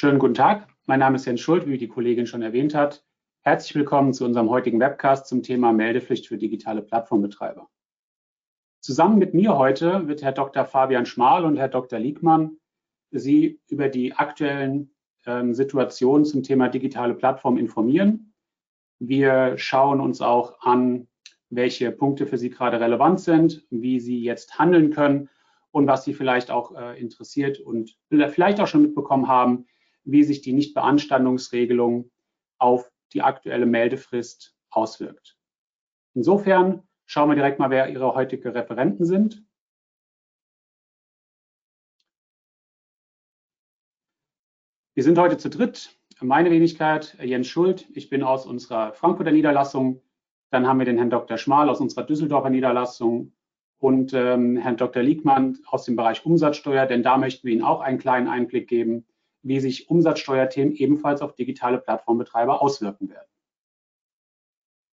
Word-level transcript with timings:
Schönen 0.00 0.18
guten 0.18 0.32
Tag. 0.32 0.66
Mein 0.86 1.00
Name 1.00 1.16
ist 1.16 1.26
Jens 1.26 1.42
Schuld, 1.42 1.66
wie 1.66 1.76
die 1.76 1.86
Kollegin 1.86 2.26
schon 2.26 2.40
erwähnt 2.40 2.74
hat. 2.74 3.04
Herzlich 3.42 3.74
willkommen 3.74 4.14
zu 4.14 4.24
unserem 4.24 4.48
heutigen 4.48 4.80
Webcast 4.80 5.26
zum 5.26 5.42
Thema 5.42 5.74
Meldepflicht 5.74 6.26
für 6.26 6.38
digitale 6.38 6.80
Plattformbetreiber. 6.80 7.68
Zusammen 8.80 9.18
mit 9.18 9.34
mir 9.34 9.58
heute 9.58 10.08
wird 10.08 10.22
Herr 10.22 10.32
Dr. 10.32 10.64
Fabian 10.64 11.04
Schmal 11.04 11.44
und 11.44 11.58
Herr 11.58 11.68
Dr. 11.68 11.98
Liegmann 11.98 12.56
Sie 13.10 13.60
über 13.68 13.90
die 13.90 14.14
aktuellen 14.14 14.94
ähm, 15.26 15.52
Situationen 15.52 16.24
zum 16.24 16.42
Thema 16.42 16.70
digitale 16.70 17.12
Plattform 17.12 17.58
informieren. 17.58 18.32
Wir 19.00 19.58
schauen 19.58 20.00
uns 20.00 20.22
auch 20.22 20.62
an, 20.62 21.08
welche 21.50 21.92
Punkte 21.92 22.26
für 22.26 22.38
Sie 22.38 22.48
gerade 22.48 22.80
relevant 22.80 23.20
sind, 23.20 23.66
wie 23.68 24.00
Sie 24.00 24.22
jetzt 24.22 24.58
handeln 24.58 24.94
können 24.94 25.28
und 25.72 25.86
was 25.86 26.04
Sie 26.04 26.14
vielleicht 26.14 26.50
auch 26.50 26.74
äh, 26.74 26.98
interessiert 26.98 27.60
und 27.60 27.98
vielleicht 28.08 28.60
auch 28.60 28.66
schon 28.66 28.80
mitbekommen 28.80 29.28
haben, 29.28 29.66
wie 30.04 30.24
sich 30.24 30.42
die 30.42 30.52
Nichtbeanstandungsregelung 30.52 32.10
auf 32.58 32.90
die 33.12 33.22
aktuelle 33.22 33.66
Meldefrist 33.66 34.54
auswirkt. 34.70 35.36
Insofern 36.14 36.82
schauen 37.06 37.28
wir 37.28 37.34
direkt 37.34 37.58
mal, 37.58 37.70
wer 37.70 37.88
Ihre 37.88 38.14
heutige 38.14 38.54
Referenten 38.54 39.04
sind. 39.04 39.44
Wir 44.94 45.04
sind 45.04 45.18
heute 45.18 45.38
zu 45.38 45.48
dritt. 45.48 45.96
Meine 46.20 46.50
Wenigkeit, 46.50 47.16
Jens 47.22 47.46
Schuld. 47.46 47.88
Ich 47.94 48.10
bin 48.10 48.22
aus 48.22 48.44
unserer 48.44 48.92
Frankfurter 48.92 49.32
Niederlassung. 49.32 50.02
Dann 50.50 50.66
haben 50.66 50.78
wir 50.78 50.84
den 50.84 50.98
Herrn 50.98 51.10
Dr. 51.10 51.38
Schmal 51.38 51.68
aus 51.68 51.80
unserer 51.80 52.04
Düsseldorfer 52.04 52.50
Niederlassung 52.50 53.32
und 53.78 54.12
ähm, 54.12 54.56
Herrn 54.56 54.76
Dr. 54.76 55.02
Liegmann 55.02 55.58
aus 55.66 55.84
dem 55.84 55.96
Bereich 55.96 56.26
Umsatzsteuer, 56.26 56.86
denn 56.86 57.02
da 57.02 57.16
möchten 57.16 57.46
wir 57.46 57.54
Ihnen 57.54 57.62
auch 57.62 57.80
einen 57.80 57.98
kleinen 57.98 58.28
Einblick 58.28 58.68
geben, 58.68 59.06
wie 59.42 59.60
sich 59.60 59.88
Umsatzsteuerthemen 59.90 60.74
ebenfalls 60.74 61.22
auf 61.22 61.34
digitale 61.34 61.78
Plattformbetreiber 61.78 62.62
auswirken 62.62 63.08
werden. 63.08 63.28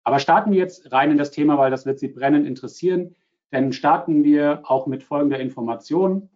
Aber 0.03 0.19
starten 0.19 0.51
wir 0.51 0.59
jetzt 0.59 0.91
rein 0.91 1.11
in 1.11 1.17
das 1.17 1.31
Thema, 1.31 1.57
weil 1.57 1.71
das 1.71 1.85
wird 1.85 1.99
Sie 1.99 2.07
brennend 2.07 2.45
interessieren. 2.45 3.15
Denn 3.51 3.73
starten 3.73 4.23
wir 4.23 4.61
auch 4.63 4.85
mit 4.85 5.03
folgender 5.03 5.39
Information. 5.39 6.29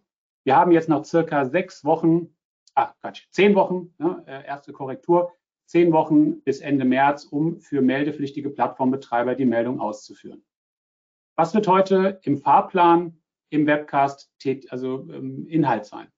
Wir 0.44 0.56
haben 0.56 0.72
jetzt 0.72 0.88
noch 0.88 1.04
circa 1.04 1.44
sechs 1.44 1.84
Wochen, 1.84 2.34
ach 2.74 2.94
Quatsch, 3.00 3.26
zehn 3.30 3.54
Wochen, 3.54 3.94
ne, 3.98 4.22
äh, 4.26 4.46
erste 4.46 4.72
Korrektur, 4.72 5.32
zehn 5.66 5.92
Wochen 5.92 6.40
bis 6.42 6.60
Ende 6.60 6.84
März, 6.84 7.24
um 7.24 7.60
für 7.60 7.80
meldepflichtige 7.80 8.50
Plattformbetreiber 8.50 9.34
die 9.34 9.44
Meldung 9.44 9.80
auszuführen. 9.80 10.42
Was 11.36 11.54
wird 11.54 11.68
heute 11.68 12.18
im 12.22 12.38
Fahrplan 12.38 13.20
im 13.50 13.66
Webcast 13.66 14.32
also 14.70 15.08
ähm, 15.12 15.46
Inhalt 15.46 15.84
sein? 15.84 16.08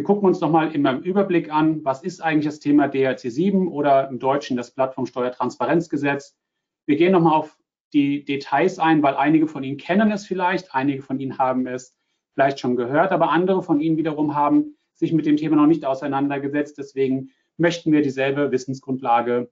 Wir 0.00 0.04
gucken 0.04 0.28
uns 0.28 0.40
nochmal 0.40 0.74
meinem 0.78 1.02
Überblick 1.02 1.52
an, 1.52 1.84
was 1.84 2.02
ist 2.02 2.22
eigentlich 2.22 2.46
das 2.46 2.58
Thema 2.58 2.88
DRC 2.88 3.18
7 3.18 3.68
oder 3.68 4.08
im 4.08 4.18
Deutschen 4.18 4.56
das 4.56 4.70
Plattformsteuertransparenzgesetz. 4.70 6.38
Wir 6.86 6.96
gehen 6.96 7.12
nochmal 7.12 7.34
auf 7.34 7.58
die 7.92 8.24
Details 8.24 8.78
ein, 8.78 9.02
weil 9.02 9.14
einige 9.14 9.46
von 9.46 9.62
Ihnen 9.62 9.76
kennen 9.76 10.10
es 10.10 10.26
vielleicht, 10.26 10.74
einige 10.74 11.02
von 11.02 11.20
Ihnen 11.20 11.36
haben 11.36 11.66
es 11.66 11.98
vielleicht 12.32 12.60
schon 12.60 12.76
gehört, 12.76 13.12
aber 13.12 13.28
andere 13.28 13.62
von 13.62 13.78
Ihnen 13.78 13.98
wiederum 13.98 14.34
haben 14.34 14.74
sich 14.94 15.12
mit 15.12 15.26
dem 15.26 15.36
Thema 15.36 15.56
noch 15.56 15.66
nicht 15.66 15.84
auseinandergesetzt. 15.84 16.78
Deswegen 16.78 17.32
möchten 17.58 17.92
wir 17.92 18.00
dieselbe 18.00 18.50
Wissensgrundlage 18.52 19.50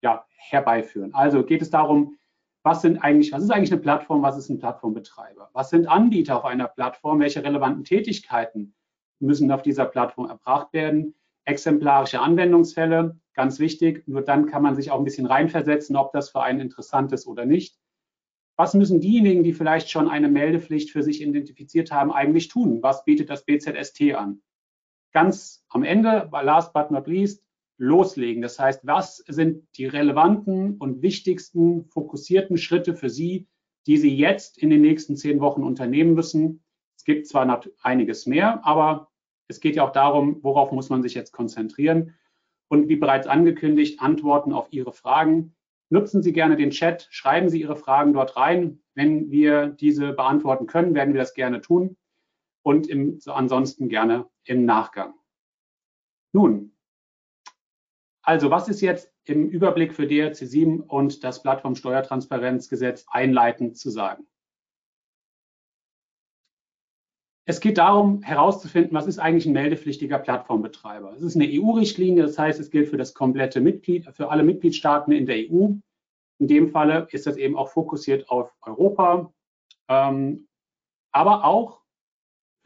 ja, 0.00 0.24
herbeiführen. 0.28 1.12
Also 1.12 1.42
geht 1.42 1.60
es 1.60 1.70
darum, 1.70 2.14
was 2.62 2.82
sind 2.82 2.98
eigentlich, 2.98 3.32
was 3.32 3.42
ist 3.42 3.50
eigentlich 3.50 3.72
eine 3.72 3.80
Plattform, 3.80 4.22
was 4.22 4.38
ist 4.38 4.48
ein 4.48 4.60
Plattformbetreiber? 4.60 5.50
Was 5.54 5.70
sind 5.70 5.88
Anbieter 5.88 6.36
auf 6.36 6.44
einer 6.44 6.68
Plattform? 6.68 7.18
Welche 7.18 7.42
relevanten 7.42 7.82
Tätigkeiten 7.82 8.76
müssen 9.20 9.50
auf 9.50 9.62
dieser 9.62 9.86
Plattform 9.86 10.28
erbracht 10.28 10.72
werden? 10.72 11.14
Exemplarische 11.44 12.20
Anwendungsfälle, 12.20 13.18
ganz 13.34 13.58
wichtig. 13.58 14.06
Nur 14.06 14.22
dann 14.22 14.46
kann 14.46 14.62
man 14.62 14.76
sich 14.76 14.90
auch 14.90 14.98
ein 14.98 15.04
bisschen 15.04 15.26
reinversetzen, 15.26 15.96
ob 15.96 16.12
das 16.12 16.30
für 16.30 16.42
einen 16.42 16.60
interessant 16.60 17.12
ist 17.12 17.26
oder 17.26 17.46
nicht. 17.46 17.78
Was 18.56 18.74
müssen 18.74 19.00
diejenigen, 19.00 19.44
die 19.44 19.52
vielleicht 19.52 19.88
schon 19.88 20.08
eine 20.08 20.28
Meldepflicht 20.28 20.90
für 20.90 21.02
sich 21.02 21.22
identifiziert 21.22 21.92
haben, 21.92 22.12
eigentlich 22.12 22.48
tun? 22.48 22.82
Was 22.82 23.04
bietet 23.04 23.30
das 23.30 23.44
BZST 23.44 24.14
an? 24.14 24.42
Ganz 25.12 25.64
am 25.68 25.84
Ende, 25.84 26.28
last 26.32 26.72
but 26.72 26.90
not 26.90 27.06
least, 27.06 27.42
loslegen. 27.78 28.42
Das 28.42 28.58
heißt, 28.58 28.84
was 28.84 29.18
sind 29.28 29.66
die 29.76 29.86
relevanten 29.86 30.76
und 30.76 31.00
wichtigsten 31.02 31.84
fokussierten 31.84 32.56
Schritte 32.56 32.94
für 32.94 33.08
Sie, 33.08 33.46
die 33.86 33.96
Sie 33.96 34.14
jetzt 34.14 34.58
in 34.58 34.70
den 34.70 34.82
nächsten 34.82 35.16
zehn 35.16 35.40
Wochen 35.40 35.62
unternehmen 35.62 36.14
müssen? 36.14 36.62
Es 37.08 37.14
gibt 37.14 37.26
zwar 37.26 37.62
einiges 37.82 38.26
mehr, 38.26 38.66
aber 38.66 39.10
es 39.48 39.60
geht 39.60 39.76
ja 39.76 39.82
auch 39.82 39.92
darum, 39.92 40.44
worauf 40.44 40.72
muss 40.72 40.90
man 40.90 41.02
sich 41.02 41.14
jetzt 41.14 41.32
konzentrieren. 41.32 42.14
Und 42.68 42.90
wie 42.90 42.96
bereits 42.96 43.26
angekündigt, 43.26 44.02
Antworten 44.02 44.52
auf 44.52 44.70
Ihre 44.72 44.92
Fragen. 44.92 45.56
Nutzen 45.88 46.22
Sie 46.22 46.34
gerne 46.34 46.56
den 46.56 46.68
Chat, 46.68 47.08
schreiben 47.10 47.48
Sie 47.48 47.62
Ihre 47.62 47.76
Fragen 47.76 48.12
dort 48.12 48.36
rein. 48.36 48.82
Wenn 48.92 49.30
wir 49.30 49.68
diese 49.68 50.12
beantworten 50.12 50.66
können, 50.66 50.94
werden 50.94 51.14
wir 51.14 51.20
das 51.22 51.32
gerne 51.32 51.62
tun 51.62 51.96
und 52.60 52.88
im, 52.88 53.18
ansonsten 53.24 53.88
gerne 53.88 54.28
im 54.44 54.66
Nachgang. 54.66 55.14
Nun, 56.34 56.76
also 58.20 58.50
was 58.50 58.68
ist 58.68 58.82
jetzt 58.82 59.10
im 59.24 59.48
Überblick 59.48 59.94
für 59.94 60.06
DRC 60.06 60.36
7 60.36 60.80
und 60.82 61.24
das 61.24 61.42
Plattformsteuertransparenzgesetz 61.42 63.06
einleitend 63.08 63.78
zu 63.78 63.88
sagen? 63.88 64.26
Es 67.48 67.60
geht 67.60 67.78
darum, 67.78 68.20
herauszufinden, 68.20 68.92
was 68.92 69.06
ist 69.06 69.18
eigentlich 69.18 69.46
ein 69.46 69.54
meldepflichtiger 69.54 70.18
Plattformbetreiber. 70.18 71.14
Es 71.14 71.22
ist 71.22 71.34
eine 71.34 71.46
EU-Richtlinie, 71.48 72.24
das 72.24 72.38
heißt, 72.38 72.60
es 72.60 72.70
gilt 72.70 72.90
für 72.90 72.98
das 72.98 73.14
komplette 73.14 73.62
Mitglied, 73.62 74.04
für 74.12 74.30
alle 74.30 74.42
Mitgliedstaaten 74.42 75.12
in 75.12 75.24
der 75.24 75.36
EU. 75.36 75.70
In 76.40 76.46
dem 76.46 76.68
Falle 76.68 77.08
ist 77.10 77.26
das 77.26 77.38
eben 77.38 77.56
auch 77.56 77.70
fokussiert 77.70 78.28
auf 78.28 78.54
Europa, 78.60 79.32
ähm, 79.88 80.46
aber 81.10 81.46
auch 81.46 81.80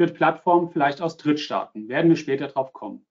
für 0.00 0.08
Plattformen 0.08 0.68
vielleicht 0.72 1.00
aus 1.00 1.16
Drittstaaten. 1.16 1.88
Werden 1.88 2.08
wir 2.08 2.16
später 2.16 2.48
drauf 2.48 2.72
kommen. 2.72 3.06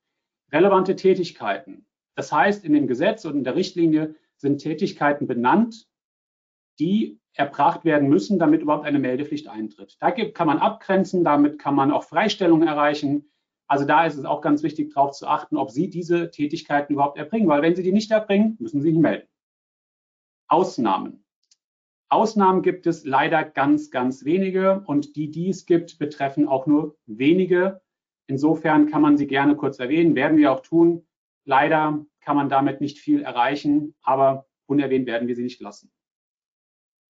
Relevante 0.51 0.97
Tätigkeiten. 0.97 1.85
Das 2.15 2.33
heißt, 2.33 2.65
in 2.65 2.73
dem 2.73 2.87
Gesetz 2.87 3.23
und 3.23 3.37
in 3.37 3.43
der 3.45 3.55
Richtlinie 3.55 4.15
sind 4.35 4.57
Tätigkeiten 4.57 5.25
benannt, 5.25 5.87
die 6.79 7.20
erbracht 7.33 7.85
werden 7.85 8.09
müssen, 8.09 8.39
damit 8.39 8.61
überhaupt 8.61 8.85
eine 8.85 8.99
Meldepflicht 8.99 9.47
eintritt. 9.47 9.97
Da 9.99 10.11
kann 10.11 10.47
man 10.47 10.59
abgrenzen, 10.59 11.23
damit 11.23 11.59
kann 11.59 11.75
man 11.75 11.91
auch 11.91 12.03
Freistellungen 12.03 12.67
erreichen. 12.67 13.31
Also 13.67 13.85
da 13.85 14.05
ist 14.05 14.17
es 14.17 14.25
auch 14.25 14.41
ganz 14.41 14.63
wichtig, 14.63 14.93
darauf 14.93 15.11
zu 15.11 15.27
achten, 15.27 15.55
ob 15.55 15.71
Sie 15.71 15.89
diese 15.89 16.29
Tätigkeiten 16.29 16.93
überhaupt 16.93 17.17
erbringen, 17.17 17.47
weil 17.47 17.61
wenn 17.61 17.75
Sie 17.75 17.83
die 17.83 17.93
nicht 17.93 18.11
erbringen, 18.11 18.57
müssen 18.59 18.81
Sie 18.81 18.91
sich 18.91 18.99
melden. 18.99 19.27
Ausnahmen. 20.47 21.23
Ausnahmen 22.09 22.61
gibt 22.61 22.87
es 22.87 23.05
leider 23.05 23.45
ganz, 23.45 23.89
ganz 23.89 24.25
wenige 24.25 24.83
und 24.85 25.15
die, 25.15 25.31
die 25.31 25.47
es 25.47 25.65
gibt, 25.65 25.97
betreffen 25.97 26.45
auch 26.45 26.67
nur 26.67 26.97
wenige. 27.05 27.79
Insofern 28.27 28.87
kann 28.87 29.01
man 29.01 29.17
sie 29.17 29.27
gerne 29.27 29.55
kurz 29.55 29.79
erwähnen, 29.79 30.15
werden 30.15 30.37
wir 30.37 30.51
auch 30.51 30.59
tun. 30.59 31.07
Leider 31.45 32.05
kann 32.19 32.35
man 32.35 32.49
damit 32.49 32.81
nicht 32.81 32.99
viel 32.99 33.21
erreichen, 33.21 33.95
aber 34.01 34.45
unerwähnt 34.65 35.07
werden 35.07 35.29
wir 35.29 35.35
sie 35.37 35.43
nicht 35.43 35.61
lassen. 35.61 35.89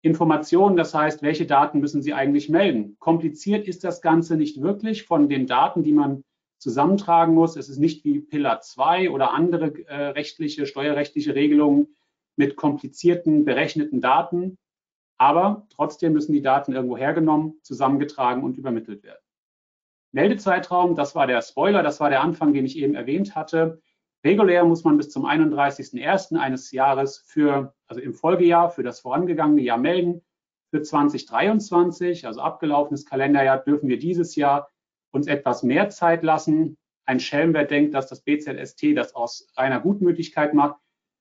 Informationen, 0.03 0.75
das 0.75 0.93
heißt, 0.93 1.21
welche 1.21 1.45
Daten 1.45 1.79
müssen 1.79 2.01
Sie 2.01 2.13
eigentlich 2.13 2.49
melden? 2.49 2.97
Kompliziert 2.99 3.69
ist 3.69 3.85
das 3.85 4.01
Ganze 4.01 4.35
nicht 4.35 4.61
wirklich 4.61 5.03
von 5.03 5.29
den 5.29 5.47
Daten, 5.47 5.81
die 5.81 5.93
man 5.93 6.25
zusammentragen 6.59 7.33
muss. 7.33 7.55
Es 7.55 7.69
ist 7.69 7.79
nicht 7.79 8.03
wie 8.03 8.19
Pillar 8.19 8.59
2 8.59 9.09
oder 9.11 9.31
andere 9.31 9.73
äh, 9.87 10.07
rechtliche, 10.07 10.65
steuerrechtliche 10.65 11.35
Regelungen 11.35 11.95
mit 12.35 12.57
komplizierten, 12.57 13.45
berechneten 13.45 14.01
Daten. 14.01 14.57
Aber 15.17 15.67
trotzdem 15.73 16.11
müssen 16.11 16.33
die 16.33 16.41
Daten 16.41 16.73
irgendwo 16.73 16.97
hergenommen, 16.97 17.59
zusammengetragen 17.61 18.43
und 18.43 18.57
übermittelt 18.57 19.03
werden. 19.03 19.23
Meldezeitraum, 20.11 20.95
das 20.95 21.15
war 21.15 21.27
der 21.27 21.41
Spoiler, 21.41 21.81
das 21.81 22.01
war 22.01 22.09
der 22.09 22.21
Anfang, 22.21 22.53
den 22.53 22.65
ich 22.65 22.77
eben 22.77 22.95
erwähnt 22.95 23.35
hatte. 23.35 23.81
Regulär 24.23 24.63
muss 24.63 24.83
man 24.83 24.97
bis 24.97 25.09
zum 25.09 25.25
31.01. 25.25 26.37
eines 26.37 26.71
Jahres 26.71 27.17
für, 27.17 27.73
also 27.87 28.01
im 28.01 28.13
Folgejahr, 28.13 28.69
für 28.69 28.83
das 28.83 29.01
vorangegangene 29.01 29.61
Jahr 29.61 29.77
melden. 29.77 30.21
Für 30.71 30.81
2023, 30.81 32.25
also 32.25 32.41
abgelaufenes 32.41 33.05
Kalenderjahr, 33.05 33.59
dürfen 33.59 33.89
wir 33.89 33.99
dieses 33.99 34.35
Jahr 34.35 34.69
uns 35.11 35.27
etwas 35.27 35.61
mehr 35.61 35.89
Zeit 35.89 36.23
lassen. 36.23 36.77
Ein 37.05 37.19
Schelm, 37.19 37.53
wer 37.53 37.65
denkt, 37.65 37.93
dass 37.93 38.07
das 38.07 38.21
BZST 38.21 38.95
das 38.95 39.13
aus 39.13 39.51
reiner 39.57 39.81
Gutmütigkeit 39.81 40.53
macht, 40.53 40.79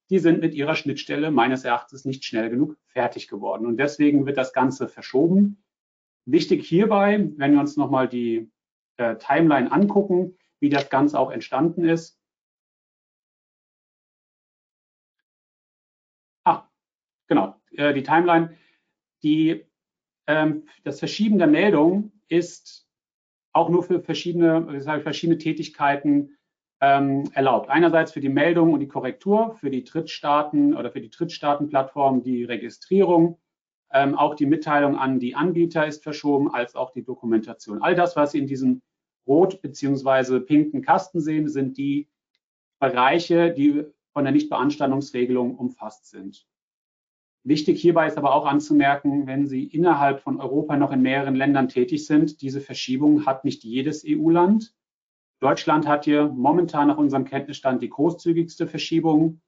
die 0.09 0.21
sind 0.21 0.41
mit 0.41 0.55
ihrer 0.55 0.77
Schnittstelle 0.77 1.31
meines 1.31 1.65
Erachtens 1.65 2.05
nicht 2.05 2.25
schnell 2.25 2.51
genug 2.51 2.77
fertig 2.87 3.29
geworden. 3.29 3.67
Und 3.67 3.79
deswegen 3.79 4.27
wird 4.27 4.37
das 4.37 4.53
Ganze 4.53 4.89
verschoben. 4.89 5.63
Wichtig 6.25 6.67
hierbei, 6.67 7.31
wenn 7.37 7.53
wir 7.53 7.61
uns 7.61 7.77
nochmal 7.77 8.09
die 8.09 8.51
äh, 8.97 9.17
Timeline 9.17 9.73
angucken, 9.73 10.39
wie 10.61 10.69
das 10.69 10.89
Ganze 10.89 11.19
auch 11.19 11.33
entstanden 11.33 11.85
ist. 11.85 12.22
Genau, 17.33 17.57
äh, 17.71 17.95
die 17.95 18.03
Timeline. 18.03 18.51
Die, 19.23 19.65
ähm, 20.27 20.69
das 20.85 20.99
Verschieben 20.99 21.39
der 21.39 21.47
Meldung 21.47 22.13
ist 22.29 22.87
auch 23.55 23.71
nur 23.71 23.83
für 23.83 24.03
verschiedene, 24.03 24.83
verschiedene 25.01 25.39
Tätigkeiten 25.39 26.37
ähm, 26.83 27.25
erlaubt. 27.33 27.71
Einerseits 27.71 28.13
für 28.13 28.21
die 28.21 28.29
Meldung 28.29 28.75
und 28.75 28.81
die 28.81 28.87
Korrektur, 28.87 29.55
für 29.55 29.71
die 29.71 29.83
Drittstaaten 29.83 30.75
oder 30.75 30.91
für 30.91 31.01
die 31.01 31.09
Drittstaatenplattform 31.09 32.23
die 32.23 32.45
Registrierung, 32.45 33.39
ähm, 33.95 34.15
auch 34.15 34.35
die 34.35 34.45
Mitteilung 34.45 34.99
an 34.99 35.19
die 35.19 35.35
Anbieter 35.35 35.87
ist 35.87 36.03
verschoben, 36.03 36.53
als 36.53 36.75
auch 36.75 36.91
die 36.91 37.03
Dokumentation. 37.03 37.81
All 37.81 37.95
das, 37.95 38.15
was 38.15 38.33
Sie 38.33 38.41
in 38.41 38.47
diesem 38.47 38.83
rot 39.27 39.63
beziehungsweise 39.63 40.39
pinken 40.39 40.83
Kasten 40.83 41.23
sehen, 41.23 41.49
sind 41.49 41.79
die 41.79 42.11
Bereiche, 42.79 43.55
die 43.55 43.87
von 44.13 44.25
der 44.25 44.35
Nichtbeanstandungsregelung 44.35 45.57
umfasst 45.57 46.11
sind. 46.11 46.47
Wichtig 47.45 47.81
hierbei 47.81 48.07
ist 48.07 48.19
aber 48.19 48.35
auch 48.35 48.47
anzumerken, 48.47 49.27
wenn 49.27 49.49
Sie 49.49 49.65
innerhalb 49.65 50.21
von 50.21 50.41
Europa 50.41 50.77
noch 50.77 50.93
in 50.93 51.03
mehreren 51.03 51.35
Ländern 51.35 51.69
tätig 51.69 52.07
sind, 52.07 52.41
diese 52.41 52.61
Verschiebung 52.61 53.27
hat 53.27 53.45
nicht 53.45 53.65
jedes 53.65 54.05
EU-Land. 54.07 54.75
Deutschland 55.41 55.89
hat 55.89 56.05
hier 56.05 56.29
momentan 56.29 56.87
nach 56.87 56.99
unserem 56.99 57.25
Kenntnisstand 57.25 57.83
die 57.83 57.89
großzügigste 57.89 58.69
Verschiebung. 58.69 59.41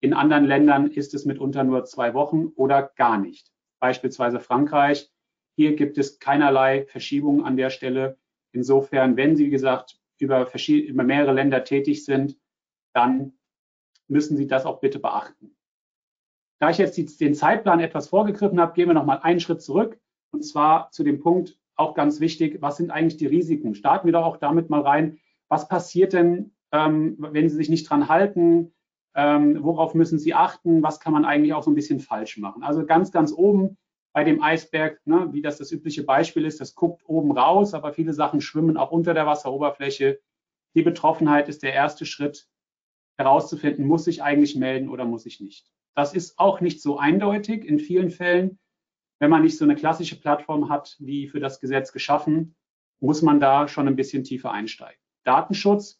In 0.00 0.12
anderen 0.12 0.44
Ländern 0.44 0.90
ist 0.90 1.14
es 1.14 1.24
mitunter 1.24 1.62
nur 1.62 1.84
zwei 1.84 2.14
Wochen 2.14 2.46
oder 2.56 2.82
gar 2.96 3.16
nicht. 3.16 3.52
Beispielsweise 3.78 4.40
Frankreich. 4.40 5.12
Hier 5.54 5.76
gibt 5.76 5.98
es 5.98 6.18
keinerlei 6.18 6.84
Verschiebung 6.86 7.44
an 7.44 7.56
der 7.56 7.70
Stelle. 7.70 8.18
Insofern, 8.50 9.16
wenn 9.16 9.36
Sie, 9.36 9.46
wie 9.46 9.50
gesagt, 9.50 10.00
über, 10.18 10.50
über 10.68 11.02
mehrere 11.04 11.32
Länder 11.32 11.62
tätig 11.62 12.04
sind, 12.04 12.36
dann 12.92 13.38
müssen 14.08 14.36
Sie 14.36 14.48
das 14.48 14.66
auch 14.66 14.80
bitte 14.80 14.98
beachten. 14.98 15.55
Da 16.58 16.70
ich 16.70 16.78
jetzt 16.78 17.20
den 17.20 17.34
Zeitplan 17.34 17.80
etwas 17.80 18.08
vorgegriffen 18.08 18.60
habe, 18.60 18.72
gehen 18.72 18.88
wir 18.88 18.94
noch 18.94 19.04
mal 19.04 19.18
einen 19.18 19.40
Schritt 19.40 19.62
zurück 19.62 19.98
und 20.32 20.42
zwar 20.42 20.90
zu 20.90 21.04
dem 21.04 21.20
Punkt, 21.20 21.58
auch 21.76 21.94
ganz 21.94 22.20
wichtig, 22.20 22.62
was 22.62 22.78
sind 22.78 22.90
eigentlich 22.90 23.18
die 23.18 23.26
Risiken? 23.26 23.74
Starten 23.74 24.06
wir 24.06 24.12
doch 24.12 24.24
auch 24.24 24.38
damit 24.38 24.70
mal 24.70 24.80
rein, 24.80 25.18
was 25.48 25.68
passiert 25.68 26.12
denn, 26.12 26.52
ähm, 26.72 27.16
wenn 27.18 27.48
Sie 27.48 27.56
sich 27.56 27.68
nicht 27.68 27.88
dran 27.88 28.08
halten? 28.08 28.72
Ähm, 29.14 29.62
worauf 29.62 29.94
müssen 29.94 30.18
Sie 30.18 30.34
achten? 30.34 30.82
Was 30.82 31.00
kann 31.00 31.12
man 31.12 31.24
eigentlich 31.24 31.54
auch 31.54 31.62
so 31.62 31.70
ein 31.70 31.74
bisschen 31.74 32.00
falsch 32.00 32.38
machen? 32.38 32.62
Also 32.62 32.84
ganz, 32.86 33.12
ganz 33.12 33.32
oben 33.32 33.76
bei 34.12 34.24
dem 34.24 34.42
Eisberg, 34.42 35.00
ne, 35.04 35.28
wie 35.32 35.42
das 35.42 35.58
das 35.58 35.70
übliche 35.70 36.02
Beispiel 36.02 36.46
ist, 36.46 36.60
das 36.60 36.74
guckt 36.74 37.02
oben 37.06 37.32
raus, 37.32 37.74
aber 37.74 37.92
viele 37.92 38.14
Sachen 38.14 38.40
schwimmen 38.40 38.78
auch 38.78 38.90
unter 38.90 39.12
der 39.12 39.26
Wasseroberfläche. 39.26 40.20
Die 40.74 40.82
Betroffenheit 40.82 41.48
ist 41.50 41.62
der 41.62 41.74
erste 41.74 42.06
Schritt, 42.06 42.48
herauszufinden, 43.18 43.86
muss 43.86 44.06
ich 44.06 44.22
eigentlich 44.22 44.56
melden 44.56 44.88
oder 44.88 45.04
muss 45.04 45.26
ich 45.26 45.40
nicht. 45.40 45.70
Das 45.96 46.14
ist 46.14 46.38
auch 46.38 46.60
nicht 46.60 46.82
so 46.82 46.98
eindeutig 46.98 47.64
in 47.64 47.78
vielen 47.78 48.10
Fällen. 48.10 48.58
Wenn 49.18 49.30
man 49.30 49.42
nicht 49.42 49.56
so 49.56 49.64
eine 49.64 49.76
klassische 49.76 50.20
Plattform 50.20 50.68
hat, 50.68 50.96
wie 50.98 51.26
für 51.26 51.40
das 51.40 51.58
Gesetz 51.58 51.90
geschaffen, 51.90 52.54
muss 53.00 53.22
man 53.22 53.40
da 53.40 53.66
schon 53.66 53.88
ein 53.88 53.96
bisschen 53.96 54.22
tiefer 54.22 54.50
einsteigen. 54.52 55.00
Datenschutz, 55.24 55.98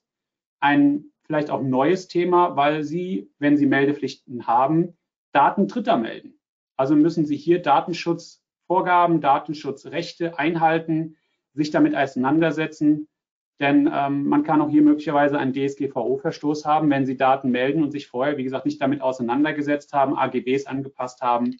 ein 0.60 1.06
vielleicht 1.24 1.50
auch 1.50 1.62
neues 1.62 2.08
Thema, 2.08 2.56
weil 2.56 2.84
Sie, 2.84 3.30
wenn 3.38 3.56
Sie 3.56 3.66
Meldepflichten 3.66 4.46
haben, 4.46 4.96
Daten 5.32 5.66
Dritter 5.66 5.96
melden. 5.96 6.38
Also 6.76 6.94
müssen 6.94 7.24
Sie 7.24 7.36
hier 7.36 7.62
Datenschutzvorgaben, 7.62 9.22
Datenschutzrechte 9.22 10.38
einhalten, 10.38 11.16
sich 11.54 11.70
damit 11.70 11.96
auseinandersetzen. 11.96 13.08
Denn 13.58 13.90
ähm, 13.92 14.26
man 14.26 14.42
kann 14.42 14.60
auch 14.60 14.68
hier 14.68 14.82
möglicherweise 14.82 15.38
einen 15.38 15.54
DSGVO-Verstoß 15.54 16.66
haben, 16.66 16.90
wenn 16.90 17.06
Sie 17.06 17.16
Daten 17.16 17.50
melden 17.50 17.82
und 17.82 17.90
sich 17.90 18.06
vorher, 18.06 18.36
wie 18.36 18.44
gesagt, 18.44 18.66
nicht 18.66 18.80
damit 18.82 19.00
auseinandergesetzt 19.00 19.94
haben, 19.94 20.16
AGBs 20.16 20.66
angepasst 20.66 21.22
haben 21.22 21.56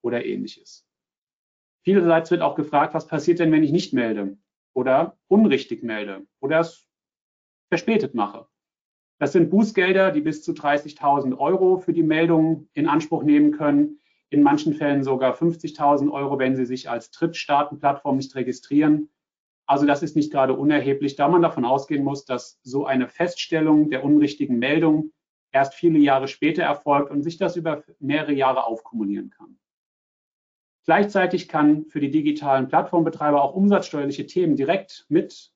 oder 0.00 0.24
ähnliches. 0.24 0.86
Vielerseits 1.82 2.30
wird 2.30 2.40
auch 2.40 2.54
gefragt, 2.54 2.94
was 2.94 3.06
passiert 3.06 3.40
denn, 3.40 3.52
wenn 3.52 3.62
ich 3.62 3.72
nicht 3.72 3.92
melde 3.92 4.38
oder 4.72 5.18
unrichtig 5.28 5.82
melde 5.82 6.26
oder 6.40 6.60
es 6.60 6.86
verspätet 7.68 8.14
mache. 8.14 8.46
Das 9.18 9.32
sind 9.32 9.50
Bußgelder, 9.50 10.12
die 10.12 10.22
bis 10.22 10.42
zu 10.42 10.52
30.000 10.52 11.36
Euro 11.36 11.76
für 11.76 11.92
die 11.92 12.02
Meldung 12.02 12.68
in 12.72 12.88
Anspruch 12.88 13.22
nehmen 13.22 13.52
können. 13.52 14.00
In 14.30 14.42
manchen 14.42 14.74
Fällen 14.74 15.04
sogar 15.04 15.36
50.000 15.36 16.10
Euro, 16.10 16.38
wenn 16.38 16.56
Sie 16.56 16.64
sich 16.64 16.88
als 16.88 17.10
Drittstaatenplattform 17.10 18.16
nicht 18.16 18.34
registrieren 18.34 19.10
also 19.66 19.86
das 19.86 20.02
ist 20.02 20.16
nicht 20.16 20.32
gerade 20.32 20.54
unerheblich, 20.54 21.16
da 21.16 21.28
man 21.28 21.42
davon 21.42 21.64
ausgehen 21.64 22.04
muss, 22.04 22.24
dass 22.24 22.60
so 22.62 22.86
eine 22.86 23.08
Feststellung 23.08 23.90
der 23.90 24.04
unrichtigen 24.04 24.58
Meldung 24.58 25.12
erst 25.52 25.74
viele 25.74 25.98
Jahre 25.98 26.28
später 26.28 26.62
erfolgt 26.62 27.10
und 27.10 27.22
sich 27.22 27.38
das 27.38 27.56
über 27.56 27.84
mehrere 27.98 28.32
Jahre 28.32 28.64
aufkumulieren 28.64 29.30
kann. 29.30 29.58
Gleichzeitig 30.84 31.48
kann 31.48 31.86
für 31.86 32.00
die 32.00 32.10
digitalen 32.10 32.68
Plattformbetreiber 32.68 33.42
auch 33.42 33.54
umsatzsteuerliche 33.54 34.26
Themen 34.26 34.54
direkt 34.54 35.06
mit 35.08 35.50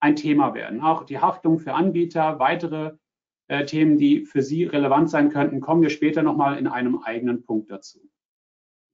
ein 0.00 0.16
Thema 0.16 0.54
werden. 0.54 0.80
Auch 0.80 1.04
die 1.04 1.18
Haftung 1.18 1.58
für 1.58 1.74
Anbieter, 1.74 2.40
weitere 2.40 2.96
äh, 3.46 3.64
Themen, 3.66 3.98
die 3.98 4.24
für 4.24 4.42
Sie 4.42 4.64
relevant 4.64 5.10
sein 5.10 5.30
könnten, 5.30 5.60
kommen 5.60 5.82
wir 5.82 5.90
später 5.90 6.22
nochmal 6.22 6.58
in 6.58 6.66
einem 6.66 6.98
eigenen 7.02 7.44
Punkt 7.44 7.70
dazu. 7.70 8.00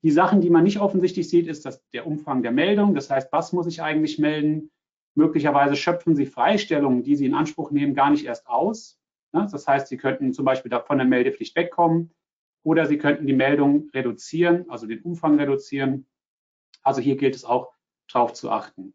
Die 0.05 0.11
Sachen, 0.11 0.43
die 0.43 0.51
man 0.51 0.65
nicht 0.65 0.81
offensichtlich 0.81 1.31
sieht, 1.31 1.47
ist 1.47 1.65
das, 1.65 1.83
der 1.93 2.07
Umfang 2.07 2.43
der 2.43 2.53
Meldung. 2.53 2.95
Das 2.95 3.09
heißt, 3.09 3.33
was 3.33 3.55
muss 3.55 3.67
ich 3.67 3.83
eigentlich 3.83 4.19
melden? 4.19 4.71
Möglicherweise 5.15 5.77
schöpfen 5.77 6.15
Sie 6.15 6.27
Freistellungen, 6.27 7.03
die 7.03 7.17
Sie 7.17 7.25
in 7.25 7.35
Anspruch 7.35 7.71
nehmen, 7.71 7.95
gar 7.95 8.11
nicht 8.11 8.27
erst 8.27 8.47
aus. 8.47 9.01
Das 9.33 9.67
heißt, 9.67 9.89
Sie 9.89 9.97
könnten 9.97 10.35
zum 10.35 10.45
Beispiel 10.45 10.71
von 10.87 10.99
der 10.99 11.07
Meldepflicht 11.07 11.57
wegkommen 11.57 12.13
oder 12.63 12.85
Sie 12.85 12.99
könnten 12.99 13.27
die 13.27 13.33
Meldung 13.33 13.89
reduzieren, 13.95 14.67
also 14.69 14.87
den 14.87 15.01
Umfang 15.01 15.41
reduzieren. 15.41 16.07
Also 16.83 17.01
hier 17.01 17.17
gilt 17.17 17.35
es 17.35 17.47
auch 17.47 17.73
darauf 18.13 18.35
zu 18.35 18.51
achten. 18.51 18.93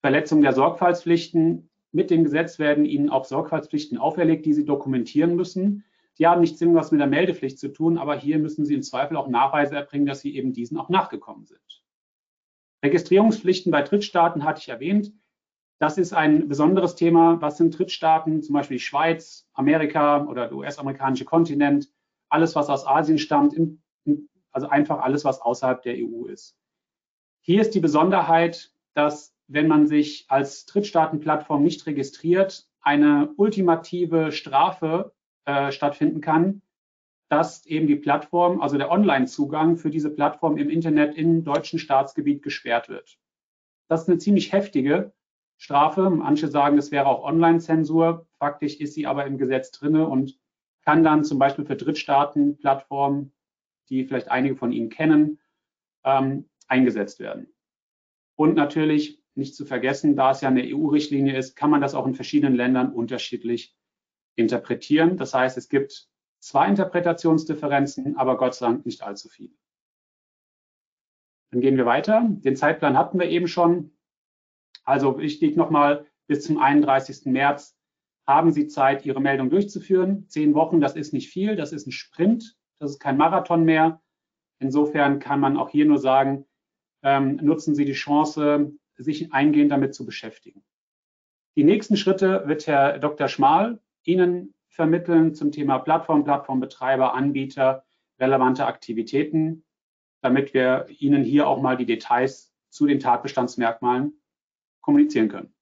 Verletzung 0.00 0.40
der 0.40 0.54
Sorgfaltspflichten. 0.54 1.68
Mit 1.92 2.10
dem 2.10 2.24
Gesetz 2.24 2.58
werden 2.58 2.86
Ihnen 2.86 3.10
auch 3.10 3.26
Sorgfaltspflichten 3.26 3.98
auferlegt, 3.98 4.46
die 4.46 4.54
Sie 4.54 4.64
dokumentieren 4.64 5.36
müssen. 5.36 5.84
Die 6.18 6.26
haben 6.26 6.40
nicht 6.40 6.58
zwingend 6.58 6.76
was 6.76 6.92
mit 6.92 7.00
der 7.00 7.08
Meldepflicht 7.08 7.58
zu 7.58 7.68
tun, 7.68 7.98
aber 7.98 8.16
hier 8.16 8.38
müssen 8.38 8.64
Sie 8.64 8.74
im 8.74 8.82
Zweifel 8.82 9.16
auch 9.16 9.28
Nachweise 9.28 9.76
erbringen, 9.76 10.06
dass 10.06 10.20
Sie 10.20 10.34
eben 10.34 10.52
diesen 10.52 10.78
auch 10.78 10.88
nachgekommen 10.88 11.46
sind. 11.46 11.60
Registrierungspflichten 12.82 13.70
bei 13.70 13.82
Drittstaaten 13.82 14.44
hatte 14.44 14.60
ich 14.60 14.68
erwähnt. 14.68 15.12
Das 15.78 15.98
ist 15.98 16.14
ein 16.14 16.48
besonderes 16.48 16.94
Thema. 16.94 17.40
Was 17.42 17.58
sind 17.58 17.78
Drittstaaten? 17.78 18.42
Zum 18.42 18.54
Beispiel 18.54 18.78
die 18.78 18.82
Schweiz, 18.82 19.46
Amerika 19.52 20.24
oder 20.24 20.48
der 20.48 20.56
US-amerikanische 20.56 21.26
Kontinent. 21.26 21.90
Alles, 22.28 22.54
was 22.54 22.70
aus 22.70 22.86
Asien 22.86 23.18
stammt, 23.18 23.54
also 24.52 24.68
einfach 24.68 25.00
alles, 25.00 25.24
was 25.24 25.40
außerhalb 25.40 25.82
der 25.82 25.96
EU 25.96 26.26
ist. 26.26 26.56
Hier 27.40 27.60
ist 27.60 27.74
die 27.74 27.80
Besonderheit, 27.80 28.72
dass 28.94 29.36
wenn 29.48 29.68
man 29.68 29.86
sich 29.86 30.24
als 30.28 30.64
Drittstaatenplattform 30.66 31.62
nicht 31.62 31.86
registriert, 31.86 32.68
eine 32.80 33.32
ultimative 33.36 34.32
Strafe 34.32 35.12
äh, 35.46 35.72
stattfinden 35.72 36.20
kann, 36.20 36.62
dass 37.28 37.66
eben 37.66 37.86
die 37.86 37.96
Plattform, 37.96 38.60
also 38.60 38.78
der 38.78 38.90
Online-Zugang 38.90 39.76
für 39.76 39.90
diese 39.90 40.10
Plattform 40.10 40.56
im 40.58 40.68
Internet 40.68 41.16
im 41.16 41.44
deutschen 41.44 41.78
Staatsgebiet 41.78 42.42
gesperrt 42.42 42.88
wird. 42.88 43.18
Das 43.88 44.02
ist 44.02 44.08
eine 44.08 44.18
ziemlich 44.18 44.52
heftige 44.52 45.12
Strafe. 45.56 46.10
Manche 46.10 46.48
sagen, 46.48 46.78
es 46.78 46.90
wäre 46.90 47.06
auch 47.06 47.24
Online-Zensur. 47.24 48.26
Faktisch 48.38 48.76
ist 48.76 48.94
sie 48.94 49.06
aber 49.06 49.26
im 49.26 49.38
Gesetz 49.38 49.70
drinne 49.70 50.06
und 50.06 50.38
kann 50.84 51.02
dann 51.02 51.24
zum 51.24 51.38
Beispiel 51.38 51.64
für 51.64 51.76
Drittstaaten-Plattformen, 51.76 53.32
die 53.88 54.04
vielleicht 54.04 54.30
einige 54.30 54.56
von 54.56 54.72
Ihnen 54.72 54.90
kennen, 54.90 55.40
ähm, 56.04 56.48
eingesetzt 56.68 57.20
werden. 57.20 57.52
Und 58.36 58.54
natürlich 58.54 59.22
nicht 59.34 59.54
zu 59.54 59.64
vergessen, 59.64 60.16
da 60.16 60.30
es 60.30 60.40
ja 60.40 60.48
eine 60.48 60.64
EU-Richtlinie 60.64 61.36
ist, 61.36 61.56
kann 61.56 61.70
man 61.70 61.80
das 61.80 61.94
auch 61.94 62.06
in 62.06 62.14
verschiedenen 62.14 62.54
Ländern 62.54 62.92
unterschiedlich 62.92 63.75
interpretieren. 64.36 65.16
Das 65.16 65.34
heißt, 65.34 65.56
es 65.56 65.68
gibt 65.68 66.08
zwei 66.38 66.68
Interpretationsdifferenzen, 66.68 68.16
aber 68.16 68.36
Gott 68.36 68.54
sei 68.54 68.66
Dank 68.66 68.86
nicht 68.86 69.02
allzu 69.02 69.28
viele. 69.28 69.54
Dann 71.50 71.60
gehen 71.60 71.76
wir 71.76 71.86
weiter. 71.86 72.26
Den 72.28 72.56
Zeitplan 72.56 72.96
hatten 72.96 73.18
wir 73.18 73.28
eben 73.28 73.48
schon. 73.48 73.92
Also 74.84 75.18
wichtig 75.18 75.56
nochmal, 75.56 76.06
bis 76.28 76.44
zum 76.44 76.58
31. 76.58 77.26
März 77.26 77.76
haben 78.26 78.52
Sie 78.52 78.66
Zeit, 78.66 79.04
Ihre 79.06 79.20
Meldung 79.20 79.50
durchzuführen. 79.50 80.28
Zehn 80.28 80.54
Wochen, 80.54 80.80
das 80.80 80.96
ist 80.96 81.12
nicht 81.12 81.30
viel, 81.30 81.56
das 81.56 81.72
ist 81.72 81.86
ein 81.86 81.92
Sprint, 81.92 82.56
das 82.78 82.92
ist 82.92 82.98
kein 82.98 83.16
Marathon 83.16 83.64
mehr. 83.64 84.02
Insofern 84.58 85.18
kann 85.18 85.40
man 85.40 85.56
auch 85.56 85.70
hier 85.70 85.86
nur 85.86 85.98
sagen, 85.98 86.46
ähm, 87.02 87.36
nutzen 87.36 87.74
Sie 87.74 87.84
die 87.84 87.92
Chance, 87.92 88.72
sich 88.96 89.32
eingehend 89.32 89.70
damit 89.70 89.94
zu 89.94 90.06
beschäftigen. 90.06 90.64
Die 91.56 91.64
nächsten 91.64 91.96
Schritte 91.96 92.42
wird 92.46 92.66
Herr 92.66 92.98
Dr. 92.98 93.28
Schmal 93.28 93.80
Ihnen 94.06 94.54
vermitteln 94.68 95.34
zum 95.34 95.52
Thema 95.52 95.78
Plattform, 95.78 96.24
Plattformbetreiber, 96.24 97.14
Anbieter, 97.14 97.84
relevante 98.18 98.66
Aktivitäten, 98.66 99.64
damit 100.22 100.54
wir 100.54 100.86
Ihnen 100.98 101.24
hier 101.24 101.46
auch 101.48 101.60
mal 101.60 101.76
die 101.76 101.86
Details 101.86 102.52
zu 102.70 102.86
den 102.86 103.00
Tatbestandsmerkmalen 103.00 104.12
kommunizieren 104.80 105.28
können. 105.28 105.54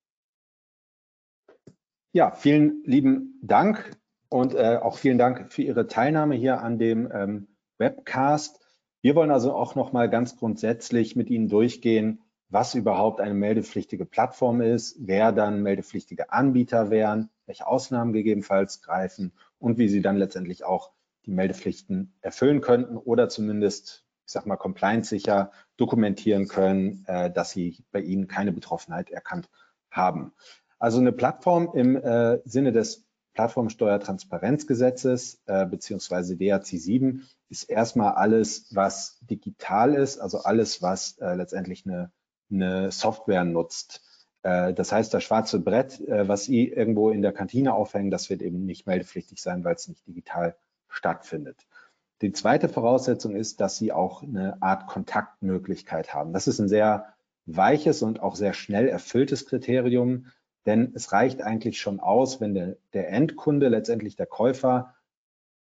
Ja, 2.13 2.31
vielen 2.31 2.83
lieben 2.85 3.41
Dank 3.43 3.97
und 4.29 4.55
äh, 4.55 4.79
auch 4.81 4.99
vielen 4.99 5.19
Dank 5.19 5.53
für 5.53 5.63
Ihre 5.63 5.87
Teilnahme 5.87 6.35
hier 6.35 6.61
an 6.61 6.79
dem 6.79 7.11
ähm, 7.13 7.49
Webcast. 7.79 8.61
Wir 9.01 9.15
wollen 9.15 9.31
also 9.31 9.53
auch 9.53 9.75
noch 9.75 9.93
mal 9.93 10.09
ganz 10.09 10.37
grundsätzlich 10.37 11.17
mit 11.17 11.31
Ihnen 11.31 11.49
durchgehen, 11.49 12.24
was 12.55 12.75
überhaupt 12.77 13.21
eine 13.21 13.35
meldepflichtige 13.35 14.07
Plattform 14.07 14.61
ist, 14.61 14.95
wer 15.01 15.33
dann 15.33 15.65
meldepflichtige 15.65 16.33
Anbieter 16.33 16.89
wären, 16.89 17.31
welche 17.47 17.67
Ausnahmen 17.67 18.13
gegebenenfalls 18.13 18.81
greifen 18.81 19.33
und 19.59 19.77
wie 19.77 19.89
sie 19.89 20.03
dann 20.03 20.17
letztendlich 20.17 20.65
auch 20.65 20.93
die 21.27 21.33
Meldepflichten 21.33 22.15
erfüllen 22.21 22.61
könnten 22.61 22.97
oder 22.97 23.29
zumindest, 23.29 24.05
ich 24.25 24.33
sag 24.33 24.47
mal, 24.47 24.57
compliance-sicher 24.57 25.51
dokumentieren 25.77 26.47
können, 26.47 27.05
äh, 27.09 27.29
dass 27.29 27.51
sie 27.51 27.85
bei 27.91 28.01
ihnen 28.01 28.29
keine 28.29 28.53
Betroffenheit 28.53 29.11
erkannt 29.11 29.51
haben. 29.91 30.33
Also 30.79 31.01
eine 31.01 31.11
Plattform 31.11 31.71
im 31.75 31.97
äh, 31.97 32.39
Sinne 32.45 32.71
des 32.71 33.05
Plattformsteuertransparenzgesetzes 33.35 35.43
äh, 35.47 35.67
beziehungsweise 35.67 36.37
DRC 36.37 36.67
7 36.67 37.27
ist 37.49 37.65
erstmal 37.65 38.13
alles, 38.13 38.73
was 38.73 39.19
digital 39.23 39.95
ist, 39.95 40.21
also 40.21 40.39
alles, 40.39 40.83
was 40.83 41.19
äh, 41.19 41.35
letztendlich 41.35 41.85
eine, 41.85 42.13
eine 42.51 42.91
Software 42.91 43.45
nutzt. 43.45 44.03
Äh, 44.43 44.75
das 44.75 44.93
heißt, 44.93 45.13
das 45.13 45.25
schwarze 45.25 45.61
Brett, 45.61 46.01
äh, 46.01 46.29
was 46.29 46.45
Sie 46.45 46.69
irgendwo 46.69 47.11
in 47.11 47.23
der 47.23 47.33
Kantine 47.33 47.75
aufhängen, 47.75 48.11
das 48.11 48.31
wird 48.31 48.43
eben 48.43 48.65
nicht 48.65 48.87
meldepflichtig 48.87 49.43
sein, 49.43 49.65
weil 49.65 49.75
es 49.75 49.89
nicht 49.89 50.07
digital 50.07 50.57
stattfindet. 50.89 51.67
Die 52.23 52.33
zweite 52.33 52.69
Voraussetzung 52.69 53.35
ist, 53.35 53.61
dass 53.61 53.77
Sie 53.77 53.93
auch 53.93 54.23
eine 54.23 54.63
Art 54.63 54.87
Kontaktmöglichkeit 54.87 56.15
haben. 56.15 56.33
Das 56.33 56.47
ist 56.47 56.61
ein 56.61 56.69
sehr 56.69 57.15
weiches 57.47 58.03
und 58.03 58.21
auch 58.21 58.37
sehr 58.37 58.55
schnell 58.55 58.89
erfülltes 58.89 59.47
Kriterium, 59.47 60.27
denn 60.67 60.93
es 60.95 61.13
reicht 61.13 61.43
eigentlich 61.43 61.81
schon 61.81 62.01
aus, 62.01 62.41
wenn 62.41 62.55
der, 62.55 62.77
der 62.95 63.11
Endkunde, 63.11 63.69
letztendlich 63.69 64.17
der 64.17 64.27
Käufer, 64.27 64.95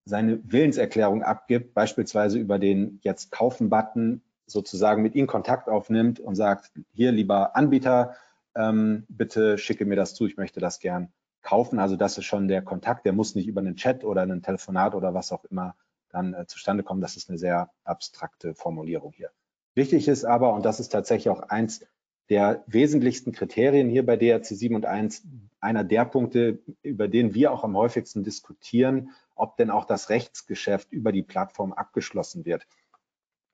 seine 0.04 0.40
Willenserklärung 0.44 1.22
abgibt, 1.22 1.72
beispielsweise 1.74 2.38
über 2.38 2.58
den 2.58 3.00
Jetzt 3.02 3.30
kaufen-Button 3.30 4.22
sozusagen 4.50 5.02
mit 5.02 5.14
Ihnen 5.14 5.26
Kontakt 5.26 5.68
aufnimmt 5.68 6.20
und 6.20 6.34
sagt, 6.34 6.72
hier 6.92 7.12
lieber 7.12 7.56
Anbieter, 7.56 8.14
ähm, 8.54 9.06
bitte 9.08 9.58
schicke 9.58 9.84
mir 9.84 9.96
das 9.96 10.14
zu, 10.14 10.26
ich 10.26 10.36
möchte 10.36 10.60
das 10.60 10.80
gern 10.80 11.12
kaufen. 11.42 11.78
Also 11.78 11.96
das 11.96 12.18
ist 12.18 12.24
schon 12.24 12.48
der 12.48 12.62
Kontakt, 12.62 13.06
der 13.06 13.12
muss 13.12 13.34
nicht 13.34 13.46
über 13.46 13.60
einen 13.60 13.76
Chat 13.76 14.04
oder 14.04 14.22
ein 14.22 14.42
Telefonat 14.42 14.94
oder 14.94 15.14
was 15.14 15.32
auch 15.32 15.44
immer 15.44 15.74
dann 16.10 16.34
äh, 16.34 16.46
zustande 16.46 16.82
kommen. 16.82 17.00
Das 17.00 17.16
ist 17.16 17.28
eine 17.28 17.38
sehr 17.38 17.70
abstrakte 17.84 18.54
Formulierung 18.54 19.12
hier. 19.12 19.30
Wichtig 19.74 20.08
ist 20.08 20.24
aber, 20.24 20.54
und 20.54 20.64
das 20.64 20.80
ist 20.80 20.90
tatsächlich 20.90 21.30
auch 21.30 21.42
eins 21.42 21.86
der 22.28 22.62
wesentlichsten 22.66 23.32
Kriterien 23.32 23.88
hier 23.88 24.06
bei 24.06 24.16
DRC 24.16 24.46
7 24.46 24.74
und 24.76 24.86
1, 24.86 25.24
einer 25.60 25.84
der 25.84 26.04
Punkte, 26.04 26.60
über 26.82 27.08
den 27.08 27.34
wir 27.34 27.52
auch 27.52 27.64
am 27.64 27.76
häufigsten 27.76 28.22
diskutieren, 28.22 29.10
ob 29.34 29.56
denn 29.56 29.70
auch 29.70 29.84
das 29.84 30.10
Rechtsgeschäft 30.10 30.92
über 30.92 31.12
die 31.12 31.22
Plattform 31.22 31.72
abgeschlossen 31.72 32.44
wird. 32.44 32.66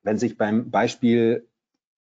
Wenn 0.07 0.17
sich 0.17 0.37
beim 0.37 0.71
Beispiel 0.71 1.49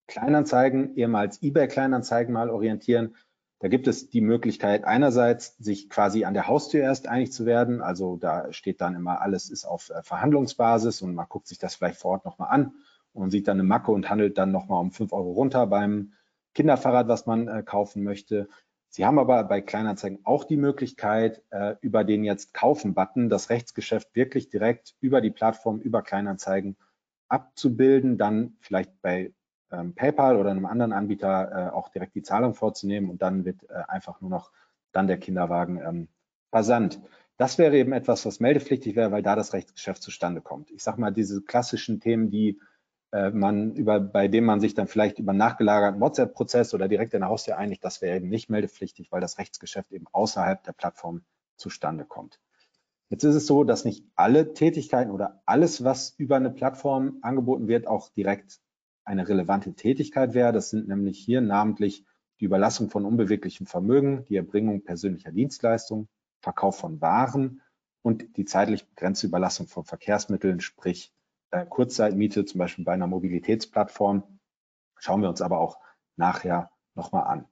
Kleinanzeigen, 0.06 0.94
ehemals 0.94 1.42
eBay 1.42 1.66
Kleinanzeigen 1.66 2.32
mal 2.32 2.48
orientieren, 2.48 3.16
da 3.58 3.66
gibt 3.66 3.88
es 3.88 4.10
die 4.10 4.20
Möglichkeit 4.20 4.84
einerseits, 4.84 5.56
sich 5.56 5.90
quasi 5.90 6.24
an 6.24 6.32
der 6.32 6.46
Haustür 6.46 6.82
erst 6.82 7.08
einig 7.08 7.32
zu 7.32 7.46
werden. 7.46 7.82
Also 7.82 8.16
da 8.16 8.52
steht 8.52 8.80
dann 8.80 8.94
immer, 8.94 9.20
alles 9.20 9.50
ist 9.50 9.64
auf 9.64 9.90
äh, 9.90 10.04
Verhandlungsbasis 10.04 11.02
und 11.02 11.16
man 11.16 11.26
guckt 11.28 11.48
sich 11.48 11.58
das 11.58 11.74
vielleicht 11.74 11.98
vor 11.98 12.12
Ort 12.12 12.24
nochmal 12.24 12.50
an 12.52 12.74
und 13.12 13.32
sieht 13.32 13.48
dann 13.48 13.56
eine 13.56 13.64
Macke 13.64 13.90
und 13.90 14.08
handelt 14.08 14.38
dann 14.38 14.52
nochmal 14.52 14.80
um 14.80 14.92
fünf 14.92 15.12
Euro 15.12 15.32
runter 15.32 15.66
beim 15.66 16.12
Kinderfahrrad, 16.54 17.08
was 17.08 17.26
man 17.26 17.48
äh, 17.48 17.64
kaufen 17.64 18.04
möchte. 18.04 18.48
Sie 18.88 19.04
haben 19.04 19.18
aber 19.18 19.42
bei 19.42 19.60
Kleinanzeigen 19.60 20.20
auch 20.22 20.44
die 20.44 20.58
Möglichkeit, 20.58 21.42
äh, 21.50 21.74
über 21.80 22.04
den 22.04 22.22
jetzt 22.22 22.54
Kaufen-Button 22.54 23.28
das 23.28 23.50
Rechtsgeschäft 23.50 24.14
wirklich 24.14 24.48
direkt 24.48 24.94
über 25.00 25.20
die 25.20 25.30
Plattform, 25.30 25.80
über 25.80 26.02
Kleinanzeigen 26.02 26.76
abzubilden, 27.30 28.18
dann 28.18 28.56
vielleicht 28.60 29.00
bei 29.02 29.32
ähm, 29.70 29.94
PayPal 29.94 30.36
oder 30.36 30.50
einem 30.50 30.66
anderen 30.66 30.92
Anbieter 30.92 31.68
äh, 31.68 31.70
auch 31.70 31.88
direkt 31.88 32.14
die 32.14 32.22
Zahlung 32.22 32.54
vorzunehmen 32.54 33.10
und 33.10 33.22
dann 33.22 33.44
wird 33.44 33.62
äh, 33.70 33.82
einfach 33.88 34.20
nur 34.20 34.30
noch 34.30 34.52
dann 34.92 35.06
der 35.06 35.18
Kinderwagen 35.18 35.80
ähm, 35.80 36.08
versandt. 36.50 37.00
Das 37.36 37.56
wäre 37.56 37.78
eben 37.78 37.92
etwas, 37.92 38.26
was 38.26 38.40
meldepflichtig 38.40 38.96
wäre, 38.96 39.12
weil 39.12 39.22
da 39.22 39.36
das 39.36 39.54
Rechtsgeschäft 39.54 40.02
zustande 40.02 40.40
kommt. 40.40 40.70
Ich 40.70 40.82
sage 40.82 41.00
mal, 41.00 41.12
diese 41.12 41.40
klassischen 41.42 42.00
Themen, 42.00 42.30
die 42.30 42.60
äh, 43.12 43.30
man 43.30 43.74
über, 43.74 44.00
bei 44.00 44.28
dem 44.28 44.44
man 44.44 44.60
sich 44.60 44.74
dann 44.74 44.88
vielleicht 44.88 45.18
über 45.18 45.30
einen 45.30 45.38
nachgelagerten 45.38 46.00
WhatsApp-Prozess 46.00 46.74
oder 46.74 46.88
direkt 46.88 47.14
in 47.14 47.20
der 47.20 47.28
Haustür 47.28 47.56
einigt, 47.56 47.84
das 47.84 48.02
wäre 48.02 48.16
eben 48.16 48.28
nicht 48.28 48.50
meldepflichtig, 48.50 49.10
weil 49.12 49.20
das 49.20 49.38
Rechtsgeschäft 49.38 49.92
eben 49.92 50.06
außerhalb 50.12 50.62
der 50.64 50.72
Plattform 50.72 51.22
zustande 51.56 52.04
kommt. 52.04 52.40
Jetzt 53.10 53.24
ist 53.24 53.34
es 53.34 53.46
so, 53.46 53.64
dass 53.64 53.84
nicht 53.84 54.06
alle 54.14 54.54
Tätigkeiten 54.54 55.10
oder 55.10 55.42
alles, 55.44 55.82
was 55.82 56.14
über 56.16 56.36
eine 56.36 56.50
Plattform 56.50 57.18
angeboten 57.22 57.66
wird, 57.66 57.88
auch 57.88 58.08
direkt 58.10 58.60
eine 59.04 59.28
relevante 59.28 59.74
Tätigkeit 59.74 60.32
wäre. 60.32 60.52
Das 60.52 60.70
sind 60.70 60.86
nämlich 60.86 61.18
hier 61.18 61.40
namentlich 61.40 62.04
die 62.38 62.44
Überlassung 62.44 62.88
von 62.88 63.04
unbeweglichem 63.04 63.66
Vermögen, 63.66 64.24
die 64.26 64.36
Erbringung 64.36 64.84
persönlicher 64.84 65.32
Dienstleistungen, 65.32 66.08
Verkauf 66.40 66.78
von 66.78 67.00
Waren 67.00 67.62
und 68.02 68.36
die 68.36 68.44
zeitlich 68.44 68.88
begrenzte 68.88 69.26
Überlassung 69.26 69.66
von 69.66 69.84
Verkehrsmitteln, 69.84 70.60
sprich 70.60 71.12
äh, 71.50 71.66
Kurzzeitmiete, 71.66 72.44
zum 72.44 72.60
Beispiel 72.60 72.84
bei 72.84 72.92
einer 72.92 73.08
Mobilitätsplattform. 73.08 74.38
Schauen 74.96 75.22
wir 75.22 75.28
uns 75.28 75.42
aber 75.42 75.58
auch 75.58 75.80
nachher 76.16 76.70
nochmal 76.94 77.24
an. 77.24 77.49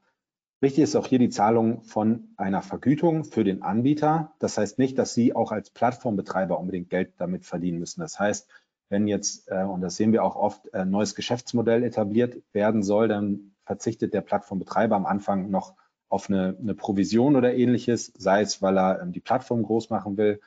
Wichtig 0.61 0.83
ist 0.85 0.97
auch 0.97 1.07
hier 1.07 1.21
die 1.21 1.29
Zahlung 1.29 1.83
von 1.83 2.35
einer 2.37 2.62
Vergütung 2.62 3.25
für 3.25 3.45
den 3.45 3.62
Anbieter. 3.62 4.35
Das 4.41 4.59
heißt 4.59 4.79
nicht, 4.79 4.99
dass 4.99 5.15
Sie 5.15 5.35
auch 5.35 5.53
als 5.53 5.71
Plattformbetreiber 5.71 6.59
unbedingt 6.59 6.91
Geld 6.91 7.12
damit 7.19 7.45
verdienen 7.45 7.79
müssen. 7.79 8.00
Das 8.00 8.19
heißt, 8.19 8.49
wenn 8.88 9.07
jetzt, 9.07 9.49
äh, 9.49 9.62
und 9.62 9.83
das 9.83 9.97
sehen 9.97 10.12
wir 10.12 10.25
auch 10.25 10.35
oft, 10.35 10.75
ein 10.75 10.91
neues 10.91 11.15
Geschäftsmodell 11.15 11.85
etabliert 11.85 12.43
werden 12.53 12.83
soll, 12.83 13.07
dann 13.07 13.53
verzichtet 13.65 14.15
der 14.15 14.23
Plattformbetreiber 14.23 14.97
am 14.97 15.07
Anfang 15.07 15.50
noch 15.50 15.75
auf 16.09 16.29
eine, 16.29 16.57
eine 16.61 16.75
Provision 16.75 17.37
oder 17.37 17.55
ähnliches, 17.55 18.12
sei 18.17 18.41
es, 18.41 18.61
weil 18.61 18.79
er 18.79 19.03
ähm, 19.03 19.12
die 19.12 19.21
Plattform 19.21 19.62
groß 19.62 19.91
machen 19.91 20.17
will 20.17 20.41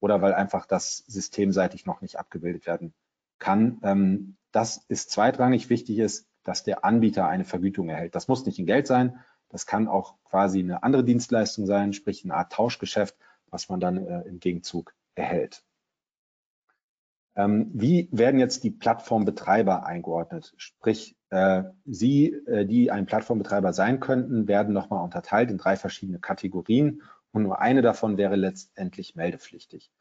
oder 0.00 0.22
weil 0.22 0.32
einfach 0.32 0.64
das 0.64 0.98
systemseitig 1.08 1.84
noch 1.84 2.00
nicht 2.00 2.18
abgebildet 2.18 2.66
werden 2.66 2.94
kann. 3.38 3.80
Ähm, 3.82 4.36
das 4.52 4.84
ist 4.88 5.10
zweitrangig. 5.10 5.68
Wichtig 5.68 5.98
ist, 5.98 6.26
dass 6.44 6.62
der 6.62 6.84
Anbieter 6.84 7.26
eine 7.26 7.44
Vergütung 7.44 7.88
erhält. 7.90 8.14
Das 8.14 8.28
muss 8.28 8.46
nicht 8.46 8.58
in 8.58 8.66
Geld 8.66 8.86
sein, 8.86 9.18
das 9.48 9.66
kann 9.66 9.88
auch 9.88 10.16
quasi 10.24 10.60
eine 10.60 10.82
andere 10.82 11.04
Dienstleistung 11.04 11.66
sein, 11.66 11.92
sprich 11.92 12.24
eine 12.24 12.34
Art 12.34 12.52
Tauschgeschäft, 12.52 13.16
was 13.50 13.68
man 13.68 13.80
dann 13.80 13.96
äh, 13.96 14.22
im 14.22 14.40
Gegenzug 14.40 14.94
erhält. 15.14 15.64
Ähm, 17.34 17.70
wie 17.72 18.08
werden 18.10 18.40
jetzt 18.40 18.64
die 18.64 18.70
Plattformbetreiber 18.70 19.86
eingeordnet? 19.86 20.54
Sprich, 20.56 21.16
äh, 21.30 21.62
Sie, 21.84 22.32
äh, 22.32 22.66
die 22.66 22.90
ein 22.90 23.06
Plattformbetreiber 23.06 23.72
sein 23.72 24.00
könnten, 24.00 24.48
werden 24.48 24.74
nochmal 24.74 25.04
unterteilt 25.04 25.50
in 25.50 25.58
drei 25.58 25.76
verschiedene 25.76 26.18
Kategorien 26.18 27.02
und 27.30 27.44
nur 27.44 27.60
eine 27.60 27.80
davon 27.80 28.16
wäre 28.16 28.36
letztendlich 28.36 29.14
meldepflichtig. 29.14 29.92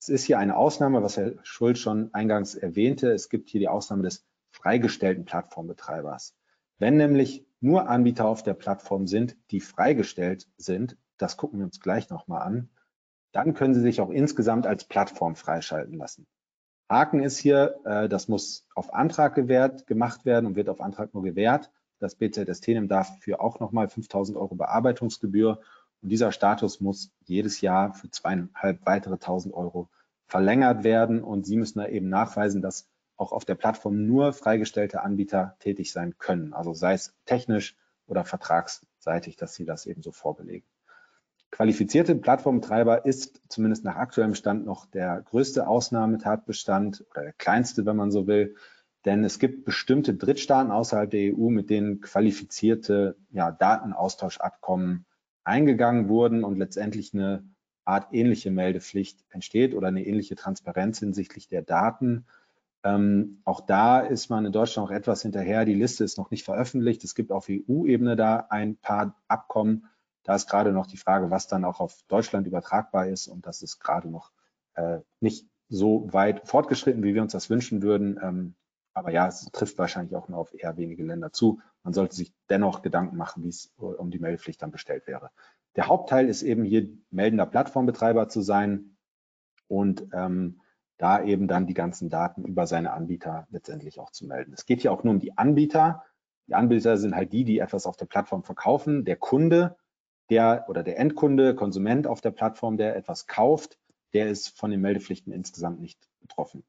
Es 0.00 0.08
ist 0.08 0.24
hier 0.24 0.38
eine 0.38 0.56
Ausnahme, 0.56 1.02
was 1.02 1.16
Herr 1.16 1.34
Schulz 1.42 1.78
schon 1.78 2.12
eingangs 2.14 2.54
erwähnte. 2.54 3.12
Es 3.12 3.28
gibt 3.28 3.50
hier 3.50 3.60
die 3.60 3.68
Ausnahme 3.68 4.02
des 4.02 4.26
freigestellten 4.50 5.24
Plattformbetreibers. 5.24 6.34
Wenn 6.78 6.96
nämlich 6.96 7.46
nur 7.60 7.88
Anbieter 7.88 8.26
auf 8.26 8.42
der 8.42 8.54
Plattform 8.54 9.06
sind, 9.06 9.36
die 9.50 9.60
freigestellt 9.60 10.48
sind, 10.56 10.96
das 11.18 11.36
gucken 11.36 11.58
wir 11.58 11.66
uns 11.66 11.80
gleich 11.80 12.08
nochmal 12.10 12.42
an, 12.42 12.70
dann 13.32 13.54
können 13.54 13.74
Sie 13.74 13.80
sich 13.80 14.00
auch 14.00 14.10
insgesamt 14.10 14.66
als 14.66 14.84
Plattform 14.84 15.36
freischalten 15.36 15.96
lassen. 15.96 16.26
Haken 16.88 17.20
ist 17.20 17.38
hier, 17.38 17.78
äh, 17.84 18.08
das 18.08 18.26
muss 18.26 18.66
auf 18.74 18.92
Antrag 18.92 19.34
gewährt, 19.34 19.86
gemacht 19.86 20.24
werden 20.24 20.46
und 20.46 20.56
wird 20.56 20.68
auf 20.68 20.80
Antrag 20.80 21.14
nur 21.14 21.22
gewährt. 21.22 21.70
Das 22.00 22.16
BZST 22.16 22.68
nimmt 22.68 22.90
dafür 22.90 23.40
auch 23.40 23.60
nochmal 23.60 23.88
5000 23.88 24.36
Euro 24.36 24.56
Bearbeitungsgebühr 24.56 25.60
und 26.02 26.08
dieser 26.08 26.32
Status 26.32 26.80
muss 26.80 27.12
jedes 27.26 27.60
Jahr 27.60 27.94
für 27.94 28.10
zweieinhalb 28.10 28.84
weitere 28.86 29.14
1000 29.14 29.54
Euro 29.54 29.88
verlängert 30.26 30.82
werden 30.82 31.22
und 31.22 31.46
Sie 31.46 31.56
müssen 31.56 31.78
da 31.78 31.86
eben 31.86 32.08
nachweisen, 32.08 32.62
dass 32.62 32.88
auch 33.20 33.32
auf 33.32 33.44
der 33.44 33.54
Plattform 33.54 34.06
nur 34.06 34.32
freigestellte 34.32 35.02
Anbieter 35.02 35.56
tätig 35.60 35.92
sein 35.92 36.16
können. 36.18 36.54
Also 36.54 36.72
sei 36.72 36.94
es 36.94 37.14
technisch 37.26 37.76
oder 38.06 38.24
vertragsseitig, 38.24 39.36
dass 39.36 39.54
Sie 39.54 39.64
das 39.64 39.86
eben 39.86 40.02
so 40.02 40.10
vorbelegen. 40.10 40.66
Qualifizierte 41.50 42.14
Plattformbetreiber 42.14 43.04
ist 43.04 43.42
zumindest 43.48 43.84
nach 43.84 43.96
aktuellem 43.96 44.34
Stand 44.34 44.64
noch 44.64 44.86
der 44.86 45.20
größte 45.22 45.66
Ausnahmetatbestand 45.66 47.04
oder 47.10 47.22
der 47.22 47.32
kleinste, 47.32 47.84
wenn 47.86 47.96
man 47.96 48.10
so 48.10 48.26
will. 48.26 48.56
Denn 49.04 49.24
es 49.24 49.38
gibt 49.38 49.64
bestimmte 49.64 50.14
Drittstaaten 50.14 50.70
außerhalb 50.70 51.10
der 51.10 51.34
EU, 51.34 51.50
mit 51.50 51.70
denen 51.70 52.00
qualifizierte 52.00 53.16
ja, 53.30 53.50
Datenaustauschabkommen 53.50 55.06
eingegangen 55.44 56.08
wurden 56.08 56.44
und 56.44 56.56
letztendlich 56.56 57.12
eine 57.14 57.44
Art 57.84 58.08
ähnliche 58.12 58.50
Meldepflicht 58.50 59.24
entsteht 59.30 59.74
oder 59.74 59.88
eine 59.88 60.06
ähnliche 60.06 60.36
Transparenz 60.36 61.00
hinsichtlich 61.00 61.48
der 61.48 61.62
Daten. 61.62 62.26
Ähm, 62.82 63.42
auch 63.44 63.60
da 63.60 64.00
ist 64.00 64.30
man 64.30 64.46
in 64.46 64.52
Deutschland 64.52 64.88
noch 64.88 64.96
etwas 64.96 65.22
hinterher. 65.22 65.64
Die 65.64 65.74
Liste 65.74 66.04
ist 66.04 66.18
noch 66.18 66.30
nicht 66.30 66.44
veröffentlicht. 66.44 67.04
Es 67.04 67.14
gibt 67.14 67.30
auf 67.30 67.48
EU-Ebene 67.50 68.16
da 68.16 68.46
ein 68.48 68.76
paar 68.76 69.14
Abkommen. 69.28 69.86
Da 70.22 70.34
ist 70.34 70.48
gerade 70.48 70.72
noch 70.72 70.86
die 70.86 70.96
Frage, 70.96 71.30
was 71.30 71.48
dann 71.48 71.64
auch 71.64 71.80
auf 71.80 72.02
Deutschland 72.08 72.46
übertragbar 72.46 73.06
ist. 73.06 73.26
Und 73.26 73.46
das 73.46 73.62
ist 73.62 73.80
gerade 73.80 74.08
noch 74.08 74.32
äh, 74.74 75.00
nicht 75.20 75.46
so 75.68 76.12
weit 76.12 76.48
fortgeschritten, 76.48 77.02
wie 77.02 77.14
wir 77.14 77.22
uns 77.22 77.32
das 77.32 77.50
wünschen 77.50 77.82
würden. 77.82 78.18
Ähm, 78.22 78.54
Aber 78.94 79.12
ja, 79.12 79.28
es 79.28 79.48
trifft 79.52 79.78
wahrscheinlich 79.78 80.16
auch 80.16 80.28
nur 80.28 80.38
auf 80.38 80.54
eher 80.54 80.76
wenige 80.76 81.04
Länder 81.04 81.32
zu. 81.32 81.60
Man 81.82 81.94
sollte 81.94 82.16
sich 82.16 82.32
dennoch 82.48 82.82
Gedanken 82.82 83.16
machen, 83.16 83.44
wie 83.44 83.48
es 83.48 83.72
um 83.76 84.10
die 84.10 84.18
Meldepflicht 84.18 84.60
dann 84.62 84.70
bestellt 84.70 85.06
wäre. 85.06 85.30
Der 85.76 85.86
Hauptteil 85.86 86.28
ist 86.28 86.42
eben 86.42 86.64
hier 86.64 86.88
meldender 87.10 87.46
Plattformbetreiber 87.46 88.28
zu 88.28 88.40
sein 88.40 88.96
und 89.68 90.08
ähm, 90.12 90.60
da 91.00 91.22
eben 91.22 91.48
dann 91.48 91.66
die 91.66 91.74
ganzen 91.74 92.10
Daten 92.10 92.44
über 92.44 92.66
seine 92.66 92.92
Anbieter 92.92 93.46
letztendlich 93.50 93.98
auch 93.98 94.10
zu 94.10 94.26
melden. 94.26 94.52
Es 94.52 94.66
geht 94.66 94.82
hier 94.82 94.92
auch 94.92 95.02
nur 95.02 95.14
um 95.14 95.20
die 95.20 95.38
Anbieter. 95.38 96.04
Die 96.46 96.54
Anbieter 96.54 96.98
sind 96.98 97.16
halt 97.16 97.32
die, 97.32 97.44
die 97.44 97.58
etwas 97.58 97.86
auf 97.86 97.96
der 97.96 98.06
Plattform 98.06 98.42
verkaufen. 98.42 99.04
Der 99.04 99.16
Kunde, 99.16 99.76
der 100.28 100.66
oder 100.68 100.82
der 100.82 100.98
Endkunde, 100.98 101.54
Konsument 101.54 102.06
auf 102.06 102.20
der 102.20 102.32
Plattform, 102.32 102.76
der 102.76 102.96
etwas 102.96 103.26
kauft, 103.26 103.78
der 104.12 104.28
ist 104.28 104.58
von 104.58 104.70
den 104.70 104.80
Meldepflichten 104.82 105.32
insgesamt 105.32 105.80
nicht 105.80 105.98
betroffen. 106.20 106.64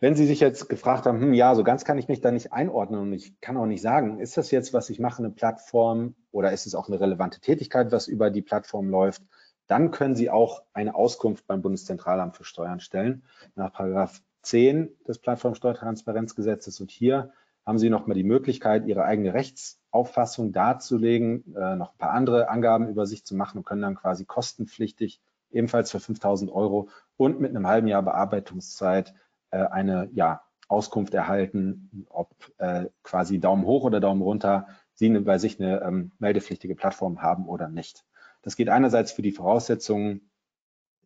Wenn 0.00 0.14
Sie 0.14 0.26
sich 0.26 0.40
jetzt 0.40 0.68
gefragt 0.68 1.04
haben, 1.04 1.20
hm, 1.20 1.34
ja, 1.34 1.54
so 1.54 1.62
ganz 1.62 1.84
kann 1.84 1.98
ich 1.98 2.08
mich 2.08 2.22
da 2.22 2.30
nicht 2.32 2.52
einordnen 2.52 3.00
und 3.00 3.12
ich 3.12 3.38
kann 3.40 3.58
auch 3.58 3.66
nicht 3.66 3.82
sagen, 3.82 4.18
ist 4.18 4.36
das 4.38 4.50
jetzt, 4.50 4.72
was 4.72 4.88
ich 4.88 4.98
mache, 4.98 5.22
eine 5.22 5.30
Plattform 5.30 6.14
oder 6.32 6.52
ist 6.52 6.66
es 6.66 6.74
auch 6.74 6.88
eine 6.88 6.98
relevante 6.98 7.38
Tätigkeit, 7.38 7.92
was 7.92 8.08
über 8.08 8.30
die 8.30 8.42
Plattform 8.42 8.88
läuft, 8.88 9.22
dann 9.70 9.92
können 9.92 10.16
Sie 10.16 10.30
auch 10.30 10.64
eine 10.72 10.96
Auskunft 10.96 11.46
beim 11.46 11.62
Bundeszentralamt 11.62 12.36
für 12.36 12.42
Steuern 12.44 12.80
stellen 12.80 13.22
nach 13.54 13.72
Paragraph 13.72 14.20
10 14.42 14.90
des 15.06 15.20
Plattformsteuertransparenzgesetzes 15.20 16.80
und 16.80 16.90
hier 16.90 17.32
haben 17.64 17.78
Sie 17.78 17.88
nochmal 17.88 18.16
die 18.16 18.24
Möglichkeit, 18.24 18.86
Ihre 18.86 19.04
eigene 19.04 19.32
Rechtsauffassung 19.32 20.50
darzulegen, 20.50 21.54
äh, 21.54 21.76
noch 21.76 21.92
ein 21.92 21.98
paar 21.98 22.10
andere 22.10 22.48
Angaben 22.48 22.88
über 22.88 23.06
sich 23.06 23.24
zu 23.24 23.36
machen 23.36 23.58
und 23.58 23.64
können 23.64 23.82
dann 23.82 23.94
quasi 23.94 24.24
kostenpflichtig 24.24 25.20
ebenfalls 25.52 25.92
für 25.92 26.00
5000 26.00 26.50
Euro 26.50 26.88
und 27.16 27.40
mit 27.40 27.50
einem 27.50 27.68
halben 27.68 27.86
Jahr 27.86 28.02
Bearbeitungszeit 28.02 29.14
äh, 29.50 29.58
eine 29.58 30.08
ja, 30.12 30.42
Auskunft 30.66 31.14
erhalten, 31.14 32.06
ob 32.08 32.34
äh, 32.58 32.86
quasi 33.04 33.38
Daumen 33.38 33.64
hoch 33.66 33.84
oder 33.84 34.00
Daumen 34.00 34.22
runter 34.22 34.66
Sie 34.94 35.08
bei 35.20 35.38
sich 35.38 35.60
eine 35.60 35.80
ähm, 35.80 36.10
meldepflichtige 36.18 36.74
Plattform 36.74 37.22
haben 37.22 37.46
oder 37.46 37.68
nicht. 37.68 38.04
Das 38.42 38.56
geht 38.56 38.68
einerseits 38.68 39.12
für 39.12 39.22
die 39.22 39.32
Voraussetzungen 39.32 40.30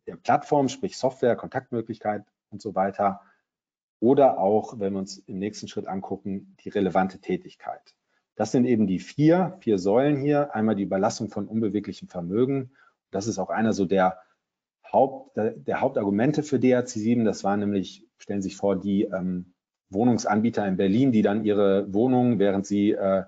der 0.07 0.17
Plattform, 0.17 0.69
sprich 0.69 0.97
Software, 0.97 1.37
Kontaktmöglichkeit 1.37 2.25
und 2.51 2.61
so 2.61 2.75
weiter, 2.75 3.21
oder 4.01 4.39
auch, 4.39 4.79
wenn 4.79 4.93
wir 4.93 4.99
uns 4.99 5.19
im 5.19 5.39
nächsten 5.39 5.67
Schritt 5.67 5.87
angucken, 5.87 6.57
die 6.61 6.69
relevante 6.69 7.21
Tätigkeit. 7.21 7.95
Das 8.37 8.53
sind 8.53 8.67
eben 8.67 8.87
die 8.87 8.99
vier, 8.99 9.57
vier 9.61 9.79
Säulen 9.79 10.21
hier. 10.21 10.55
Einmal 10.55 10.75
die 10.75 10.83
Überlassung 10.83 11.31
von 11.31 11.47
unbeweglichem 11.47 12.09
Vermögen. 12.09 12.73
Das 13.11 13.27
ist 13.27 13.39
auch 13.39 13.49
einer 13.49 13.73
so 13.73 13.87
der, 13.87 14.19
Haupt, 14.93 15.37
der 15.37 15.81
Hauptargumente 15.81 16.43
für 16.43 16.57
DRC7. 16.57 17.25
Das 17.25 17.45
war 17.45 17.57
nämlich 17.57 18.07
stellen 18.19 18.43
Sie 18.43 18.49
sich 18.49 18.57
vor, 18.57 18.77
die 18.77 19.05
ähm, 19.05 19.55
Wohnungsanbieter 19.91 20.67
in 20.67 20.77
Berlin, 20.77 21.13
die 21.13 21.23
dann 21.23 21.45
ihre 21.45 21.93
Wohnungen, 21.93 22.39
während 22.39 22.67
sie 22.67 22.93
äh, 22.93 23.25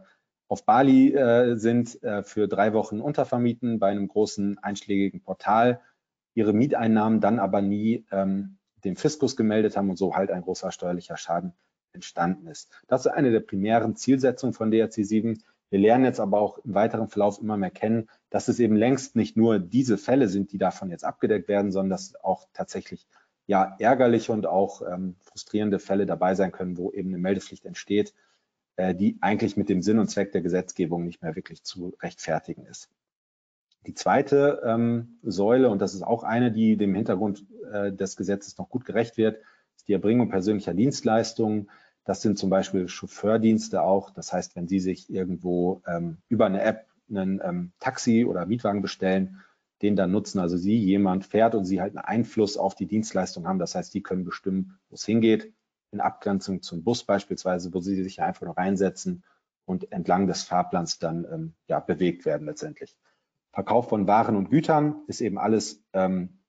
auf 0.48 0.64
Bali 0.64 1.14
äh, 1.14 1.56
sind, 1.56 2.02
äh, 2.02 2.22
für 2.22 2.48
drei 2.48 2.72
Wochen 2.72 3.00
untervermieten 3.00 3.78
bei 3.78 3.88
einem 3.88 4.08
großen 4.08 4.58
einschlägigen 4.58 5.20
Portal, 5.20 5.80
ihre 6.34 6.52
Mieteinnahmen 6.52 7.20
dann 7.20 7.38
aber 7.38 7.62
nie 7.62 8.06
ähm, 8.12 8.58
dem 8.84 8.96
Fiskus 8.96 9.36
gemeldet 9.36 9.76
haben 9.76 9.90
und 9.90 9.96
so 9.96 10.14
halt 10.14 10.30
ein 10.30 10.42
großer 10.42 10.70
steuerlicher 10.70 11.16
Schaden 11.16 11.54
entstanden 11.92 12.46
ist. 12.46 12.70
Das 12.86 13.06
ist 13.06 13.12
eine 13.12 13.32
der 13.32 13.40
primären 13.40 13.96
Zielsetzungen 13.96 14.52
von 14.52 14.70
DRC 14.70 15.04
7. 15.04 15.42
Wir 15.70 15.78
lernen 15.80 16.04
jetzt 16.04 16.20
aber 16.20 16.40
auch 16.40 16.58
im 16.58 16.74
weiteren 16.74 17.08
Verlauf 17.08 17.40
immer 17.40 17.56
mehr 17.56 17.70
kennen, 17.70 18.08
dass 18.30 18.48
es 18.48 18.60
eben 18.60 18.76
längst 18.76 19.16
nicht 19.16 19.36
nur 19.36 19.58
diese 19.58 19.98
Fälle 19.98 20.28
sind, 20.28 20.52
die 20.52 20.58
davon 20.58 20.90
jetzt 20.90 21.04
abgedeckt 21.04 21.48
werden, 21.48 21.72
sondern 21.72 21.90
dass 21.90 22.14
auch 22.22 22.46
tatsächlich 22.52 23.08
ja 23.46 23.76
ärgerliche 23.78 24.32
und 24.32 24.46
auch 24.46 24.82
ähm, 24.82 25.16
frustrierende 25.20 25.78
Fälle 25.78 26.06
dabei 26.06 26.34
sein 26.34 26.52
können, 26.52 26.76
wo 26.76 26.92
eben 26.92 27.08
eine 27.08 27.18
Meldepflicht 27.18 27.64
entsteht, 27.64 28.12
die 28.78 29.16
eigentlich 29.20 29.56
mit 29.56 29.68
dem 29.68 29.82
Sinn 29.82 29.98
und 29.98 30.08
Zweck 30.08 30.32
der 30.32 30.42
Gesetzgebung 30.42 31.04
nicht 31.04 31.22
mehr 31.22 31.34
wirklich 31.34 31.62
zu 31.62 31.94
rechtfertigen 32.00 32.66
ist. 32.66 32.90
Die 33.86 33.94
zweite 33.94 34.62
ähm, 34.64 35.18
Säule, 35.22 35.70
und 35.70 35.80
das 35.80 35.94
ist 35.94 36.02
auch 36.02 36.24
eine, 36.24 36.50
die 36.50 36.76
dem 36.76 36.94
Hintergrund 36.94 37.46
äh, 37.72 37.92
des 37.92 38.16
Gesetzes 38.16 38.58
noch 38.58 38.68
gut 38.68 38.84
gerecht 38.84 39.16
wird, 39.16 39.40
ist 39.76 39.88
die 39.88 39.92
Erbringung 39.92 40.28
persönlicher 40.28 40.74
Dienstleistungen. 40.74 41.70
Das 42.04 42.20
sind 42.22 42.38
zum 42.38 42.50
Beispiel 42.50 42.88
Chauffeurdienste 42.88 43.82
auch. 43.82 44.10
Das 44.10 44.32
heißt, 44.32 44.56
wenn 44.56 44.68
Sie 44.68 44.80
sich 44.80 45.08
irgendwo 45.08 45.82
ähm, 45.86 46.18
über 46.28 46.46
eine 46.46 46.62
App 46.62 46.86
einen 47.08 47.40
ähm, 47.44 47.72
Taxi 47.78 48.24
oder 48.24 48.46
Mietwagen 48.46 48.82
bestellen, 48.82 49.40
den 49.82 49.96
dann 49.96 50.10
nutzen. 50.10 50.38
Also 50.38 50.56
sie, 50.56 50.76
jemand 50.76 51.24
fährt 51.24 51.54
und 51.54 51.64
sie 51.64 51.80
halt 51.80 51.96
einen 51.96 52.04
Einfluss 52.04 52.56
auf 52.56 52.74
die 52.74 52.86
Dienstleistung 52.86 53.46
haben. 53.46 53.58
Das 53.58 53.74
heißt, 53.74 53.92
die 53.94 54.02
können 54.02 54.24
bestimmen, 54.24 54.78
wo 54.88 54.94
es 54.94 55.04
hingeht, 55.04 55.52
in 55.90 56.00
Abgrenzung 56.00 56.62
zum 56.62 56.84
Bus 56.84 57.04
beispielsweise, 57.04 57.72
wo 57.72 57.80
sie 57.80 58.02
sich 58.02 58.20
einfach 58.22 58.46
noch 58.46 58.56
reinsetzen 58.56 59.24
und 59.64 59.92
entlang 59.92 60.26
des 60.26 60.42
Fahrplans 60.42 60.98
dann 60.98 61.24
ähm, 61.30 61.54
ja, 61.68 61.80
bewegt 61.80 62.24
werden 62.24 62.46
letztendlich. 62.46 62.96
Verkauf 63.52 63.88
von 63.88 64.06
Waren 64.06 64.36
und 64.36 64.50
Gütern 64.50 65.02
ist 65.06 65.20
eben 65.20 65.38
alles 65.38 65.82
ähm, 65.92 66.40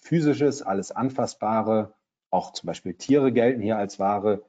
physisches, 0.00 0.62
alles 0.62 0.90
anfassbare. 0.92 1.94
Auch 2.30 2.52
zum 2.52 2.66
Beispiel 2.66 2.94
Tiere 2.94 3.32
gelten 3.32 3.62
hier 3.62 3.78
als 3.78 3.98
Ware. 3.98 4.44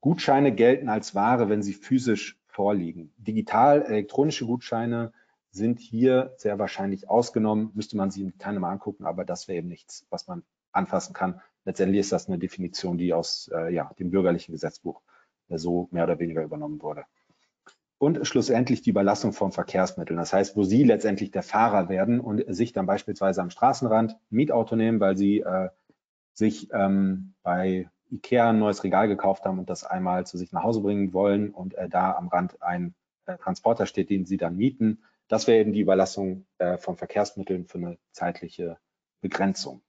Gutscheine 0.00 0.54
gelten 0.54 0.88
als 0.88 1.14
Ware, 1.14 1.48
wenn 1.48 1.62
sie 1.62 1.72
physisch 1.74 2.40
vorliegen. 2.46 3.12
Digital, 3.16 3.82
elektronische 3.82 4.46
Gutscheine 4.46 5.12
sind 5.50 5.80
hier 5.80 6.34
sehr 6.36 6.58
wahrscheinlich 6.58 7.08
ausgenommen. 7.10 7.70
Müsste 7.74 7.96
man 7.96 8.10
sich 8.10 8.22
im 8.22 8.30
Detail 8.30 8.58
mal 8.58 8.70
angucken, 8.70 9.04
aber 9.04 9.24
das 9.24 9.48
wäre 9.48 9.58
eben 9.58 9.68
nichts, 9.68 10.06
was 10.10 10.28
man 10.28 10.44
anfassen 10.72 11.14
kann. 11.14 11.40
Letztendlich 11.66 12.00
ist 12.00 12.12
das 12.12 12.28
eine 12.28 12.38
Definition, 12.38 12.96
die 12.96 13.12
aus 13.12 13.50
äh, 13.52 13.74
ja, 13.74 13.92
dem 13.98 14.10
bürgerlichen 14.10 14.52
Gesetzbuch 14.52 15.02
äh, 15.48 15.58
so 15.58 15.88
mehr 15.90 16.04
oder 16.04 16.18
weniger 16.18 16.42
übernommen 16.42 16.80
wurde. 16.80 17.04
Und 17.98 18.26
schlussendlich 18.26 18.82
die 18.82 18.90
Überlassung 18.90 19.32
von 19.32 19.52
Verkehrsmitteln. 19.52 20.18
Das 20.18 20.32
heißt, 20.32 20.56
wo 20.56 20.62
Sie 20.62 20.84
letztendlich 20.84 21.30
der 21.32 21.42
Fahrer 21.42 21.88
werden 21.88 22.20
und 22.20 22.44
sich 22.54 22.72
dann 22.72 22.86
beispielsweise 22.86 23.42
am 23.42 23.50
Straßenrand 23.50 24.16
Mietauto 24.30 24.76
nehmen, 24.76 25.00
weil 25.00 25.16
Sie 25.16 25.40
äh, 25.40 25.70
sich 26.34 26.68
ähm, 26.72 27.34
bei 27.42 27.90
Ikea 28.10 28.50
ein 28.50 28.58
neues 28.58 28.84
Regal 28.84 29.08
gekauft 29.08 29.44
haben 29.44 29.58
und 29.58 29.68
das 29.68 29.84
einmal 29.84 30.26
zu 30.26 30.38
sich 30.38 30.52
nach 30.52 30.62
Hause 30.62 30.80
bringen 30.82 31.12
wollen 31.12 31.50
und 31.50 31.74
äh, 31.74 31.88
da 31.88 32.12
am 32.12 32.28
Rand 32.28 32.62
ein 32.62 32.94
äh, 33.26 33.36
Transporter 33.38 33.86
steht, 33.86 34.10
den 34.10 34.24
Sie 34.24 34.36
dann 34.36 34.56
mieten, 34.56 35.02
das 35.28 35.46
wäre 35.48 35.58
eben 35.58 35.72
die 35.72 35.80
Überlassung 35.80 36.46
äh, 36.58 36.78
von 36.78 36.96
Verkehrsmitteln 36.96 37.66
für 37.66 37.78
eine 37.78 37.98
zeitliche 38.12 38.78
Begrenzung. 39.20 39.82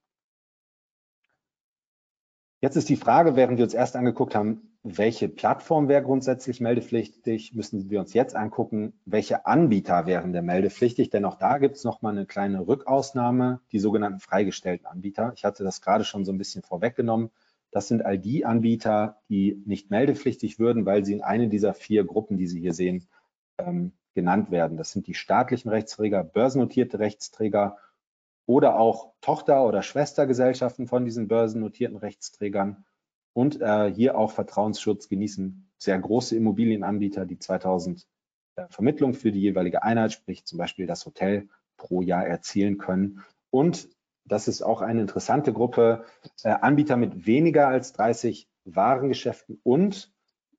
Jetzt 2.59 2.75
ist 2.75 2.89
die 2.89 2.95
Frage, 2.95 3.35
während 3.35 3.57
wir 3.57 3.65
uns 3.65 3.75
erst 3.75 3.95
angeguckt 3.95 4.33
haben, 4.33 4.67
welche 4.81 5.29
Plattform 5.29 5.87
wäre 5.87 6.01
grundsätzlich 6.01 6.59
meldepflichtig, 6.59 7.53
müssen 7.53 7.89
wir 7.89 7.99
uns 7.99 8.13
jetzt 8.13 8.35
angucken, 8.35 8.93
welche 9.05 9.45
Anbieter 9.45 10.07
wären 10.07 10.33
der 10.33 10.41
meldepflichtig, 10.41 11.11
denn 11.11 11.25
auch 11.25 11.35
da 11.35 11.59
gibt 11.59 11.75
es 11.75 11.83
nochmal 11.83 12.13
eine 12.13 12.25
kleine 12.25 12.67
Rückausnahme, 12.67 13.59
die 13.71 13.79
sogenannten 13.79 14.19
freigestellten 14.19 14.87
Anbieter. 14.87 15.33
Ich 15.35 15.45
hatte 15.45 15.63
das 15.63 15.81
gerade 15.81 16.03
schon 16.03 16.25
so 16.25 16.31
ein 16.31 16.37
bisschen 16.39 16.63
vorweggenommen. 16.63 17.29
Das 17.69 17.87
sind 17.89 18.03
all 18.03 18.17
die 18.17 18.45
Anbieter, 18.45 19.17
die 19.29 19.61
nicht 19.65 19.91
meldepflichtig 19.91 20.57
würden, 20.57 20.85
weil 20.85 21.05
sie 21.05 21.13
in 21.13 21.21
eine 21.21 21.49
dieser 21.49 21.73
vier 21.75 22.05
Gruppen, 22.05 22.37
die 22.37 22.47
Sie 22.47 22.59
hier 22.59 22.73
sehen, 22.73 23.07
ähm, 23.59 23.91
genannt 24.15 24.49
werden. 24.49 24.77
Das 24.77 24.91
sind 24.91 25.05
die 25.05 25.13
staatlichen 25.13 25.69
Rechtsträger, 25.69 26.23
börsennotierte 26.23 26.97
Rechtsträger 26.97 27.77
oder 28.47 28.79
auch 28.79 29.13
Tochter- 29.21 29.65
oder 29.65 29.83
Schwestergesellschaften 29.83 30.87
von 30.87 31.05
diesen 31.05 31.27
börsennotierten 31.27 31.97
Rechtsträgern. 31.97 32.85
Und 33.33 33.61
äh, 33.61 33.93
hier 33.93 34.17
auch 34.17 34.31
Vertrauensschutz 34.31 35.09
genießen 35.09 35.69
sehr 35.77 35.99
große 35.99 36.35
Immobilienanbieter, 36.35 37.25
die 37.25 37.37
2000 37.37 38.07
äh, 38.55 38.65
Vermittlung 38.69 39.13
für 39.13 39.31
die 39.31 39.41
jeweilige 39.41 39.83
Einheit, 39.83 40.13
sprich 40.13 40.45
zum 40.45 40.57
Beispiel 40.57 40.87
das 40.87 41.05
Hotel, 41.05 41.49
pro 41.75 42.01
Jahr 42.01 42.25
erzielen 42.25 42.79
können. 42.79 43.23
Und 43.51 43.89
das 44.25 44.47
ist 44.47 44.61
auch 44.61 44.81
eine 44.81 45.01
interessante 45.01 45.53
Gruppe, 45.53 46.05
äh, 46.43 46.49
Anbieter 46.49 46.97
mit 46.97 47.27
weniger 47.27 47.67
als 47.67 47.93
30 47.93 48.49
Warengeschäften 48.63 49.59
und 49.63 50.11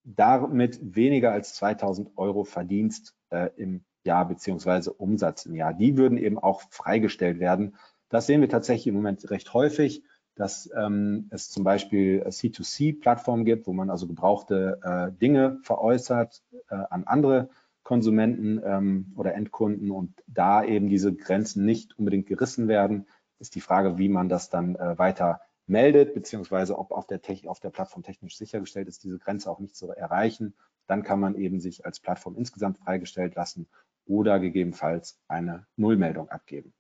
damit 0.04 0.78
weniger 0.94 1.32
als 1.32 1.54
2000 1.54 2.16
Euro 2.16 2.44
Verdienst 2.44 3.14
äh, 3.30 3.50
im 3.56 3.84
Jahr 4.04 4.26
beziehungsweise 4.26 4.92
Umsatz 4.92 5.46
im 5.46 5.54
Jahr. 5.54 5.74
Die 5.74 5.96
würden 5.96 6.18
eben 6.18 6.38
auch 6.38 6.62
freigestellt 6.70 7.40
werden. 7.40 7.76
Das 8.08 8.26
sehen 8.26 8.40
wir 8.40 8.48
tatsächlich 8.48 8.86
im 8.86 8.94
Moment 8.94 9.30
recht 9.30 9.52
häufig, 9.54 10.02
dass 10.34 10.70
ähm, 10.76 11.28
es 11.30 11.50
zum 11.50 11.64
Beispiel 11.64 12.22
C2C-Plattformen 12.22 13.44
gibt, 13.44 13.66
wo 13.66 13.72
man 13.72 13.90
also 13.90 14.06
gebrauchte 14.06 14.80
äh, 14.82 15.12
Dinge 15.18 15.58
veräußert 15.62 16.42
äh, 16.70 16.76
an 16.76 17.04
andere 17.04 17.50
Konsumenten 17.82 18.60
ähm, 18.64 19.12
oder 19.16 19.34
Endkunden 19.34 19.90
und 19.90 20.22
da 20.26 20.62
eben 20.62 20.88
diese 20.88 21.14
Grenzen 21.14 21.64
nicht 21.64 21.98
unbedingt 21.98 22.26
gerissen 22.26 22.68
werden, 22.68 23.06
ist 23.40 23.54
die 23.54 23.60
Frage, 23.60 23.98
wie 23.98 24.08
man 24.08 24.28
das 24.28 24.48
dann 24.48 24.76
äh, 24.76 24.98
weiter 24.98 25.40
meldet, 25.66 26.14
beziehungsweise 26.14 26.78
ob 26.78 26.92
auf 26.92 27.06
der, 27.06 27.20
auf 27.46 27.60
der 27.60 27.70
Plattform 27.70 28.02
technisch 28.02 28.36
sichergestellt 28.36 28.88
ist, 28.88 29.02
diese 29.04 29.18
Grenze 29.18 29.50
auch 29.50 29.58
nicht 29.58 29.76
zu 29.76 29.90
erreichen 29.90 30.54
dann 30.88 31.02
kann 31.02 31.20
man 31.20 31.36
eben 31.36 31.60
sich 31.60 31.86
als 31.86 32.00
Plattform 32.00 32.34
insgesamt 32.34 32.78
freigestellt 32.78 33.36
lassen 33.36 33.68
oder 34.08 34.40
gegebenenfalls 34.40 35.20
eine 35.28 35.66
Nullmeldung 35.76 36.28
abgeben. 36.30 36.74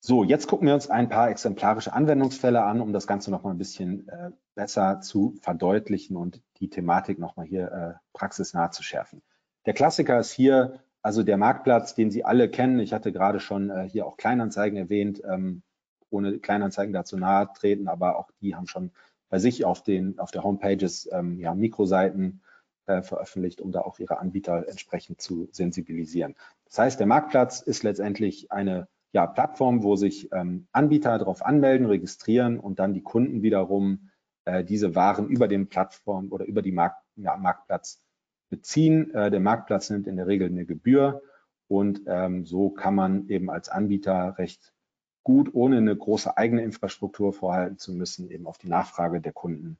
So, 0.00 0.22
jetzt 0.22 0.48
gucken 0.48 0.66
wir 0.66 0.74
uns 0.74 0.90
ein 0.90 1.08
paar 1.08 1.30
exemplarische 1.30 1.94
Anwendungsfälle 1.94 2.62
an, 2.62 2.82
um 2.82 2.92
das 2.92 3.06
Ganze 3.06 3.30
noch 3.30 3.42
mal 3.42 3.52
ein 3.52 3.58
bisschen 3.58 4.06
äh, 4.08 4.32
besser 4.54 5.00
zu 5.00 5.38
verdeutlichen 5.40 6.16
und 6.16 6.42
die 6.58 6.68
Thematik 6.68 7.18
noch 7.18 7.36
mal 7.36 7.46
hier 7.46 7.72
äh, 7.72 7.94
praxisnah 8.12 8.70
zu 8.70 8.82
schärfen. 8.82 9.22
Der 9.64 9.72
Klassiker 9.72 10.20
ist 10.20 10.30
hier 10.30 10.84
also 11.04 11.22
der 11.22 11.36
Marktplatz, 11.36 11.94
den 11.94 12.10
Sie 12.10 12.24
alle 12.24 12.48
kennen. 12.48 12.78
Ich 12.80 12.94
hatte 12.94 13.12
gerade 13.12 13.38
schon 13.38 13.68
äh, 13.70 13.88
hier 13.88 14.06
auch 14.06 14.16
Kleinanzeigen 14.16 14.78
erwähnt, 14.78 15.22
ähm, 15.24 15.62
ohne 16.08 16.38
Kleinanzeigen 16.38 16.94
dazu 16.94 17.18
nahe 17.18 17.50
treten, 17.54 17.88
aber 17.88 18.18
auch 18.18 18.30
die 18.40 18.54
haben 18.54 18.66
schon 18.66 18.90
bei 19.28 19.38
sich 19.38 19.64
auf, 19.64 19.82
den, 19.82 20.18
auf 20.18 20.30
der 20.30 20.44
Homepages 20.44 21.08
ähm, 21.12 21.38
ja, 21.38 21.54
Mikroseiten 21.54 22.42
äh, 22.86 23.02
veröffentlicht, 23.02 23.60
um 23.60 23.72
da 23.72 23.80
auch 23.80 23.98
ihre 23.98 24.18
Anbieter 24.18 24.68
entsprechend 24.68 25.20
zu 25.20 25.48
sensibilisieren. 25.52 26.34
Das 26.66 26.78
heißt, 26.78 27.00
der 27.00 27.06
Marktplatz 27.06 27.60
ist 27.60 27.82
letztendlich 27.82 28.50
eine 28.52 28.88
ja, 29.12 29.26
Plattform, 29.26 29.82
wo 29.82 29.96
sich 29.96 30.30
ähm, 30.32 30.66
Anbieter 30.72 31.18
darauf 31.18 31.44
anmelden, 31.44 31.86
registrieren 31.86 32.58
und 32.58 32.78
dann 32.78 32.94
die 32.94 33.02
Kunden 33.02 33.42
wiederum 33.42 34.10
äh, 34.44 34.64
diese 34.64 34.94
Waren 34.94 35.28
über 35.28 35.48
den 35.48 35.68
Plattform 35.68 36.32
oder 36.32 36.44
über 36.44 36.62
die 36.62 36.72
Markt, 36.72 37.02
ja, 37.16 37.36
Marktplatz 37.36 38.02
beziehen. 38.50 39.14
Äh, 39.14 39.30
der 39.30 39.40
Marktplatz 39.40 39.90
nimmt 39.90 40.06
in 40.06 40.16
der 40.16 40.26
Regel 40.26 40.48
eine 40.48 40.66
Gebühr 40.66 41.22
und 41.68 42.02
ähm, 42.06 42.44
so 42.44 42.70
kann 42.70 42.94
man 42.94 43.28
eben 43.28 43.50
als 43.50 43.68
Anbieter 43.68 44.36
recht 44.38 44.74
gut, 45.22 45.54
ohne 45.54 45.78
eine 45.78 45.96
große 45.96 46.36
eigene 46.36 46.62
Infrastruktur 46.62 47.32
vorhalten 47.32 47.78
zu 47.78 47.92
müssen, 47.92 48.30
eben 48.30 48.46
auf 48.46 48.58
die 48.58 48.68
Nachfrage 48.68 49.20
der 49.20 49.32
Kunden 49.32 49.78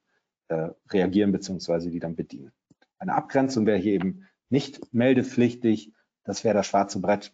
äh, 0.48 0.70
reagieren 0.90 1.32
bzw. 1.32 1.90
die 1.90 2.00
dann 2.00 2.16
bedienen. 2.16 2.52
Eine 3.04 3.16
Abgrenzung 3.16 3.66
wäre 3.66 3.78
hier 3.78 3.92
eben 3.92 4.26
nicht 4.48 4.94
meldepflichtig. 4.94 5.92
Das 6.24 6.42
wäre 6.42 6.54
das 6.54 6.66
schwarze 6.66 7.00
Brett 7.00 7.32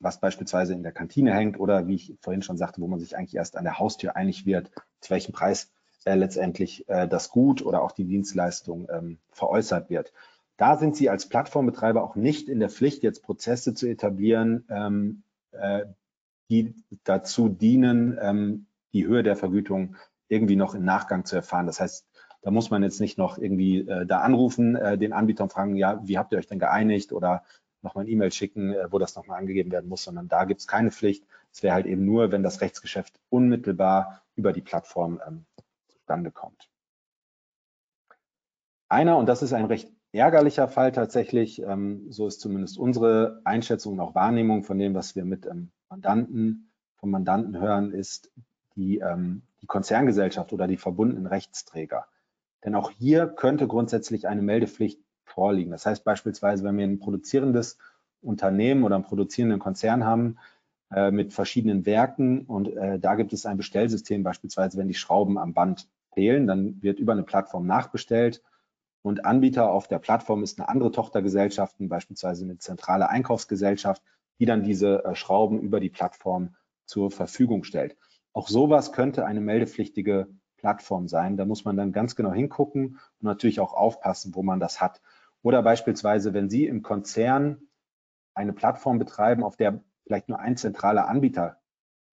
was 0.00 0.18
beispielsweise 0.18 0.72
in 0.72 0.82
der 0.82 0.92
Kantine 0.92 1.34
hängt 1.34 1.60
oder 1.60 1.86
wie 1.86 1.94
ich 1.94 2.16
vorhin 2.20 2.42
schon 2.42 2.56
sagte, 2.56 2.80
wo 2.80 2.88
man 2.88 2.98
sich 2.98 3.16
eigentlich 3.16 3.36
erst 3.36 3.56
an 3.56 3.64
der 3.64 3.78
Haustür 3.78 4.16
einig 4.16 4.46
wird, 4.46 4.70
zu 5.00 5.10
welchem 5.10 5.32
Preis 5.32 5.70
äh, 6.04 6.14
letztendlich 6.14 6.88
äh, 6.88 7.06
das 7.06 7.28
Gut 7.28 7.62
oder 7.62 7.82
auch 7.82 7.92
die 7.92 8.06
Dienstleistung 8.06 8.88
ähm, 8.90 9.18
veräußert 9.30 9.90
wird. 9.90 10.12
Da 10.56 10.76
sind 10.76 10.96
Sie 10.96 11.10
als 11.10 11.28
Plattformbetreiber 11.28 12.02
auch 12.02 12.16
nicht 12.16 12.48
in 12.48 12.60
der 12.60 12.70
Pflicht, 12.70 13.02
jetzt 13.02 13.22
Prozesse 13.22 13.74
zu 13.74 13.86
etablieren, 13.86 14.64
ähm, 14.70 15.22
äh, 15.52 15.84
die 16.48 16.74
dazu 17.04 17.48
dienen, 17.48 18.18
ähm, 18.20 18.66
die 18.92 19.06
Höhe 19.06 19.22
der 19.22 19.36
Vergütung 19.36 19.96
irgendwie 20.28 20.56
noch 20.56 20.74
im 20.74 20.84
Nachgang 20.84 21.24
zu 21.24 21.36
erfahren. 21.36 21.66
Das 21.66 21.80
heißt, 21.80 22.06
da 22.42 22.50
muss 22.50 22.70
man 22.70 22.82
jetzt 22.82 23.00
nicht 23.00 23.18
noch 23.18 23.38
irgendwie 23.38 23.80
äh, 23.80 24.06
da 24.06 24.20
anrufen, 24.20 24.76
äh, 24.76 24.96
den 24.96 25.12
Anbieter 25.12 25.44
und 25.44 25.52
fragen, 25.52 25.76
ja, 25.76 26.00
wie 26.04 26.18
habt 26.18 26.32
ihr 26.32 26.38
euch 26.38 26.46
denn 26.46 26.58
geeinigt 26.58 27.12
oder 27.12 27.44
nochmal 27.82 28.04
ein 28.04 28.08
E-Mail 28.08 28.32
schicken, 28.32 28.72
äh, 28.72 28.90
wo 28.90 28.98
das 28.98 29.14
nochmal 29.16 29.38
angegeben 29.38 29.70
werden 29.70 29.88
muss, 29.88 30.04
sondern 30.04 30.28
da 30.28 30.44
gibt 30.44 30.60
es 30.60 30.66
keine 30.66 30.90
Pflicht. 30.90 31.24
Es 31.52 31.62
wäre 31.62 31.74
halt 31.74 31.86
eben 31.86 32.04
nur, 32.04 32.32
wenn 32.32 32.42
das 32.42 32.60
Rechtsgeschäft 32.60 33.18
unmittelbar 33.28 34.22
über 34.36 34.52
die 34.52 34.62
Plattform 34.62 35.20
ähm, 35.26 35.44
zustande 35.88 36.30
kommt. 36.30 36.68
Einer, 38.88 39.18
und 39.18 39.26
das 39.26 39.42
ist 39.42 39.52
ein 39.52 39.66
recht 39.66 39.90
ärgerlicher 40.12 40.68
Fall 40.68 40.92
tatsächlich, 40.92 41.62
ähm, 41.62 42.10
so 42.10 42.26
ist 42.26 42.40
zumindest 42.40 42.78
unsere 42.78 43.40
Einschätzung 43.44 43.94
und 43.94 44.00
auch 44.00 44.14
Wahrnehmung 44.14 44.64
von 44.64 44.78
dem, 44.78 44.94
was 44.94 45.14
wir 45.14 45.24
mit 45.24 45.46
ähm, 45.46 45.70
Mandanten, 45.88 46.72
vom 46.96 47.10
Mandanten 47.10 47.58
hören, 47.58 47.92
ist 47.92 48.30
die, 48.76 48.98
ähm, 48.98 49.42
die 49.62 49.66
Konzerngesellschaft 49.66 50.52
oder 50.52 50.66
die 50.66 50.76
verbundenen 50.76 51.26
Rechtsträger. 51.26 52.06
Denn 52.64 52.74
auch 52.74 52.90
hier 52.90 53.26
könnte 53.26 53.66
grundsätzlich 53.66 54.28
eine 54.28 54.42
Meldepflicht 54.42 55.00
vorliegen. 55.24 55.70
Das 55.70 55.86
heißt 55.86 56.04
beispielsweise, 56.04 56.64
wenn 56.64 56.76
wir 56.76 56.86
ein 56.86 56.98
produzierendes 56.98 57.78
Unternehmen 58.20 58.84
oder 58.84 58.96
einen 58.96 59.04
produzierenden 59.04 59.60
Konzern 59.60 60.04
haben 60.04 60.38
äh, 60.92 61.10
mit 61.10 61.32
verschiedenen 61.32 61.86
Werken 61.86 62.42
und 62.42 62.68
äh, 62.68 62.98
da 62.98 63.14
gibt 63.14 63.32
es 63.32 63.46
ein 63.46 63.56
Bestellsystem, 63.56 64.22
beispielsweise 64.22 64.76
wenn 64.76 64.88
die 64.88 64.94
Schrauben 64.94 65.38
am 65.38 65.54
Band 65.54 65.88
fehlen, 66.12 66.46
dann 66.46 66.82
wird 66.82 66.98
über 66.98 67.12
eine 67.12 67.22
Plattform 67.22 67.66
nachbestellt 67.66 68.42
und 69.02 69.24
Anbieter 69.24 69.70
auf 69.70 69.88
der 69.88 69.98
Plattform 69.98 70.42
ist 70.42 70.58
eine 70.58 70.68
andere 70.68 70.92
Tochtergesellschaft, 70.92 71.76
beispielsweise 71.78 72.44
eine 72.44 72.58
zentrale 72.58 73.08
Einkaufsgesellschaft, 73.08 74.02
die 74.38 74.44
dann 74.44 74.62
diese 74.62 75.04
äh, 75.04 75.14
Schrauben 75.14 75.60
über 75.60 75.80
die 75.80 75.90
Plattform 75.90 76.54
zur 76.84 77.10
Verfügung 77.10 77.64
stellt. 77.64 77.96
Auch 78.32 78.48
sowas 78.48 78.92
könnte 78.92 79.24
eine 79.24 79.40
meldepflichtige 79.40 80.28
Plattform 80.60 81.08
sein. 81.08 81.36
Da 81.36 81.46
muss 81.46 81.64
man 81.64 81.76
dann 81.76 81.92
ganz 81.92 82.16
genau 82.16 82.32
hingucken 82.32 82.98
und 83.20 83.22
natürlich 83.22 83.60
auch 83.60 83.72
aufpassen, 83.72 84.34
wo 84.34 84.42
man 84.42 84.60
das 84.60 84.80
hat. 84.80 85.00
Oder 85.42 85.62
beispielsweise, 85.62 86.34
wenn 86.34 86.50
Sie 86.50 86.66
im 86.66 86.82
Konzern 86.82 87.62
eine 88.34 88.52
Plattform 88.52 88.98
betreiben, 88.98 89.42
auf 89.42 89.56
der 89.56 89.80
vielleicht 90.04 90.28
nur 90.28 90.38
ein 90.38 90.56
zentraler 90.56 91.08
Anbieter 91.08 91.58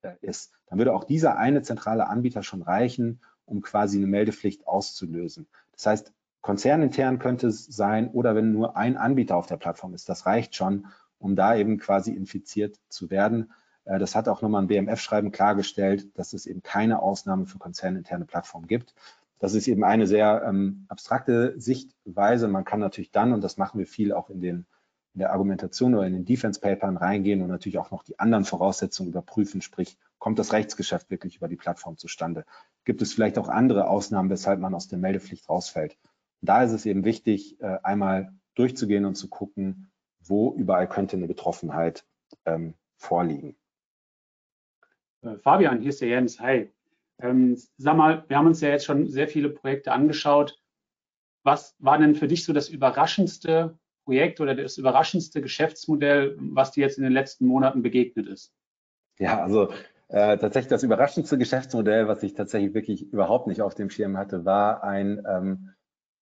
äh, 0.01 0.13
ist, 0.21 0.53
dann 0.67 0.77
würde 0.77 0.93
auch 0.93 1.03
dieser 1.03 1.37
eine 1.37 1.61
zentrale 1.61 2.07
Anbieter 2.07 2.41
schon 2.41 2.61
reichen, 2.61 3.19
um 3.45 3.61
quasi 3.61 3.97
eine 3.97 4.07
Meldepflicht 4.07 4.65
auszulösen. 4.65 5.47
Das 5.73 5.85
heißt, 5.85 6.13
konzernintern 6.41 7.19
könnte 7.19 7.47
es 7.47 7.65
sein 7.65 8.09
oder 8.09 8.35
wenn 8.35 8.53
nur 8.53 8.77
ein 8.77 8.95
Anbieter 8.95 9.35
auf 9.35 9.47
der 9.47 9.57
Plattform 9.57 9.93
ist, 9.93 10.07
das 10.07 10.25
reicht 10.25 10.55
schon, 10.55 10.87
um 11.19 11.35
da 11.35 11.55
eben 11.55 11.77
quasi 11.77 12.13
infiziert 12.13 12.79
zu 12.87 13.09
werden. 13.09 13.51
Äh, 13.87 13.99
das 13.99 14.15
hat 14.15 14.27
auch 14.27 14.41
nochmal 14.41 14.63
ein 14.63 14.67
BMF-Schreiben 14.67 15.31
klargestellt, 15.31 16.07
dass 16.17 16.33
es 16.33 16.45
eben 16.45 16.61
keine 16.61 17.01
Ausnahme 17.01 17.45
für 17.45 17.57
konzerninterne 17.57 18.25
Plattformen 18.25 18.67
gibt. 18.67 18.93
Das 19.39 19.53
ist 19.53 19.67
eben 19.67 19.83
eine 19.83 20.07
sehr 20.07 20.43
ähm, 20.47 20.85
abstrakte 20.89 21.59
Sichtweise. 21.59 22.47
Man 22.47 22.65
kann 22.65 22.79
natürlich 22.79 23.11
dann, 23.11 23.33
und 23.33 23.43
das 23.43 23.57
machen 23.57 23.79
wir 23.79 23.87
viel 23.87 24.11
auch 24.13 24.29
in, 24.29 24.41
den, 24.41 24.65
in 25.13 25.19
der 25.19 25.31
Argumentation 25.31 25.93
oder 25.93 26.07
in 26.07 26.13
den 26.13 26.25
Defense-Papern 26.25 26.97
reingehen 26.97 27.41
und 27.41 27.49
natürlich 27.49 27.77
auch 27.77 27.91
noch 27.91 28.03
die 28.03 28.19
anderen 28.19 28.45
Voraussetzungen 28.45 29.09
überprüfen, 29.09 29.61
sprich, 29.61 29.97
kommt 30.17 30.39
das 30.39 30.53
Rechtsgeschäft 30.53 31.11
wirklich 31.11 31.37
über 31.37 31.47
die 31.47 31.55
Plattform 31.55 31.97
zustande? 31.97 32.45
Gibt 32.83 33.01
es 33.01 33.13
vielleicht 33.13 33.37
auch 33.37 33.47
andere 33.47 33.87
Ausnahmen, 33.87 34.29
weshalb 34.29 34.59
man 34.59 34.73
aus 34.73 34.87
der 34.87 34.97
Meldepflicht 34.97 35.47
rausfällt? 35.49 35.97
Da 36.41 36.63
ist 36.63 36.71
es 36.71 36.85
eben 36.85 37.05
wichtig, 37.05 37.61
äh, 37.61 37.77
einmal 37.83 38.33
durchzugehen 38.55 39.05
und 39.05 39.15
zu 39.15 39.29
gucken, 39.29 39.91
wo 40.19 40.53
überall 40.53 40.89
könnte 40.89 41.15
eine 41.15 41.27
Betroffenheit 41.27 42.05
ähm, 42.45 42.73
vorliegen. 42.97 43.55
Äh, 45.27 45.37
Fabian, 45.37 45.79
hier 45.79 45.89
ist 45.89 46.01
der 46.01 46.09
Jens. 46.09 46.39
Hi. 46.39 46.71
Ähm, 47.19 47.57
sag 47.77 47.97
mal, 47.97 48.23
wir 48.27 48.37
haben 48.37 48.47
uns 48.47 48.61
ja 48.61 48.69
jetzt 48.69 48.85
schon 48.85 49.07
sehr 49.07 49.27
viele 49.27 49.49
Projekte 49.49 49.91
angeschaut. 49.91 50.59
Was 51.43 51.75
war 51.79 51.97
denn 51.97 52.15
für 52.15 52.27
dich 52.27 52.43
so 52.43 52.53
das 52.53 52.69
überraschendste 52.69 53.77
Projekt 54.05 54.39
oder 54.39 54.55
das 54.55 54.77
überraschendste 54.77 55.41
Geschäftsmodell, 55.41 56.37
was 56.39 56.71
dir 56.71 56.81
jetzt 56.81 56.97
in 56.97 57.03
den 57.03 57.13
letzten 57.13 57.45
Monaten 57.45 57.81
begegnet 57.81 58.27
ist? 58.27 58.53
Ja, 59.17 59.41
also 59.41 59.71
äh, 60.09 60.37
tatsächlich 60.37 60.69
das 60.69 60.83
überraschendste 60.83 61.37
Geschäftsmodell, 61.37 62.07
was 62.07 62.21
ich 62.23 62.33
tatsächlich 62.33 62.73
wirklich 62.73 63.11
überhaupt 63.11 63.47
nicht 63.47 63.61
auf 63.61 63.75
dem 63.75 63.89
Schirm 63.89 64.17
hatte, 64.17 64.45
war 64.45 64.83
ein 64.83 65.23
ähm, 65.27 65.73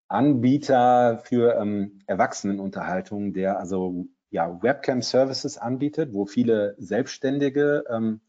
Anbieter 0.07 1.19
für 1.19 1.55
ähm, 1.55 1.99
Erwachsenenunterhaltung, 2.07 3.33
der 3.33 3.59
also 3.59 4.05
ja, 4.29 4.61
Webcam-Services 4.61 5.57
anbietet, 5.57 6.13
wo 6.13 6.25
viele 6.25 6.75
Selbstständige 6.77 7.83
ähm, 7.89 8.21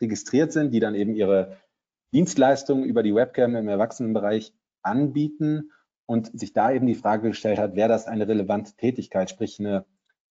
registriert 0.00 0.52
sind, 0.52 0.72
die 0.72 0.80
dann 0.80 0.94
eben 0.94 1.14
ihre 1.14 1.58
Dienstleistungen 2.12 2.84
über 2.84 3.02
die 3.02 3.14
Webcam 3.14 3.54
im 3.56 3.68
Erwachsenenbereich 3.68 4.52
anbieten 4.82 5.70
und 6.06 6.38
sich 6.38 6.52
da 6.52 6.72
eben 6.72 6.86
die 6.86 6.94
Frage 6.94 7.28
gestellt 7.28 7.58
hat, 7.58 7.76
wäre 7.76 7.88
das 7.88 8.06
eine 8.06 8.26
relevante 8.26 8.74
Tätigkeit, 8.74 9.30
sprich 9.30 9.60
eine 9.60 9.84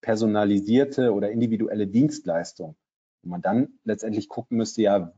personalisierte 0.01 1.13
oder 1.13 1.31
individuelle 1.31 1.87
Dienstleistung. 1.87 2.75
Und 3.23 3.29
man 3.29 3.41
dann 3.41 3.79
letztendlich 3.83 4.29
gucken 4.29 4.57
müsste, 4.57 4.83
ja, 4.83 5.13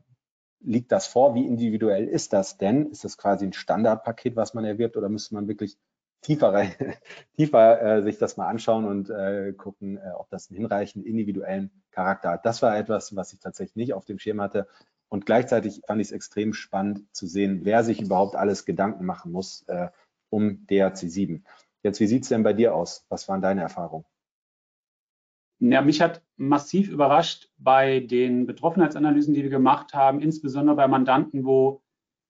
liegt 0.62 0.92
das 0.92 1.08
vor? 1.08 1.36
Wie 1.36 1.46
individuell 1.46 2.08
ist 2.08 2.34
das 2.34 2.58
denn? 2.58 2.88
Ist 2.88 3.04
das 3.04 3.18
quasi 3.18 3.46
ein 3.46 3.54
Standardpaket, 3.54 4.36
was 4.36 4.54
man 4.54 4.66
erwirbt 4.66 4.98
oder 4.98 5.10
müsste 5.10 5.36
man 5.36 5.48
wirklich 5.48 5.78
tiefer, 6.22 6.66
tiefer 7.36 7.82
äh, 7.82 8.04
sich 8.04 8.18
das 8.18 8.38
mal 8.38 8.48
anschauen 8.48 8.86
und 8.86 9.10
äh, 9.10 9.54
gucken, 9.54 9.98
äh, 9.98 10.12
ob 10.18 10.30
das 10.30 10.50
einen 10.50 10.58
hinreichend 10.58 11.06
individuellen 11.06 11.72
Charakter 11.98 12.30
hat. 12.30 12.46
Das 12.46 12.62
war 12.62 12.78
etwas, 12.78 13.16
was 13.16 13.34
ich 13.34 13.40
tatsächlich 13.40 13.76
nicht 13.76 13.94
auf 13.96 14.06
dem 14.06 14.20
Schirm 14.20 14.40
hatte. 14.40 14.68
Und 15.10 15.26
gleichzeitig 15.26 15.82
fand 15.88 16.00
ich 16.00 16.10
es 16.10 16.12
extrem 16.12 16.54
spannend 16.54 17.04
zu 17.12 17.26
sehen, 17.26 17.62
wer 17.64 17.84
sich 17.84 18.02
überhaupt 18.02 18.36
alles 18.36 18.66
Gedanken 18.66 19.04
machen 19.06 19.32
muss 19.32 19.64
äh, 19.68 19.88
um 20.30 20.68
DRC 20.68 20.98
7. 20.98 21.44
Jetzt, 21.82 22.00
wie 22.00 22.06
sieht 22.06 22.24
es 22.24 22.30
denn 22.30 22.44
bei 22.44 22.54
dir 22.54 22.76
aus? 22.76 23.06
Was 23.10 23.28
waren 23.28 23.42
deine 23.42 23.62
Erfahrungen? 23.62 24.06
Ja, 25.60 25.82
mich 25.82 26.02
hat 26.02 26.22
massiv 26.36 26.88
überrascht 26.88 27.50
bei 27.58 28.02
den 28.02 28.46
Betroffenheitsanalysen, 28.46 29.34
die 29.34 29.42
wir 29.42 29.50
gemacht 29.50 29.96
haben, 29.96 30.22
insbesondere 30.22 30.76
bei 30.76 30.88
Mandanten, 30.88 31.46
wo, 31.46 31.82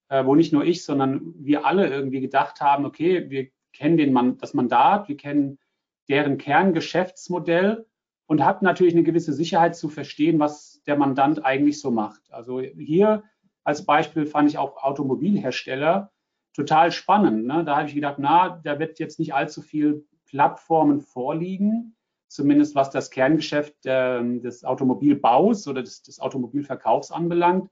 äh, 0.08 0.24
wo 0.24 0.36
nicht 0.36 0.54
nur 0.54 0.64
ich, 0.64 0.86
sondern 0.86 1.34
wir 1.36 1.66
alle 1.66 1.90
irgendwie 1.90 2.22
gedacht 2.22 2.62
haben, 2.62 2.86
okay, 2.86 3.30
wir 3.30 3.50
kennen 3.74 3.98
den 3.98 4.14
Man 4.14 4.38
das 4.38 4.54
Mandat, 4.54 5.10
wir 5.10 5.18
kennen 5.18 5.60
deren 6.08 6.38
Kerngeschäftsmodell 6.38 7.86
und 8.28 8.46
hatten 8.46 8.66
natürlich 8.66 8.94
eine 8.94 9.04
gewisse 9.04 9.34
Sicherheit 9.34 9.76
zu 9.76 9.90
verstehen, 9.90 10.40
was 10.40 10.82
der 10.86 10.98
Mandant 10.98 11.44
eigentlich 11.44 11.80
so 11.80 11.92
macht. 11.92 12.22
Also 12.32 12.60
hier 12.60 13.24
als 13.64 13.86
Beispiel 13.86 14.26
fand 14.26 14.50
ich 14.50 14.58
auch 14.58 14.84
Automobilhersteller 14.84 16.12
total 16.54 16.92
spannend. 16.92 17.46
Ne? 17.46 17.64
Da 17.66 17.78
habe 17.78 17.88
ich 17.88 17.96
gedacht, 17.96 18.18
na, 18.20 18.62
da 18.64 18.80
wird 18.80 19.00
jetzt 19.00 19.20
nicht 19.20 19.34
allzu 19.34 19.62
viel 19.62 20.06
Plattformen 20.26 21.02
vorliegen. 21.02 21.96
zumindest 22.30 22.76
was 22.76 22.90
das 22.90 23.10
Kerngeschäft 23.10 23.86
äh, 23.86 24.40
des 24.40 24.66
Automobilbaus 24.66 25.68
oder 25.68 25.82
des, 25.82 26.04
des 26.04 26.20
Automobilverkaufs 26.20 27.12
anbelangt. 27.12 27.70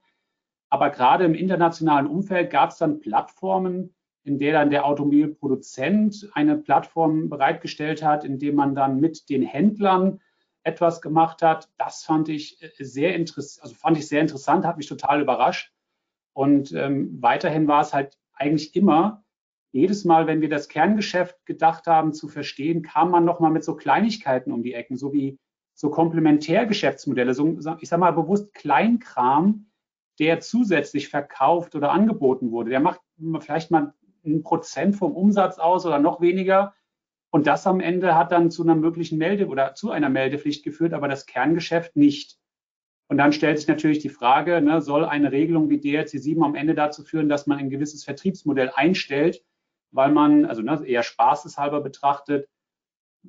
Aber 0.70 0.90
gerade 0.90 1.24
im 1.24 1.34
internationalen 1.34 2.06
Umfeld 2.06 2.50
gab 2.50 2.70
es 2.70 2.78
dann 2.78 3.00
Plattformen, 3.00 3.94
in 4.24 4.38
der 4.38 4.54
dann 4.54 4.70
der 4.70 4.86
Automobilproduzent 4.86 6.30
eine 6.32 6.56
Plattform 6.56 7.28
bereitgestellt 7.28 8.02
hat, 8.02 8.24
in 8.24 8.38
dem 8.38 8.56
man 8.56 8.74
dann 8.74 8.98
mit 8.98 9.28
den 9.28 9.42
Händlern 9.42 10.20
etwas 10.66 11.00
gemacht 11.00 11.42
hat. 11.42 11.70
Das 11.78 12.02
fand 12.02 12.28
ich 12.28 12.62
äh, 12.62 12.84
sehr 12.84 13.14
interessant, 13.14 13.62
also 13.62 13.74
fand 13.74 13.96
ich 13.96 14.08
sehr 14.08 14.20
interessant, 14.20 14.66
hat 14.66 14.76
mich 14.76 14.88
total 14.88 15.22
überrascht. 15.22 15.72
Und 16.34 16.72
ähm, 16.72 17.16
weiterhin 17.22 17.68
war 17.68 17.80
es 17.80 17.94
halt 17.94 18.18
eigentlich 18.34 18.74
immer, 18.74 19.24
jedes 19.72 20.04
Mal, 20.04 20.26
wenn 20.26 20.40
wir 20.40 20.48
das 20.48 20.68
Kerngeschäft 20.68 21.44
gedacht 21.44 21.86
haben 21.86 22.12
zu 22.12 22.28
verstehen, 22.28 22.82
kam 22.82 23.10
man 23.10 23.24
nochmal 23.24 23.50
mit 23.50 23.62
so 23.64 23.76
Kleinigkeiten 23.76 24.52
um 24.52 24.62
die 24.62 24.74
Ecken, 24.74 24.96
so 24.96 25.12
wie 25.12 25.38
so 25.74 25.90
Komplementärgeschäftsmodelle, 25.90 27.34
so, 27.34 27.58
ich 27.80 27.88
sage 27.88 28.00
mal 28.00 28.12
bewusst 28.12 28.54
Kleinkram, 28.54 29.66
der 30.18 30.40
zusätzlich 30.40 31.08
verkauft 31.08 31.74
oder 31.74 31.92
angeboten 31.92 32.50
wurde. 32.50 32.70
Der 32.70 32.80
macht 32.80 33.00
vielleicht 33.40 33.70
mal 33.70 33.92
ein 34.24 34.42
Prozent 34.42 34.96
vom 34.96 35.12
Umsatz 35.12 35.58
aus 35.58 35.84
oder 35.84 35.98
noch 35.98 36.22
weniger. 36.22 36.74
Und 37.30 37.46
das 37.46 37.66
am 37.66 37.80
Ende 37.80 38.14
hat 38.14 38.32
dann 38.32 38.50
zu 38.50 38.62
einer 38.62 38.74
möglichen 38.74 39.18
Melde- 39.18 39.48
oder 39.48 39.74
zu 39.74 39.90
einer 39.90 40.08
Meldepflicht 40.08 40.64
geführt, 40.64 40.94
aber 40.94 41.08
das 41.08 41.26
Kerngeschäft 41.26 41.96
nicht. 41.96 42.38
Und 43.08 43.18
dann 43.18 43.32
stellt 43.32 43.58
sich 43.58 43.68
natürlich 43.68 43.98
die 43.98 44.08
Frage, 44.08 44.60
ne, 44.60 44.80
soll 44.80 45.04
eine 45.04 45.32
Regelung 45.32 45.68
wie 45.68 45.80
DRC 45.80 46.08
7 46.08 46.42
am 46.42 46.54
Ende 46.54 46.74
dazu 46.74 47.04
führen, 47.04 47.28
dass 47.28 47.46
man 47.46 47.58
ein 47.58 47.70
gewisses 47.70 48.04
Vertriebsmodell 48.04 48.70
einstellt, 48.74 49.44
weil 49.90 50.10
man, 50.10 50.44
also 50.44 50.62
ne, 50.62 50.82
eher 50.84 51.02
spaßeshalber 51.02 51.80
betrachtet, 51.80 52.48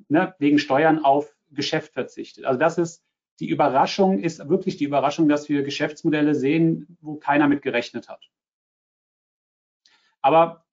ne, 0.08 0.34
wegen 0.38 0.58
Steuern 0.58 1.04
auf 1.04 1.36
Geschäft 1.50 1.92
verzichtet. 1.92 2.44
Also 2.44 2.58
das 2.58 2.78
ist 2.78 3.04
die 3.40 3.48
Überraschung, 3.48 4.18
ist 4.18 4.48
wirklich 4.48 4.76
die 4.76 4.84
Überraschung, 4.84 5.28
dass 5.28 5.48
wir 5.48 5.62
Geschäftsmodelle 5.62 6.34
sehen, 6.34 6.98
wo 7.00 7.16
keiner 7.16 7.46
mit 7.46 7.62
gerechnet 7.62 8.08
hat. 8.08 8.28
Aber 10.20 10.64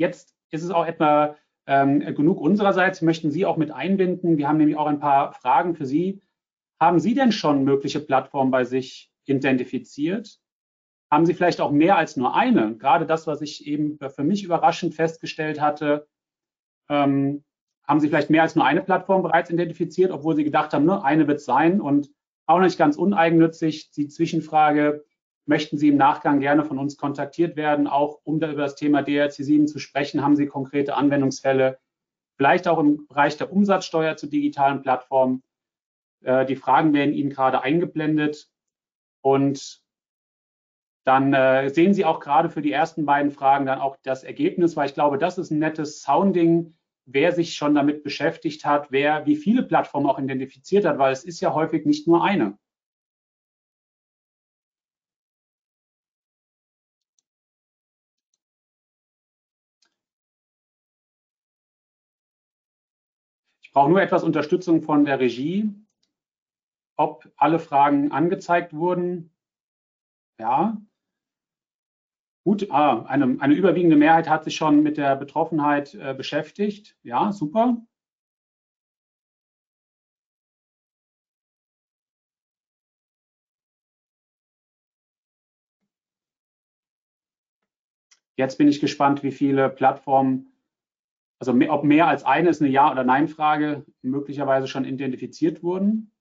Jetzt 0.00 0.34
ist 0.48 0.62
es 0.62 0.70
auch 0.70 0.86
etwa 0.86 1.36
ähm, 1.66 2.00
genug 2.14 2.40
unsererseits. 2.40 3.02
Möchten 3.02 3.30
Sie 3.30 3.46
auch 3.46 3.56
mit 3.56 3.70
einbinden? 3.70 4.38
Wir 4.38 4.48
haben 4.48 4.58
nämlich 4.58 4.76
auch 4.76 4.86
ein 4.86 5.00
paar 5.00 5.32
Fragen 5.32 5.74
für 5.74 5.86
Sie. 5.86 6.22
Haben 6.80 6.98
Sie 7.00 7.14
denn 7.14 7.32
schon 7.32 7.64
mögliche 7.64 8.00
Plattformen 8.00 8.50
bei 8.50 8.64
sich 8.64 9.10
identifiziert? 9.24 10.40
Haben 11.10 11.26
Sie 11.26 11.34
vielleicht 11.34 11.60
auch 11.60 11.70
mehr 11.70 11.96
als 11.96 12.16
nur 12.16 12.34
eine? 12.34 12.76
Gerade 12.76 13.06
das, 13.06 13.26
was 13.26 13.42
ich 13.42 13.66
eben 13.66 13.98
für 13.98 14.24
mich 14.24 14.44
überraschend 14.44 14.94
festgestellt 14.94 15.60
hatte. 15.60 16.08
Ähm, 16.88 17.44
haben 17.86 18.00
Sie 18.00 18.08
vielleicht 18.08 18.30
mehr 18.30 18.42
als 18.42 18.54
nur 18.54 18.64
eine 18.64 18.82
Plattform 18.82 19.22
bereits 19.22 19.50
identifiziert, 19.50 20.12
obwohl 20.12 20.36
Sie 20.36 20.44
gedacht 20.44 20.72
haben, 20.72 20.84
nur 20.84 21.04
eine 21.04 21.26
wird 21.26 21.40
sein 21.40 21.80
und 21.80 22.08
auch 22.46 22.60
nicht 22.60 22.78
ganz 22.78 22.96
uneigennützig 22.96 23.90
die 23.90 24.08
Zwischenfrage, 24.08 25.04
möchten 25.50 25.76
Sie 25.78 25.88
im 25.88 25.96
Nachgang 25.96 26.38
gerne 26.38 26.64
von 26.64 26.78
uns 26.78 26.96
kontaktiert 26.96 27.56
werden, 27.56 27.88
auch 27.88 28.20
um 28.22 28.38
da 28.38 28.52
über 28.52 28.62
das 28.62 28.76
Thema 28.76 29.00
DRC7 29.00 29.66
zu 29.66 29.80
sprechen. 29.80 30.22
Haben 30.22 30.36
Sie 30.36 30.46
konkrete 30.46 30.94
Anwendungsfälle, 30.94 31.80
vielleicht 32.36 32.68
auch 32.68 32.78
im 32.78 33.08
Bereich 33.08 33.36
der 33.36 33.52
Umsatzsteuer 33.52 34.16
zu 34.16 34.28
digitalen 34.28 34.80
Plattformen? 34.80 35.42
Äh, 36.22 36.46
die 36.46 36.54
Fragen 36.54 36.94
werden 36.94 37.12
Ihnen 37.12 37.30
gerade 37.30 37.62
eingeblendet 37.62 38.48
und 39.22 39.82
dann 41.04 41.34
äh, 41.34 41.68
sehen 41.70 41.94
Sie 41.94 42.04
auch 42.04 42.20
gerade 42.20 42.48
für 42.48 42.62
die 42.62 42.70
ersten 42.70 43.04
beiden 43.04 43.32
Fragen 43.32 43.66
dann 43.66 43.80
auch 43.80 43.96
das 44.04 44.22
Ergebnis, 44.22 44.76
weil 44.76 44.86
ich 44.86 44.94
glaube, 44.94 45.18
das 45.18 45.36
ist 45.36 45.50
ein 45.50 45.58
nettes 45.58 46.00
Sounding, 46.00 46.76
wer 47.06 47.32
sich 47.32 47.56
schon 47.56 47.74
damit 47.74 48.04
beschäftigt 48.04 48.64
hat, 48.64 48.92
wer 48.92 49.26
wie 49.26 49.34
viele 49.34 49.64
Plattformen 49.64 50.08
auch 50.08 50.20
identifiziert 50.20 50.84
hat, 50.84 50.98
weil 50.98 51.12
es 51.12 51.24
ist 51.24 51.40
ja 51.40 51.52
häufig 51.54 51.86
nicht 51.86 52.06
nur 52.06 52.22
eine. 52.22 52.56
Ich 63.70 63.74
brauche 63.74 63.88
nur 63.90 64.02
etwas 64.02 64.24
Unterstützung 64.24 64.82
von 64.82 65.04
der 65.04 65.20
Regie, 65.20 65.72
ob 66.96 67.30
alle 67.36 67.60
Fragen 67.60 68.10
angezeigt 68.10 68.74
wurden. 68.74 69.32
Ja. 70.40 70.76
Gut, 72.44 72.68
ah, 72.72 73.04
eine, 73.04 73.40
eine 73.40 73.54
überwiegende 73.54 73.94
Mehrheit 73.94 74.28
hat 74.28 74.42
sich 74.42 74.56
schon 74.56 74.82
mit 74.82 74.96
der 74.96 75.14
Betroffenheit 75.14 75.94
äh, 75.94 76.14
beschäftigt. 76.14 76.96
Ja, 77.04 77.30
super. 77.30 77.80
Jetzt 88.36 88.58
bin 88.58 88.66
ich 88.66 88.80
gespannt, 88.80 89.22
wie 89.22 89.30
viele 89.30 89.70
Plattformen 89.70 90.49
also 91.40 91.52
ob 91.70 91.84
mehr 91.84 92.06
als 92.06 92.24
eine 92.24 92.50
ist 92.50 92.60
eine 92.60 92.70
Ja- 92.70 92.92
oder 92.92 93.02
Nein-Frage, 93.02 93.86
möglicherweise 94.02 94.68
schon 94.68 94.84
identifiziert 94.84 95.62
wurden. 95.62 96.12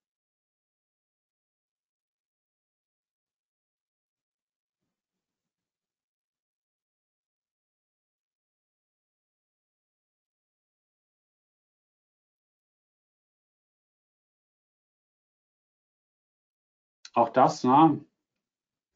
Auch 17.13 17.29
das, 17.29 17.63
na, 17.65 17.99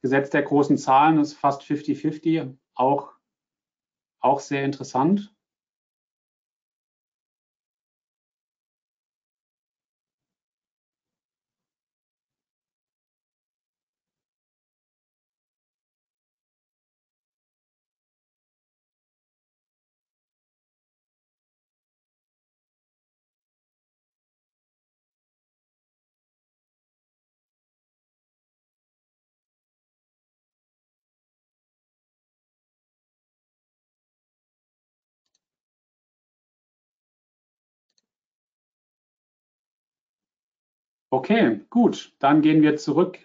Gesetz 0.01 0.29
der 0.29 0.43
großen 0.43 0.77
Zahlen 0.77 1.19
ist 1.19 1.33
fast 1.33 1.63
50-50, 1.63 2.57
auch, 2.75 3.11
auch 4.21 4.39
sehr 4.39 4.63
interessant. 4.63 5.33
Okay, 41.13 41.59
gut. 41.69 42.15
Dann 42.17 42.41
gehen 42.41 42.63
wir 42.63 42.75
zurück 42.75 43.19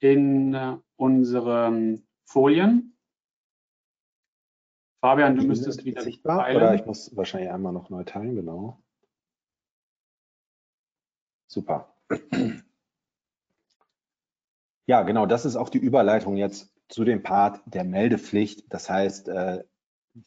in 0.00 0.54
äh, 0.54 0.76
unsere 0.96 2.00
Folien. 2.24 2.98
Fabian, 5.00 5.36
du 5.36 5.44
müsstest 5.44 5.84
wieder 5.84 6.02
sichtbar 6.02 6.38
teilen. 6.40 6.56
Oder 6.56 6.74
ich 6.74 6.84
muss 6.84 7.14
wahrscheinlich 7.16 7.52
einmal 7.52 7.72
noch 7.72 7.90
neu 7.90 8.02
teilen, 8.02 8.34
genau. 8.34 8.82
Super. 11.46 11.94
Ja, 14.86 15.02
genau, 15.02 15.26
das 15.26 15.44
ist 15.44 15.54
auch 15.54 15.68
die 15.68 15.78
Überleitung 15.78 16.36
jetzt 16.36 16.74
zu 16.88 17.04
dem 17.04 17.22
Part 17.22 17.60
der 17.66 17.84
Meldepflicht. 17.84 18.64
Das 18.72 18.90
heißt, 18.90 19.28
äh, 19.28 19.62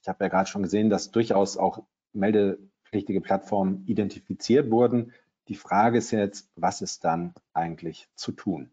ich 0.02 0.08
habe 0.08 0.24
ja 0.24 0.30
gerade 0.30 0.50
schon 0.50 0.63
gesehen, 0.63 0.89
dass 0.89 1.12
durchaus 1.12 1.58
auch 1.58 1.84
meldepflichtige 2.13 3.20
Plattformen 3.20 3.86
identifiziert 3.86 4.72
wurden. 4.72 5.13
Die 5.50 5.56
Frage 5.56 5.98
ist 5.98 6.12
jetzt, 6.12 6.48
was 6.56 6.82
ist 6.82 7.04
dann 7.04 7.34
eigentlich 7.54 8.08
zu 8.14 8.32
tun? 8.32 8.70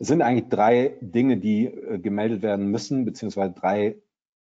Es 0.00 0.08
sind 0.08 0.22
eigentlich 0.22 0.48
drei 0.48 0.98
Dinge, 1.00 1.36
die 1.36 1.66
äh, 1.66 2.00
gemeldet 2.00 2.42
werden 2.42 2.66
müssen, 2.66 3.04
beziehungsweise 3.04 3.52
drei 3.52 4.02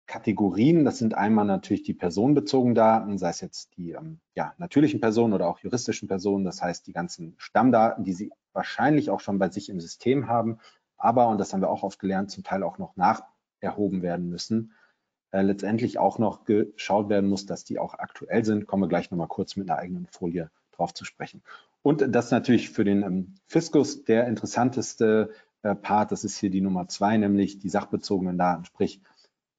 Kategorien. 0.08 0.86
Das 0.86 0.98
sind 0.98 1.15
einmal 1.15 1.44
natürlich 1.44 1.84
die 1.84 1.94
personenbezogenen 1.94 2.76
Daten, 2.76 3.18
sei 3.18 3.30
es 3.30 3.42
jetzt 3.42 3.76
die 3.76 3.92
ähm, 3.92 4.22
ja, 4.36 4.54
natürlichen 4.58 5.02
Personen 5.02 5.34
oder 5.34 5.50
auch 5.50 5.60
juristischen 5.60 6.08
Personen. 6.08 6.46
Das 6.46 6.62
heißt, 6.62 6.88
die 6.88 6.94
ganzen 6.94 7.36
Stammdaten, 7.39 8.06
die 8.06 8.13
Sie 8.13 8.32
wahrscheinlich 8.54 9.10
auch 9.10 9.20
schon 9.20 9.38
bei 9.38 9.50
sich 9.50 9.68
im 9.68 9.82
System 9.82 10.28
haben, 10.28 10.60
aber, 10.96 11.28
und 11.28 11.39
das 11.39 11.52
haben 11.52 11.62
wir 11.62 11.70
auch 11.70 11.84
oft 11.84 12.00
gelernt, 12.00 12.32
zum 12.32 12.46
Teil 12.46 12.63
auch 12.63 12.78
noch 12.78 12.96
nacherhoben 12.96 14.02
werden 14.02 14.30
müssen. 14.30 14.72
Äh, 15.32 15.42
letztendlich 15.42 16.00
auch 16.00 16.20
noch 16.20 16.46
geschaut 16.46 17.10
werden 17.10 17.30
muss, 17.30 17.46
dass 17.46 17.65
die 17.65 17.80
auch 17.80 17.96
aktuell 17.96 18.46
sind. 18.46 18.65
Kommen 18.65 18.84
wir 18.84 18.88
gleich 18.88 19.12
nochmal 19.12 19.28
kurz 19.28 19.58
mit 19.58 19.70
einer 19.70 19.80
eigenen 19.80 20.08
Folie 20.08 20.50
drauf 20.80 20.94
zu 20.94 21.06
sprechen. 21.06 21.44
Und 21.82 22.04
das 22.13 22.26
ist 22.26 22.32
natürlich 22.32 22.70
für 22.70 22.84
den 22.84 23.04
ähm, 23.04 23.36
Fiskus 23.48 24.04
der 24.04 24.28
interessanteste 24.28 25.32
äh, 25.62 25.76
Part, 25.76 26.12
das 26.12 26.24
ist 26.24 26.38
hier 26.38 26.50
die 26.50 26.62
Nummer 26.62 26.88
zwei, 26.88 27.18
nämlich 27.18 27.60
die 27.60 27.70
sachbezogenen 27.70 28.38
Daten, 28.38 28.65
sprich 28.65 29.02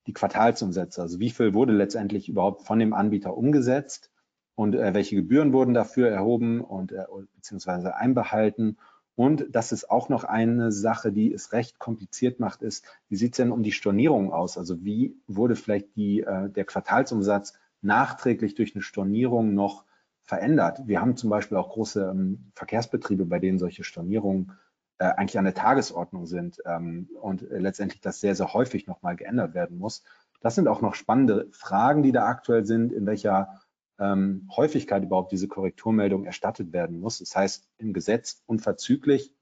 die 0.07 0.13
Quartalsumsätze. 0.13 1.03
Also 1.03 1.21
wie 1.21 1.31
viel 1.31 1.55
wurde 1.55 1.73
letztendlich 1.73 2.29
überhaupt 2.29 2.67
von 2.67 2.79
dem 2.79 2.95
Anbieter 2.95 3.37
umgesetzt 3.37 4.11
und 4.55 4.75
äh, 4.75 4.95
welche 4.95 5.17
Gebühren 5.17 5.53
wurden 5.53 5.75
dafür 5.75 6.09
erhoben 6.09 6.61
und 6.61 6.93
äh, 6.93 7.05
beziehungsweise 7.35 7.97
einbehalten. 7.97 8.79
Und 9.15 9.47
das 9.51 9.73
ist 9.73 9.91
auch 9.91 10.09
noch 10.09 10.25
eine 10.25 10.73
Sache, 10.73 11.13
die 11.13 11.33
es 11.33 11.53
recht 11.53 11.79
kompliziert 11.79 12.41
macht, 12.41 12.63
ist, 12.63 12.87
wie 13.09 13.17
sieht 13.17 13.35
es 13.35 13.37
denn 13.37 13.53
um 13.53 13.63
die 13.63 13.73
Stornierung 13.73 14.33
aus? 14.33 14.57
Also 14.57 14.83
wie 14.83 15.15
wurde 15.27 15.57
vielleicht 15.57 15.95
die, 15.97 16.25
der 16.25 16.65
Quartalsumsatz 16.65 17.53
nachträglich 17.83 18.55
durch 18.55 18.75
eine 18.75 18.83
Stornierung 18.83 19.53
noch 19.53 19.85
verändert? 20.31 20.87
Wir 20.87 21.01
haben 21.01 21.17
zum 21.17 21.29
Beispiel 21.29 21.59
auch 21.59 21.71
große 21.71 22.09
ähm, 22.09 22.53
Verkehrsbetriebe, 22.55 23.27
bei 23.27 23.41
denen 23.41 23.59
solche 23.59 23.83
Stornierungen 23.83 24.53
äh, 24.99 25.07
eigentlich 25.07 25.39
an 25.39 25.45
der 25.45 25.55
Tagesordnung 25.55 26.27
sind 26.27 26.63
ähm, 26.65 27.11
und 27.21 27.43
äh, 27.43 27.59
letztendlich 27.59 28.01
das 28.01 28.21
sehr, 28.21 28.37
sehr 28.37 28.55
häufig 28.55 28.87
nochmal 28.87 29.17
geändert 29.17 29.55
werden 29.55 29.77
muss. 29.77 30.05
Das 30.41 30.55
sind 30.55 30.69
auch 30.69 30.83
noch 30.83 30.95
spannende 30.95 31.49
Fragen, 31.51 32.05
die 32.05 32.13
da 32.13 32.27
aktuell 32.27 32.65
sind, 32.65 32.93
in 32.93 33.07
welcher 33.07 33.61
ähm, 33.99 34.49
Häufigkeit 34.57 35.03
überhaupt 35.03 35.33
diese 35.33 35.49
Korrekturmeldung 35.49 36.25
erstattet 36.25 36.73
werden 36.73 37.01
muss. 37.01 37.19
Das 37.19 37.35
heißt, 37.35 37.69
im 37.79 37.93
Gesetz 37.93 38.45
unverzüglich. 38.47 39.35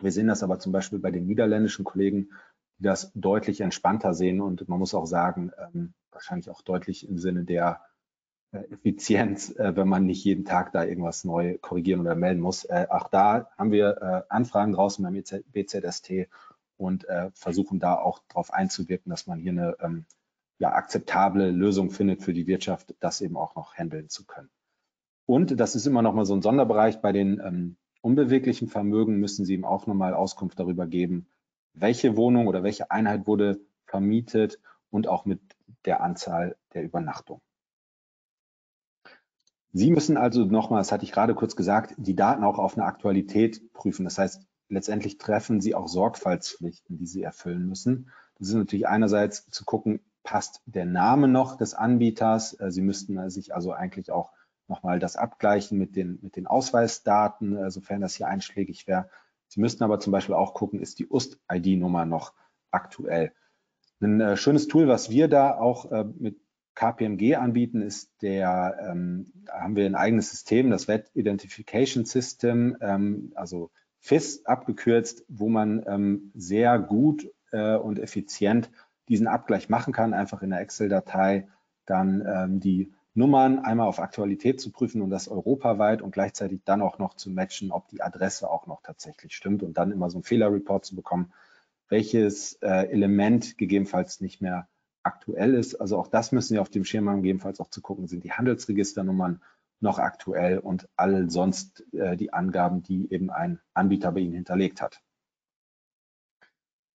Wir 0.00 0.10
sehen 0.10 0.26
das 0.26 0.42
aber 0.42 0.58
zum 0.58 0.72
Beispiel 0.72 1.00
bei 1.00 1.10
den 1.10 1.26
niederländischen 1.26 1.84
Kollegen, 1.84 2.30
die 2.78 2.84
das 2.84 3.12
deutlich 3.14 3.60
entspannter 3.60 4.14
sehen 4.14 4.40
und 4.40 4.66
man 4.70 4.78
muss 4.78 4.94
auch 4.94 5.06
sagen, 5.06 5.52
ähm, 5.58 5.92
wahrscheinlich 6.10 6.48
auch 6.48 6.62
deutlich 6.62 7.06
im 7.06 7.18
Sinne 7.18 7.44
der 7.44 7.82
Effizienz, 8.70 9.50
äh, 9.50 9.76
wenn 9.76 9.88
man 9.88 10.06
nicht 10.06 10.24
jeden 10.24 10.44
Tag 10.44 10.72
da 10.72 10.84
irgendwas 10.84 11.24
neu 11.24 11.58
korrigieren 11.58 12.00
oder 12.00 12.14
melden 12.14 12.40
muss. 12.40 12.64
Äh, 12.64 12.86
auch 12.90 13.08
da 13.08 13.50
haben 13.56 13.72
wir 13.72 14.26
Anfragen 14.28 14.72
draußen 14.72 15.02
beim 15.04 15.14
BZST 15.52 16.28
und 16.76 17.06
versuchen 17.34 17.78
da 17.78 17.96
auch 17.96 18.20
darauf 18.28 18.52
einzuwirken, 18.52 19.10
dass 19.10 19.26
man 19.26 19.38
hier 19.38 19.52
eine 19.52 19.76
ähm, 19.80 20.04
ja, 20.58 20.72
akzeptable 20.72 21.50
Lösung 21.50 21.90
findet 21.90 22.22
für 22.22 22.32
die 22.32 22.46
Wirtschaft, 22.46 22.94
das 23.00 23.20
eben 23.20 23.36
auch 23.36 23.54
noch 23.54 23.74
handeln 23.74 24.08
zu 24.08 24.24
können. 24.24 24.50
Und 25.26 25.58
das 25.58 25.74
ist 25.74 25.86
immer 25.86 26.02
noch 26.02 26.14
mal 26.14 26.26
so 26.26 26.34
ein 26.34 26.42
Sonderbereich 26.42 27.00
bei 27.00 27.12
den 27.12 27.40
ähm, 27.40 27.76
unbeweglichen 28.02 28.68
Vermögen 28.68 29.18
müssen 29.18 29.44
Sie 29.44 29.54
ihm 29.54 29.64
auch 29.64 29.86
noch 29.86 29.94
mal 29.94 30.14
Auskunft 30.14 30.60
darüber 30.60 30.86
geben, 30.86 31.26
welche 31.72 32.16
Wohnung 32.16 32.46
oder 32.46 32.62
welche 32.62 32.90
Einheit 32.90 33.26
wurde 33.26 33.60
vermietet 33.86 34.60
und 34.90 35.08
auch 35.08 35.24
mit 35.24 35.40
der 35.86 36.02
Anzahl 36.02 36.56
der 36.74 36.84
Übernachtung. 36.84 37.40
Sie 39.76 39.90
müssen 39.90 40.16
also 40.16 40.44
nochmal, 40.44 40.78
das 40.78 40.92
hatte 40.92 41.04
ich 41.04 41.10
gerade 41.10 41.34
kurz 41.34 41.56
gesagt, 41.56 41.94
die 41.96 42.14
Daten 42.14 42.44
auch 42.44 42.60
auf 42.60 42.78
eine 42.78 42.86
Aktualität 42.86 43.72
prüfen. 43.72 44.04
Das 44.04 44.18
heißt, 44.18 44.46
letztendlich 44.68 45.18
treffen 45.18 45.60
Sie 45.60 45.74
auch 45.74 45.88
Sorgfaltspflichten, 45.88 46.96
die 46.96 47.06
Sie 47.06 47.24
erfüllen 47.24 47.66
müssen. 47.66 48.08
Das 48.38 48.46
ist 48.46 48.54
natürlich 48.54 48.86
einerseits 48.86 49.50
zu 49.50 49.64
gucken, 49.64 49.98
passt 50.22 50.62
der 50.66 50.86
Name 50.86 51.26
noch 51.26 51.56
des 51.56 51.74
Anbieters. 51.74 52.58
Äh, 52.60 52.70
Sie 52.70 52.82
müssten 52.82 53.28
sich 53.30 53.52
also 53.52 53.72
eigentlich 53.72 54.12
auch 54.12 54.30
nochmal 54.68 55.00
das 55.00 55.16
abgleichen 55.16 55.76
mit 55.76 55.96
den, 55.96 56.20
mit 56.22 56.36
den 56.36 56.46
Ausweisdaten, 56.46 57.56
äh, 57.56 57.70
sofern 57.72 58.00
das 58.00 58.14
hier 58.14 58.28
einschlägig 58.28 58.86
wäre. 58.86 59.10
Sie 59.48 59.60
müssten 59.60 59.82
aber 59.82 59.98
zum 59.98 60.12
Beispiel 60.12 60.36
auch 60.36 60.54
gucken, 60.54 60.78
ist 60.78 61.00
die 61.00 61.08
UST-ID-Nummer 61.08 62.04
noch 62.04 62.32
aktuell. 62.70 63.32
Ein 64.00 64.20
äh, 64.20 64.36
schönes 64.36 64.68
Tool, 64.68 64.86
was 64.86 65.10
wir 65.10 65.26
da 65.26 65.58
auch 65.58 65.90
mit 66.16 66.43
KPMG 66.74 67.36
anbieten, 67.36 67.80
ist 67.80 68.10
der, 68.22 68.76
ähm, 68.90 69.32
haben 69.48 69.76
wir 69.76 69.86
ein 69.86 69.94
eigenes 69.94 70.30
System, 70.30 70.70
das 70.70 70.88
Web 70.88 71.10
Identification 71.14 72.04
System, 72.04 72.76
ähm, 72.80 73.32
also 73.34 73.70
FIS 74.00 74.44
abgekürzt, 74.44 75.24
wo 75.28 75.48
man 75.48 75.84
ähm, 75.86 76.32
sehr 76.34 76.78
gut 76.78 77.30
äh, 77.52 77.76
und 77.76 77.98
effizient 77.98 78.70
diesen 79.08 79.26
Abgleich 79.26 79.68
machen 79.68 79.92
kann, 79.92 80.14
einfach 80.14 80.42
in 80.42 80.50
der 80.50 80.60
Excel-Datei 80.60 81.48
dann 81.86 82.24
ähm, 82.26 82.60
die 82.60 82.92
Nummern 83.14 83.60
einmal 83.60 83.86
auf 83.86 84.00
Aktualität 84.00 84.60
zu 84.60 84.72
prüfen 84.72 85.00
und 85.00 85.10
das 85.10 85.28
europaweit 85.28 86.02
und 86.02 86.10
gleichzeitig 86.10 86.62
dann 86.64 86.82
auch 86.82 86.98
noch 86.98 87.14
zu 87.14 87.30
matchen, 87.30 87.70
ob 87.70 87.88
die 87.88 88.02
Adresse 88.02 88.50
auch 88.50 88.66
noch 88.66 88.82
tatsächlich 88.82 89.36
stimmt 89.36 89.62
und 89.62 89.78
dann 89.78 89.92
immer 89.92 90.10
so 90.10 90.16
einen 90.18 90.24
Fehlerreport 90.24 90.84
zu 90.84 90.96
bekommen, 90.96 91.32
welches 91.88 92.54
äh, 92.54 92.88
Element 92.90 93.56
gegebenenfalls 93.56 94.20
nicht 94.20 94.42
mehr 94.42 94.68
aktuell 95.04 95.54
ist. 95.54 95.76
Also 95.76 95.98
auch 95.98 96.08
das 96.08 96.32
müssen 96.32 96.54
Sie 96.54 96.58
auf 96.58 96.70
dem 96.70 96.84
Schirm 96.84 97.08
haben, 97.08 97.22
gegebenenfalls 97.22 97.60
auch 97.60 97.70
zu 97.70 97.80
gucken, 97.80 98.06
sind 98.06 98.24
die 98.24 98.32
Handelsregisternummern 98.32 99.40
noch 99.80 99.98
aktuell 99.98 100.58
und 100.58 100.88
all 100.96 101.30
sonst 101.30 101.84
äh, 101.92 102.16
die 102.16 102.32
Angaben, 102.32 102.82
die 102.82 103.12
eben 103.12 103.30
ein 103.30 103.60
Anbieter 103.74 104.12
bei 104.12 104.20
Ihnen 104.20 104.34
hinterlegt 104.34 104.80
hat. 104.80 105.02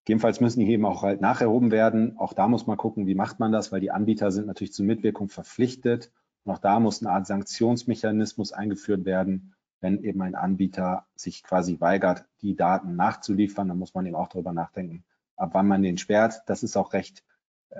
Gegebenenfalls 0.05 0.41
müssen 0.41 0.61
die 0.61 0.71
eben 0.71 0.85
auch 0.85 1.03
halt 1.03 1.21
nacherhoben 1.21 1.71
werden. 1.71 2.17
Auch 2.17 2.33
da 2.33 2.47
muss 2.47 2.65
man 2.65 2.77
gucken, 2.77 3.05
wie 3.05 3.15
macht 3.15 3.39
man 3.39 3.51
das, 3.51 3.71
weil 3.71 3.79
die 3.79 3.91
Anbieter 3.91 4.31
sind 4.31 4.47
natürlich 4.47 4.73
zur 4.73 4.85
Mitwirkung 4.85 5.29
verpflichtet. 5.29 6.11
Und 6.43 6.53
auch 6.53 6.57
da 6.57 6.79
muss 6.79 7.03
eine 7.03 7.11
Art 7.11 7.27
Sanktionsmechanismus 7.27 8.51
eingeführt 8.51 9.05
werden, 9.05 9.53
wenn 9.81 10.03
eben 10.03 10.21
ein 10.23 10.33
Anbieter 10.33 11.05
sich 11.15 11.43
quasi 11.43 11.79
weigert, 11.79 12.25
die 12.41 12.55
Daten 12.55 12.95
nachzuliefern. 12.95 13.67
Dann 13.67 13.77
muss 13.77 13.93
man 13.93 14.05
eben 14.07 14.15
auch 14.15 14.29
darüber 14.29 14.51
nachdenken, 14.51 15.03
ab 15.35 15.51
wann 15.53 15.67
man 15.67 15.83
den 15.83 15.99
sperrt. 15.99 16.41
Das 16.47 16.63
ist 16.63 16.75
auch 16.75 16.93
recht 16.93 17.23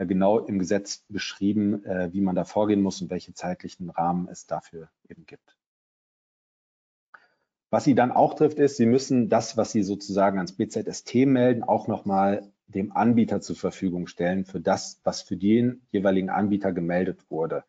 genau 0.06 0.40
im 0.40 0.60
Gesetz 0.60 1.04
beschrieben, 1.10 1.84
äh, 1.86 2.14
wie 2.14 2.22
man 2.22 2.36
da 2.36 2.46
vorgehen 2.46 2.82
muss 2.82 3.02
und 3.02 3.10
welche 3.10 3.34
zeitlichen 3.34 3.90
Rahmen 3.90 4.28
es 4.30 4.46
dafür 4.46 4.90
eben 5.08 5.26
gibt. 5.26 5.58
Was 7.72 7.84
Sie 7.84 7.94
dann 7.94 8.12
auch 8.12 8.34
trifft, 8.34 8.58
ist, 8.58 8.78
Sie 8.78 8.88
müssen 8.88 9.30
das, 9.30 9.56
was 9.56 9.72
Sie 9.72 9.84
sozusagen 9.84 10.38
ans 10.38 10.54
BZST 10.54 11.26
melden, 11.28 11.64
auch 11.64 11.88
nochmal 11.88 12.52
dem 12.68 12.92
Anbieter 12.92 13.42
zur 13.42 13.56
Verfügung 13.56 14.08
stellen 14.08 14.46
für 14.46 14.60
das, 14.60 15.00
was 15.04 15.22
für 15.22 15.38
den 15.38 15.82
jeweiligen 15.92 16.30
Anbieter 16.30 16.72
gemeldet 16.72 17.30
wurde. 17.30 17.64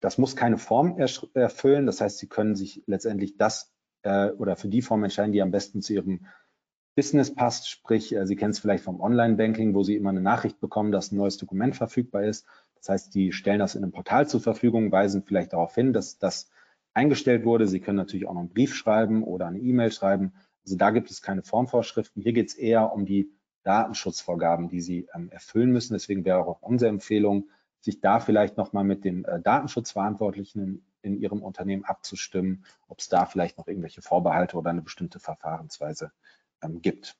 Das 0.00 0.18
muss 0.18 0.36
keine 0.36 0.58
Form 0.58 0.98
erfüllen. 0.98 1.86
Das 1.86 2.00
heißt, 2.00 2.18
Sie 2.18 2.26
können 2.26 2.54
sich 2.54 2.82
letztendlich 2.86 3.36
das 3.36 3.72
äh, 4.02 4.30
oder 4.30 4.56
für 4.56 4.68
die 4.68 4.82
Form 4.82 5.04
entscheiden, 5.04 5.32
die 5.32 5.42
am 5.42 5.50
besten 5.50 5.82
zu 5.82 5.92
Ihrem 5.92 6.26
Business 6.94 7.34
passt. 7.34 7.68
Sprich, 7.68 8.14
äh, 8.14 8.26
Sie 8.26 8.36
kennen 8.36 8.50
es 8.50 8.58
vielleicht 8.58 8.84
vom 8.84 9.00
Online-Banking, 9.00 9.74
wo 9.74 9.82
Sie 9.82 9.96
immer 9.96 10.10
eine 10.10 10.20
Nachricht 10.20 10.60
bekommen, 10.60 10.92
dass 10.92 11.12
ein 11.12 11.16
neues 11.16 11.36
Dokument 11.36 11.76
verfügbar 11.76 12.24
ist. 12.24 12.46
Das 12.76 12.88
heißt, 12.88 13.14
die 13.14 13.32
stellen 13.32 13.58
das 13.58 13.74
in 13.74 13.82
einem 13.82 13.92
Portal 13.92 14.26
zur 14.28 14.40
Verfügung, 14.40 14.90
weisen 14.90 15.22
vielleicht 15.22 15.52
darauf 15.52 15.74
hin, 15.74 15.92
dass 15.92 16.18
das 16.18 16.50
eingestellt 16.94 17.44
wurde. 17.44 17.68
Sie 17.68 17.80
können 17.80 17.96
natürlich 17.96 18.26
auch 18.26 18.34
noch 18.34 18.40
einen 18.40 18.50
Brief 18.50 18.74
schreiben 18.74 19.22
oder 19.22 19.46
eine 19.46 19.58
E-Mail 19.58 19.92
schreiben. 19.92 20.32
Also 20.64 20.76
da 20.76 20.90
gibt 20.90 21.10
es 21.10 21.22
keine 21.22 21.42
Formvorschriften. 21.42 22.22
Hier 22.22 22.32
geht 22.32 22.48
es 22.48 22.54
eher 22.54 22.92
um 22.92 23.04
die 23.06 23.30
Datenschutzvorgaben, 23.62 24.68
die 24.68 24.80
Sie 24.80 25.08
ähm, 25.14 25.30
erfüllen 25.30 25.70
müssen. 25.70 25.92
Deswegen 25.92 26.24
wäre 26.24 26.46
auch 26.46 26.62
unsere 26.62 26.88
Empfehlung, 26.88 27.50
sich 27.80 28.00
da 28.00 28.20
vielleicht 28.20 28.56
nochmal 28.56 28.84
mit 28.84 29.04
den 29.04 29.24
äh, 29.24 29.40
Datenschutzverantwortlichen 29.40 30.62
in, 30.62 30.84
in, 31.02 31.20
Ihrem 31.20 31.42
Unternehmen 31.42 31.84
abzustimmen, 31.84 32.64
ob 32.88 32.98
es 32.98 33.08
da 33.08 33.26
vielleicht 33.26 33.58
noch 33.58 33.68
irgendwelche 33.68 34.02
Vorbehalte 34.02 34.56
oder 34.56 34.70
eine 34.70 34.82
bestimmte 34.82 35.18
Verfahrensweise 35.18 36.06
ähm, 36.06 36.10
gibt. 36.82 37.16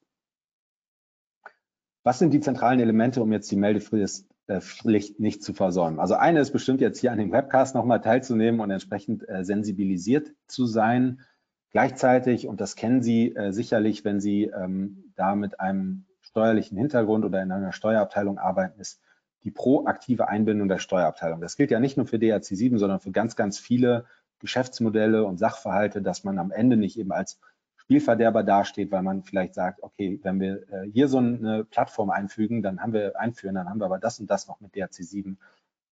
Was 2.03 2.19
sind 2.19 2.33
die 2.33 2.41
zentralen 2.41 2.81
Elemente, 2.81 3.23
um 3.23 3.33
jetzt 3.33 3.51
die 3.51 3.57
Meldefrist 3.57 4.27
äh, 4.51 4.61
nicht 5.19 5.45
zu 5.45 5.55
versäumen. 5.55 6.01
Also 6.01 6.15
eine 6.15 6.41
ist 6.41 6.51
bestimmt 6.51 6.81
jetzt 6.81 6.99
hier 6.99 7.13
an 7.13 7.19
dem 7.19 7.31
Webcast 7.31 7.75
nochmal 7.75 8.01
teilzunehmen 8.01 8.61
und 8.61 8.71
entsprechend 8.71 9.29
äh, 9.29 9.45
sensibilisiert 9.45 10.33
zu 10.49 10.67
sein. 10.67 11.21
Gleichzeitig, 11.71 12.49
und 12.49 12.61
das 12.61 12.75
kennen 12.75 13.01
Sie 13.01 13.35
äh, 13.35 13.53
sicherlich, 13.53 14.05
wenn 14.05 14.21
Sie 14.21 14.45
ähm, 14.45 15.13
da 15.15 15.37
mit 15.37 15.61
einem 15.61 16.07
steuerlichen 16.21 16.77
Hintergrund 16.77 17.25
oder 17.25 17.43
in 17.43 17.53
einer 17.53 17.73
Steuerabteilung 17.73 18.39
arbeiten, 18.39 18.81
ist 18.81 19.01
die 19.45 19.53
proaktive 19.53 20.29
Einbindung 20.29 20.69
der 20.69 20.79
Steuerabteilung. 20.79 21.41
Das 21.41 21.57
gilt 21.57 21.71
ja 21.71 21.79
nicht 21.79 21.97
nur 21.97 22.07
für 22.07 22.19
DRC 22.19 22.45
7, 22.45 22.79
sondern 22.79 22.99
für 22.99 23.13
ganz, 23.13 23.37
ganz 23.37 23.59
viele 23.59 24.05
Geschäftsmodelle 24.41 25.25
und 25.25 25.39
Sachverhalte, 25.39 26.03
dass 26.03 26.25
man 26.25 26.39
am 26.39 26.51
Ende 26.51 26.77
nicht 26.77 26.99
eben 26.99 27.13
als 27.13 27.39
Spielverderber 27.91 28.45
dasteht, 28.45 28.93
weil 28.93 29.03
man 29.03 29.25
vielleicht 29.25 29.55
sagt, 29.55 29.83
okay, 29.83 30.21
wenn 30.23 30.39
wir 30.39 30.63
äh, 30.71 30.89
hier 30.93 31.09
so 31.09 31.19
eine 31.19 31.65
Plattform 31.65 32.11
einfügen, 32.11 32.63
dann 32.63 32.81
haben 32.81 32.93
wir 32.93 33.19
einführen, 33.19 33.57
dann 33.57 33.69
haben 33.69 33.81
wir 33.81 33.87
aber 33.87 33.99
das 33.99 34.21
und 34.21 34.31
das 34.31 34.47
noch 34.47 34.61
mit 34.61 34.73
DRC7. 34.75 35.35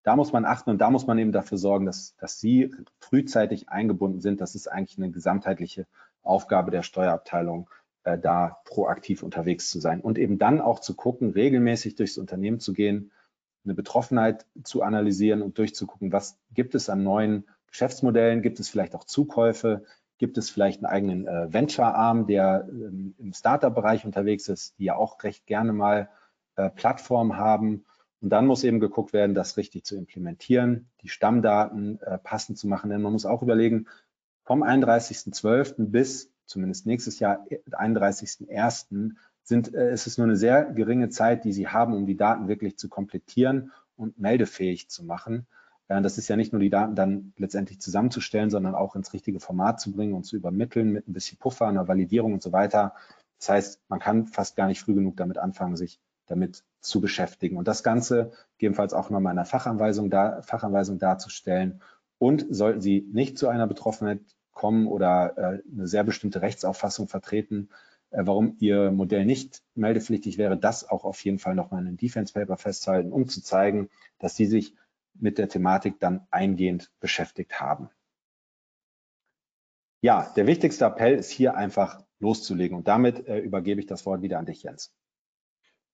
Da 0.05 0.15
muss 0.15 0.33
man 0.33 0.45
achten 0.45 0.71
und 0.71 0.79
da 0.79 0.91
muss 0.91 1.09
man 1.09 1.19
eben 1.19 1.33
dafür 1.33 1.59
sorgen, 1.59 1.87
dass, 1.87 2.15
dass 2.19 2.39
Sie 2.39 2.73
frühzeitig 3.01 3.69
eingebunden 3.69 4.21
sind. 4.21 4.41
Das 4.41 4.55
ist 4.55 4.69
eigentlich 4.69 4.97
eine 4.97 5.11
gesamtheitliche 5.11 5.89
Aufgabe 6.23 6.71
der 6.71 6.85
Steuerabteilung, 6.85 7.69
äh, 8.05 8.17
da 8.17 8.61
proaktiv 8.65 9.25
unterwegs 9.25 9.69
zu 9.69 9.81
sein 9.81 10.01
und 10.01 10.19
eben 10.19 10.39
dann 10.39 10.61
auch 10.61 10.79
zu 10.79 10.95
gucken, 10.95 11.31
regelmäßig 11.31 11.97
durchs 11.97 12.17
Unternehmen 12.17 12.61
zu 12.61 12.75
gehen, 12.75 13.11
eine 13.65 13.75
Betroffenheit 13.75 14.47
zu 14.63 14.83
analysieren 14.83 15.43
und 15.43 15.59
durchzugucken, 15.59 16.13
was 16.13 16.39
gibt 16.55 16.77
es 16.77 16.89
an 16.91 17.03
neuen 17.03 17.49
Geschäftsmodellen, 17.67 18.41
gibt 18.41 18.61
es 18.61 18.69
vielleicht 18.69 18.95
auch 18.95 19.03
Zukäufe, 19.03 19.83
Gibt 20.19 20.37
es 20.39 20.51
vielleicht 20.51 20.85
einen 20.85 20.93
eigenen 20.93 21.27
äh, 21.27 21.53
Venture-Arm, 21.53 22.27
der 22.27 22.69
ähm, 22.69 23.15
im 23.19 23.33
Startup-Bereich 23.33 24.05
unterwegs 24.05 24.49
ist, 24.49 24.79
die 24.79 24.85
ja 24.85 24.97
auch 24.97 25.23
recht 25.23 25.47
gerne 25.47 25.73
mal 25.73 26.09
äh, 26.57 26.71
Plattformen 26.71 27.37
haben. 27.37 27.85
Und 28.21 28.31
dann 28.31 28.47
muss 28.47 28.65
eben 28.65 28.81
geguckt 28.81 29.13
werden, 29.13 29.35
das 29.35 29.57
richtig 29.57 29.85
zu 29.85 29.97
implementieren, 29.97 30.91
die 31.03 31.09
Stammdaten 31.09 32.01
äh, 32.01 32.19
passend 32.19 32.59
zu 32.59 32.67
machen. 32.67 32.91
Denn 32.91 33.01
man 33.01 33.13
muss 33.13 33.27
auch 33.27 33.43
überlegen, 33.43 33.87
vom 34.45 34.63
31.12. 34.63 35.91
bis 35.91 36.33
zumindest 36.49 36.87
nächstes 36.87 37.21
Jahr 37.21 37.45
31.01. 37.71 39.13
sind, 39.43 39.75
äh, 39.75 39.93
ist 39.93 40.07
es 40.07 40.19
nur 40.19 40.27
eine 40.27 40.37
sehr 40.37 40.65
geringe 40.65 41.11
Zeit, 41.11 41.45
die 41.45 41.53
Sie 41.53 41.69
haben, 41.69 41.95
um 41.95 42.07
die 42.07 42.17
Daten 42.17 42.49
wirklich 42.49 42.77
zu 42.77 42.89
komplettieren 42.89 43.73
und 43.97 44.19
meldefähig 44.19 44.89
zu 44.89 45.05
machen. 45.05 45.47
Das 45.89 46.19
ist 46.19 46.29
ja 46.29 46.37
nicht 46.37 46.53
nur 46.53 46.61
die 46.61 46.69
Daten 46.69 46.95
dann 46.95 47.33
letztendlich 47.39 47.81
zusammenzustellen, 47.81 48.51
sondern 48.51 48.75
auch 48.75 48.95
ins 48.95 49.15
richtige 49.15 49.41
Format 49.41 49.81
zu 49.81 49.91
bringen 49.93 50.13
und 50.13 50.25
zu 50.25 50.37
übermitteln 50.37 50.91
mit 50.93 51.09
ein 51.09 51.15
bisschen 51.15 51.39
Puffer, 51.39 51.67
einer 51.67 51.89
Validierung 51.89 52.35
und 52.35 52.43
so 52.43 52.53
weiter. 52.53 52.95
Das 53.39 53.49
heißt, 53.49 53.81
man 53.89 53.99
kann 53.99 54.27
fast 54.27 54.55
gar 54.55 54.67
nicht 54.67 54.81
früh 54.81 54.95
genug 54.95 55.17
damit 55.17 55.39
anfangen, 55.39 55.77
sich 55.77 55.99
damit 56.27 56.63
zu 56.81 57.01
beschäftigen. 57.01 57.57
Und 57.57 57.69
das 57.69 57.83
Ganze 57.83 58.33
gegebenenfalls 58.59 58.93
auch 58.93 59.09
nochmal 59.09 59.33
in 59.33 59.39
einer 59.39 59.47
Fachanweisung, 59.47 60.11
da, 60.11 60.43
Fachanweisung 60.43 60.99
darzustellen. 60.99 61.81
Und 62.19 62.47
sollten 62.51 62.81
Sie 62.81 63.09
nicht 63.13 63.39
zu 63.39 63.49
einer 63.49 63.67
Betroffenheit 63.67 64.21
kommen 64.53 64.89
oder 64.89 65.39
äh, 65.39 65.63
eine 65.73 65.87
sehr 65.87 66.05
bestimmte 66.05 66.43
Rechtsauffassung 66.43 67.09
vertreten, 67.09 67.71
äh, 68.11 68.23
warum 68.25 68.57
Ihr 68.59 68.91
Modell 68.91 69.25
nicht 69.25 69.63
meldepflichtig 69.75 70.37
wäre, 70.37 70.59
das 70.59 70.89
auch 70.89 71.05
auf 71.05 71.25
jeden 71.25 71.39
Fall 71.39 71.55
nochmal 71.55 71.81
in 71.81 71.89
einem 71.89 71.97
Defense 71.97 72.35
Paper 72.35 72.57
festhalten, 72.57 73.13
um 73.13 73.29
zu 73.29 73.43
zeigen, 73.43 73.89
dass 74.19 74.37
Sie 74.37 74.47
sich 74.47 74.75
mit 75.21 75.39
der 75.39 75.49
Thematik 75.49 76.01
dann 76.01 76.27
eingehend 76.31 76.91
beschäftigt 77.01 77.61
haben. 77.61 77.91
Ja, 80.01 80.33
der 80.37 80.47
wichtigste 80.47 80.85
Appell 80.85 81.15
ist 81.15 81.31
hier 81.31 81.57
einfach 81.57 82.05
loszulegen 82.21 82.77
und 82.77 82.89
damit 82.89 83.27
äh, 83.27 83.39
übergebe 83.39 83.81
ich 83.81 83.87
das 83.87 84.07
Wort 84.07 84.23
wieder 84.23 84.39
an 84.39 84.47
dich, 84.47 84.63
Jens. 84.63 84.95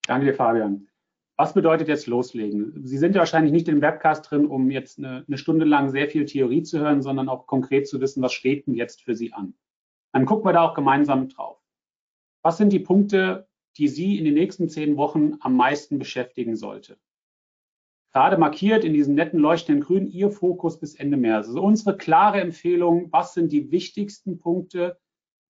Danke 0.06 0.26
dir, 0.26 0.34
Fabian. 0.34 0.88
Was 1.36 1.54
bedeutet 1.54 1.88
jetzt 1.88 2.06
loslegen? 2.06 2.86
Sie 2.86 2.98
sind 2.98 3.14
ja 3.14 3.20
wahrscheinlich 3.20 3.52
nicht 3.52 3.68
im 3.68 3.80
Webcast 3.80 4.30
drin, 4.30 4.46
um 4.46 4.70
jetzt 4.70 4.98
eine, 4.98 5.24
eine, 5.26 5.38
Stunde 5.38 5.64
lang 5.64 5.90
sehr 5.90 6.08
viel 6.08 6.26
Theorie 6.26 6.62
zu 6.62 6.78
hören, 6.78 7.02
sondern 7.02 7.28
auch 7.28 7.46
konkret 7.46 7.88
zu 7.88 8.00
wissen, 8.00 8.22
was 8.22 8.32
steht 8.32 8.66
denn 8.66 8.74
jetzt 8.74 9.02
für 9.02 9.16
Sie 9.16 9.32
an. 9.32 9.54
Dann 10.12 10.26
gucken 10.26 10.44
wir 10.44 10.52
da 10.52 10.62
auch 10.62 10.74
gemeinsam 10.74 11.28
drauf. 11.28 11.58
Was 12.42 12.56
sind 12.56 12.72
die 12.72 12.78
Punkte, 12.78 13.48
die 13.78 13.88
Sie 13.88 14.16
in 14.18 14.24
den 14.24 14.34
nächsten 14.34 14.68
zehn 14.68 14.96
Wochen 14.96 15.38
am 15.40 15.56
meisten 15.56 15.98
beschäftigen 15.98 16.54
sollte? 16.54 16.98
Gerade 18.14 18.38
markiert 18.38 18.84
in 18.84 18.94
diesem 18.94 19.16
netten 19.16 19.40
leuchtenden 19.40 19.82
Grün 19.82 20.06
Ihr 20.06 20.30
Fokus 20.30 20.78
bis 20.78 20.94
Ende 20.94 21.16
März. 21.16 21.48
Also 21.48 21.60
unsere 21.60 21.96
klare 21.96 22.40
Empfehlung, 22.40 23.08
was 23.10 23.34
sind 23.34 23.50
die 23.50 23.72
wichtigsten 23.72 24.38
Punkte, 24.38 24.98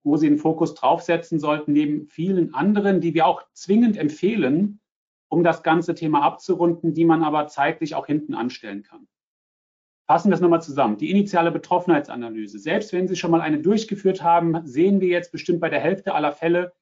wo 0.02 0.16
Sie 0.16 0.28
den 0.28 0.38
Fokus 0.38 0.74
draufsetzen 0.74 1.38
sollten, 1.38 1.72
neben 1.72 2.06
vielen 2.06 2.54
anderen, 2.54 3.02
die 3.02 3.12
wir 3.12 3.26
auch 3.26 3.42
zwingend 3.52 3.98
empfehlen, 3.98 4.80
um 5.28 5.44
das 5.44 5.62
ganze 5.62 5.94
Thema 5.94 6.22
abzurunden, 6.22 6.94
die 6.94 7.04
man 7.04 7.22
aber 7.22 7.48
zeitlich 7.48 7.94
auch 7.94 8.06
hinten 8.06 8.34
anstellen 8.34 8.82
kann. 8.82 9.08
Fassen 10.06 10.30
wir 10.30 10.34
es 10.34 10.40
nochmal 10.40 10.62
zusammen. 10.62 10.96
Die 10.96 11.10
initiale 11.10 11.50
Betroffenheitsanalyse. 11.50 12.58
Selbst 12.58 12.92
wenn 12.94 13.08
Sie 13.08 13.16
schon 13.16 13.30
mal 13.30 13.40
eine 13.40 13.60
durchgeführt 13.60 14.22
haben, 14.22 14.66
sehen 14.66 15.00
wir 15.00 15.08
jetzt 15.08 15.32
bestimmt 15.32 15.60
bei 15.60 15.68
der 15.68 15.80
Hälfte 15.80 16.14
aller 16.14 16.32
Fälle, 16.32 16.72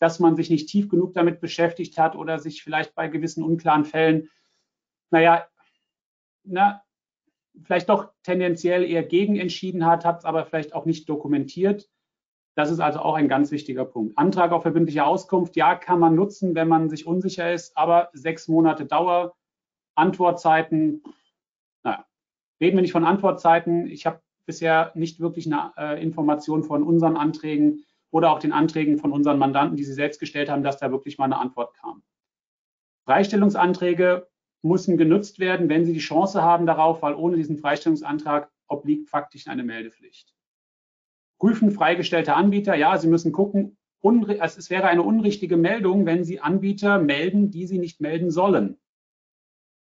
dass 0.00 0.18
man 0.18 0.36
sich 0.36 0.50
nicht 0.50 0.68
tief 0.68 0.88
genug 0.88 1.14
damit 1.14 1.40
beschäftigt 1.40 1.98
hat 1.98 2.16
oder 2.16 2.38
sich 2.38 2.62
vielleicht 2.62 2.94
bei 2.94 3.08
gewissen 3.08 3.44
unklaren 3.44 3.84
Fällen 3.84 4.30
naja, 5.10 5.46
na, 6.44 6.82
vielleicht 7.62 7.88
doch 7.88 8.12
tendenziell 8.22 8.84
eher 8.84 9.02
gegen 9.02 9.36
entschieden 9.36 9.86
hat, 9.86 10.04
hat 10.04 10.18
es 10.18 10.24
aber 10.24 10.44
vielleicht 10.44 10.74
auch 10.74 10.84
nicht 10.84 11.08
dokumentiert. 11.08 11.88
Das 12.54 12.70
ist 12.70 12.80
also 12.80 13.00
auch 13.00 13.14
ein 13.14 13.28
ganz 13.28 13.50
wichtiger 13.50 13.84
Punkt. 13.84 14.18
Antrag 14.18 14.52
auf 14.52 14.62
verbindliche 14.62 15.04
Auskunft, 15.04 15.56
ja, 15.56 15.76
kann 15.76 16.00
man 16.00 16.14
nutzen, 16.14 16.54
wenn 16.54 16.68
man 16.68 16.90
sich 16.90 17.06
unsicher 17.06 17.52
ist, 17.52 17.76
aber 17.76 18.10
sechs 18.12 18.48
Monate 18.48 18.84
Dauer, 18.84 19.36
Antwortzeiten, 19.94 21.02
naja, 21.84 22.04
reden 22.60 22.76
wir 22.76 22.82
nicht 22.82 22.92
von 22.92 23.04
Antwortzeiten. 23.04 23.86
Ich 23.86 24.06
habe 24.06 24.20
bisher 24.46 24.92
nicht 24.94 25.20
wirklich 25.20 25.46
eine 25.46 25.72
äh, 25.76 26.02
Information 26.02 26.64
von 26.64 26.82
unseren 26.82 27.16
Anträgen 27.16 27.84
oder 28.10 28.32
auch 28.32 28.38
den 28.38 28.52
Anträgen 28.52 28.98
von 28.98 29.12
unseren 29.12 29.38
Mandanten, 29.38 29.76
die 29.76 29.84
sie 29.84 29.92
selbst 29.92 30.18
gestellt 30.18 30.48
haben, 30.48 30.62
dass 30.62 30.78
da 30.78 30.90
wirklich 30.90 31.18
mal 31.18 31.26
eine 31.26 31.38
Antwort 31.38 31.74
kam. 31.74 32.02
Freistellungsanträge 33.04 34.26
müssen 34.62 34.96
genutzt 34.96 35.38
werden, 35.38 35.68
wenn 35.68 35.84
Sie 35.84 35.92
die 35.92 35.98
Chance 35.98 36.42
haben 36.42 36.66
darauf, 36.66 37.02
weil 37.02 37.14
ohne 37.14 37.36
diesen 37.36 37.58
Freistellungsantrag 37.58 38.50
obliegt 38.66 39.08
faktisch 39.08 39.46
eine 39.48 39.62
Meldepflicht. 39.62 40.34
Prüfen 41.38 41.70
freigestellte 41.70 42.34
Anbieter, 42.34 42.74
ja, 42.74 42.96
Sie 42.98 43.08
müssen 43.08 43.32
gucken, 43.32 43.76
es 44.02 44.70
wäre 44.70 44.88
eine 44.88 45.02
unrichtige 45.02 45.56
Meldung, 45.56 46.06
wenn 46.06 46.24
Sie 46.24 46.40
Anbieter 46.40 46.98
melden, 46.98 47.50
die 47.50 47.66
Sie 47.66 47.78
nicht 47.78 48.00
melden 48.00 48.30
sollen. 48.30 48.78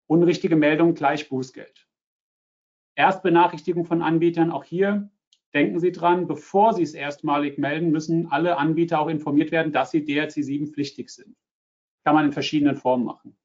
Unrichtige 0.08 0.56
Meldung 0.56 0.94
gleich 0.94 1.30
Bußgeld. 1.30 1.88
Erstbenachrichtigung 2.96 3.86
von 3.86 4.02
Anbietern, 4.02 4.52
auch 4.52 4.64
hier 4.64 5.10
denken 5.54 5.80
Sie 5.80 5.92
dran, 5.92 6.28
bevor 6.28 6.74
Sie 6.74 6.84
es 6.84 6.94
erstmalig 6.94 7.58
melden, 7.58 7.92
müssen 7.92 8.28
alle 8.32 8.58
Anbieter 8.58 9.00
auch 9.00 9.08
informiert 9.08 9.52
werden, 9.52 9.72
dass 9.72 9.92
sie 9.92 10.04
DRC 10.04 10.32
7 10.32 10.68
pflichtig 10.68 11.10
sind. 11.10 11.36
Kann 12.04 12.16
man 12.16 12.26
in 12.26 12.32
verschiedenen 12.32 12.76
Formen 12.76 13.06
machen. 13.06 13.37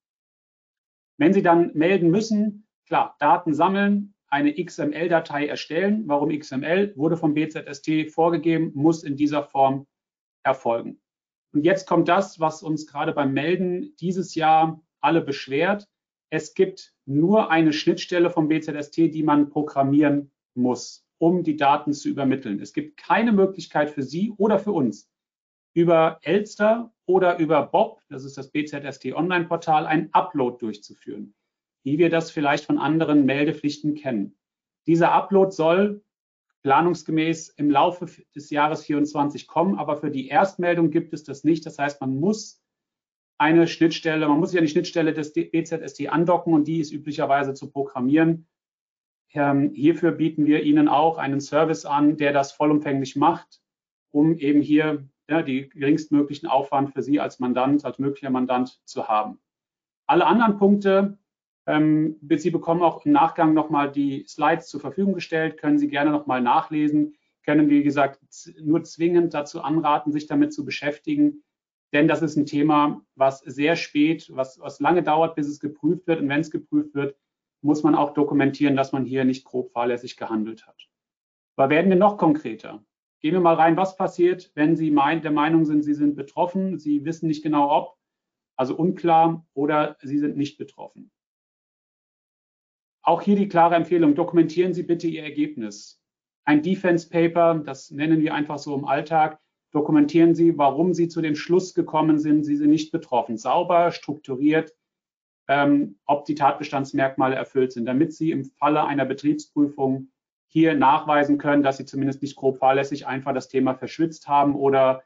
Wenn 1.23 1.33
Sie 1.33 1.43
dann 1.43 1.71
melden 1.75 2.11
müssen, 2.11 2.67
klar, 2.85 3.15
Daten 3.21 3.55
sammeln, 3.55 4.13
eine 4.27 4.53
XML-Datei 4.55 5.47
erstellen. 5.47 6.03
Warum 6.09 6.37
XML? 6.37 6.97
Wurde 6.97 7.17
vom 7.17 7.35
BZST 7.35 8.11
vorgegeben, 8.11 8.73
muss 8.75 9.05
in 9.05 9.15
dieser 9.15 9.45
Form 9.45 9.87
erfolgen. 10.43 11.01
Und 11.53 11.65
jetzt 11.65 11.87
kommt 11.87 12.09
das, 12.09 12.41
was 12.41 12.65
uns 12.65 12.89
gerade 12.89 13.13
beim 13.13 13.33
Melden 13.35 13.95
dieses 14.01 14.35
Jahr 14.35 14.83
alle 15.01 15.21
beschwert. 15.21 15.87
Es 16.29 16.55
gibt 16.55 16.93
nur 17.07 17.53
eine 17.53 17.73
Schnittstelle 17.73 18.29
vom 18.29 18.49
BZST, 18.49 18.97
die 19.15 19.23
man 19.23 19.49
programmieren 19.49 20.33
muss, 20.55 21.07
um 21.19 21.45
die 21.45 21.57
Daten 21.57 21.93
zu 21.93 22.09
übermitteln. 22.09 22.59
Es 22.59 22.73
gibt 22.73 22.97
keine 22.97 23.31
Möglichkeit 23.31 23.91
für 23.91 24.03
Sie 24.03 24.33
oder 24.39 24.59
für 24.59 24.73
uns, 24.73 25.09
über 25.73 26.19
Elster 26.23 26.93
oder 27.13 27.39
über 27.39 27.67
Bob, 27.67 28.01
das 28.09 28.25
ist 28.25 28.39
das 28.39 28.51
BZST 28.51 29.13
Online-Portal, 29.13 29.87
ein 29.87 30.09
Upload 30.13 30.57
durchzuführen, 30.59 31.35
wie 31.85 31.99
wir 31.99 32.09
das 32.09 32.31
vielleicht 32.31 32.65
von 32.65 32.79
anderen 32.79 33.27
Meldepflichten 33.27 33.95
kennen. 33.95 34.39
Dieser 34.87 35.13
Upload 35.13 35.53
soll 35.53 36.03
planungsgemäß 36.63 37.51
im 37.51 37.71
Laufe 37.71 38.07
des 38.35 38.49
Jahres 38.51 38.85
24 38.85 39.47
kommen, 39.47 39.79
aber 39.79 39.99
für 39.99 40.11
die 40.11 40.29
Erstmeldung 40.29 40.91
gibt 40.91 41.13
es 41.13 41.23
das 41.23 41.45
nicht. 41.45 41.67
Das 41.67 41.79
heißt, 41.79 42.01
man 42.01 42.19
muss 42.19 42.63
eine 43.37 43.67
Schnittstelle, 43.67 44.27
man 44.27 44.39
muss 44.39 44.51
sich 44.51 44.59
an 44.59 44.65
die 44.65 44.71
Schnittstelle 44.71 45.13
des 45.13 45.33
BZST 45.35 46.09
andocken 46.09 46.55
und 46.55 46.67
die 46.67 46.81
ist 46.81 46.93
üblicherweise 46.93 47.53
zu 47.53 47.71
programmieren. 47.71 48.47
Ähm, 49.35 49.73
hierfür 49.75 50.13
bieten 50.13 50.47
wir 50.47 50.63
Ihnen 50.63 50.89
auch 50.89 51.19
einen 51.19 51.41
Service 51.41 51.85
an, 51.85 52.17
der 52.17 52.33
das 52.33 52.53
vollumfänglich 52.53 53.17
macht, 53.17 53.61
um 54.13 54.39
eben 54.39 54.63
hier 54.63 55.09
ja, 55.29 55.43
die 55.43 55.69
geringstmöglichen 55.69 56.49
Aufwand 56.49 56.93
für 56.93 57.03
Sie 57.03 57.21
als 57.21 57.39
Mandant, 57.39 57.85
als 57.85 57.99
möglicher 57.99 58.31
Mandant 58.31 58.81
zu 58.85 59.09
haben. 59.09 59.39
Alle 60.07 60.27
anderen 60.27 60.59
Punkte, 60.59 61.19
ähm, 61.67 62.19
Sie 62.31 62.51
bekommen 62.51 62.83
auch 62.83 63.05
im 63.07 63.13
Nachgang 63.13 63.55
nochmal 63.55 63.91
die 63.91 64.25
Slides 64.27 64.69
zur 64.69 64.81
Verfügung 64.81 65.15
gestellt, 65.15 65.59
können 65.59 65.79
Sie 65.79 65.89
gerne 65.89 66.11
nochmal 66.11 66.41
nachlesen, 66.41 67.15
können, 67.45 67.71
wie 67.71 67.83
gesagt, 67.83 68.21
nur 68.61 68.85
zwingend 68.85 69.35
dazu 69.35 69.63
anraten, 69.63 70.13
sich 70.13 70.27
damit 70.27 70.53
zu 70.53 70.65
beschäftigen, 70.65 71.43
denn 71.93 72.09
das 72.09 72.23
ist 72.23 72.37
ein 72.37 72.47
Thema, 72.47 73.05
was 73.15 73.41
sehr 73.41 73.77
spät, 73.77 74.31
was, 74.35 74.59
was 74.59 74.81
lange 74.81 75.03
dauert, 75.03 75.35
bis 75.35 75.47
es 75.47 75.61
geprüft 75.61 76.07
wird. 76.07 76.21
Und 76.21 76.29
wenn 76.29 76.41
es 76.41 76.51
geprüft 76.51 76.95
wird, 76.95 77.17
muss 77.61 77.83
man 77.83 77.95
auch 77.95 78.15
dokumentieren, 78.15 78.77
dass 78.77 78.93
man 78.93 79.05
hier 79.05 79.25
nicht 79.25 79.45
grob 79.45 79.73
fahrlässig 79.73 80.17
gehandelt 80.17 80.67
hat. 80.67 80.89
Aber 81.57 81.71
werden 81.71 81.91
wir 81.91 81.99
noch 81.99 82.17
konkreter? 82.17 82.83
Gehen 83.23 83.35
wir 83.35 83.41
mal 83.41 83.55
rein, 83.55 83.77
was 83.77 83.97
passiert, 83.97 84.51
wenn 84.55 84.77
Sie 84.77 84.91
mein, 84.91 85.23
der 85.23 85.31
Meinung 85.31 85.65
sind, 85.65 85.83
Sie 85.85 85.95
sind 85.95 86.17
betroffen, 86.17 86.81
Sie 86.81 87.05
wissen 87.05 87.29
nicht 87.29 87.45
genau 87.45 87.71
ob, 87.71 87.97
also 88.57 88.77
unklar, 88.77 89.47
oder 89.55 89.97
Sie 90.01 90.19
sind 90.19 90.37
nicht 90.37 90.59
betroffen. 90.59 91.13
Auch 93.05 93.23
hier 93.23 93.37
die 93.37 93.49
klare 93.49 93.77
Empfehlung, 93.77 94.17
dokumentieren 94.17 94.75
Sie 94.75 94.83
bitte 94.83 95.07
Ihr 95.07 95.23
Ergebnis. 95.23 96.03
Ein 96.45 96.63
Defense 96.63 97.09
Paper, 97.09 97.63
das 97.65 97.93
nennen 97.93 98.21
wir 98.21 98.35
einfach 98.35 98.59
so 98.59 98.75
im 98.75 98.85
Alltag, 98.85 99.41
dokumentieren 99.71 100.35
Sie, 100.35 100.59
warum 100.59 100.93
Sie 100.93 101.07
zu 101.07 101.21
dem 101.23 101.37
Schluss 101.37 101.75
gekommen 101.75 102.19
sind, 102.19 102.43
Sie 102.43 102.57
sind 102.57 102.71
nicht 102.71 102.91
betroffen. 102.91 103.37
Sauber, 103.37 103.93
strukturiert, 103.93 104.75
ähm, 105.49 105.99
ob 106.07 106.25
die 106.25 106.35
Tatbestandsmerkmale 106.35 107.37
erfüllt 107.37 107.73
sind, 107.73 107.87
damit 107.87 108.13
Sie 108.15 108.33
im 108.33 108.45
Falle 108.45 108.85
einer 108.85 109.05
Betriebsprüfung 109.05 110.11
hier 110.53 110.75
nachweisen 110.75 111.39
können, 111.39 111.63
dass 111.63 111.79
sie 111.79 111.87
zumindest 111.87 112.21
nicht 112.21 112.37
grob 112.37 112.59
fahrlässig 112.59 113.07
einfach 113.07 113.33
das 113.33 113.49
Thema 113.49 113.75
verschwitzt 113.75 114.29
haben 114.29 114.55
oder 114.55 115.03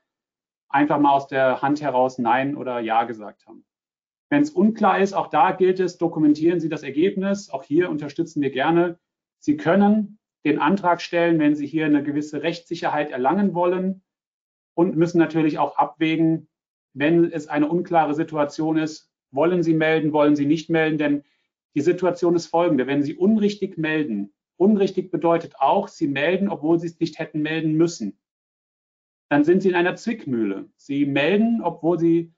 einfach 0.69 0.99
mal 0.99 1.13
aus 1.13 1.29
der 1.29 1.63
Hand 1.63 1.81
heraus 1.81 2.19
Nein 2.19 2.57
oder 2.57 2.81
Ja 2.81 3.05
gesagt 3.05 3.47
haben. 3.47 3.65
Wenn 4.29 4.43
es 4.43 4.51
unklar 4.51 4.99
ist, 4.99 5.13
auch 5.13 5.29
da 5.29 5.53
gilt 5.53 5.79
es, 5.79 5.99
dokumentieren 5.99 6.59
Sie 6.59 6.69
das 6.69 6.83
Ergebnis. 6.83 7.49
Auch 7.49 7.63
hier 7.63 7.91
unterstützen 7.91 8.43
wir 8.43 8.51
gerne. 8.51 8.99
Sie 9.39 9.57
können 9.57 10.19
den 10.45 10.59
Antrag 10.59 11.01
stellen, 11.01 11.39
wenn 11.39 11.55
Sie 11.55 11.67
hier 11.69 11.87
eine 11.87 12.03
gewisse 12.03 12.43
Rechtssicherheit 12.43 13.13
erlangen 13.13 13.55
wollen 13.55 14.03
und 14.75 14.97
müssen 14.97 15.19
natürlich 15.19 15.61
auch 15.61 15.79
abwägen, 15.79 16.49
wenn 16.93 17.31
es 17.31 17.47
eine 17.47 17.69
unklare 17.69 18.15
Situation 18.15 18.79
ist, 18.79 19.13
wollen 19.31 19.63
Sie 19.63 19.75
melden, 19.75 20.13
wollen 20.13 20.35
Sie 20.35 20.47
nicht 20.47 20.71
melden, 20.71 20.99
denn 20.99 21.23
die 21.77 21.83
Situation 21.83 22.35
ist 22.35 22.49
folgende. 22.49 22.89
Wenn 22.89 23.05
Sie 23.05 23.15
unrichtig 23.15 23.79
melden, 23.79 24.33
Unrichtig 24.57 25.11
bedeutet 25.11 25.57
auch, 25.59 25.89
Sie 25.89 26.09
melden, 26.09 26.49
obwohl 26.49 26.79
Sie 26.79 26.87
es 26.87 26.99
nicht 26.99 27.19
hätten 27.19 27.43
melden 27.43 27.75
müssen. 27.75 28.19
Dann 29.29 29.45
sind 29.45 29.63
Sie 29.63 29.69
in 29.69 29.75
einer 29.75 29.97
Zwickmühle. 29.97 30.71
Sie 30.77 31.05
melden, 31.05 31.61
obwohl 31.63 31.99
Sie 31.99 32.35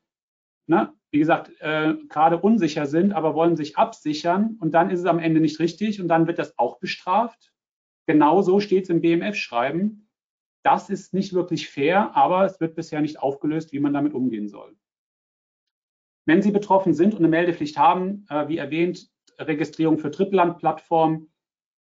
ne, 0.69 0.95
wie 1.11 1.19
gesagt, 1.19 1.51
äh, 1.61 1.95
gerade 2.09 2.39
unsicher 2.39 2.87
sind, 2.87 3.12
aber 3.12 3.35
wollen 3.35 3.57
sich 3.57 3.77
absichern 3.77 4.57
und 4.61 4.73
dann 4.73 4.91
ist 4.91 5.01
es 5.01 5.07
am 5.07 5.19
Ende 5.19 5.41
nicht 5.41 5.59
richtig 5.59 6.01
und 6.01 6.09
dann 6.09 6.27
wird 6.27 6.39
das 6.39 6.59
auch 6.59 6.79
bestraft. 6.79 7.53
Genauso 8.07 8.61
steht 8.61 8.85
es 8.85 8.91
im 8.91 9.01
BMF-Schreiben. 9.01 10.09
Das 10.62 10.91
ist 10.91 11.14
nicht 11.14 11.33
wirklich 11.33 11.69
fair, 11.69 12.14
aber 12.14 12.45
es 12.45 12.61
wird 12.61 12.75
bisher 12.75 13.01
nicht 13.01 13.21
aufgelöst, 13.21 13.73
wie 13.73 13.81
man 13.81 13.95
damit 13.95 14.12
umgehen 14.12 14.49
soll. 14.49 14.77
Wenn 16.27 16.43
Sie 16.43 16.51
betroffen 16.51 16.93
sind 16.93 17.14
und 17.14 17.21
eine 17.21 17.29
Meldepflicht 17.29 17.79
haben, 17.79 18.27
äh, 18.29 18.49
wie 18.49 18.59
erwähnt, 18.59 19.11
Registrierung 19.39 19.99
für 19.99 20.11
Drittlandplattformen, 20.11 21.33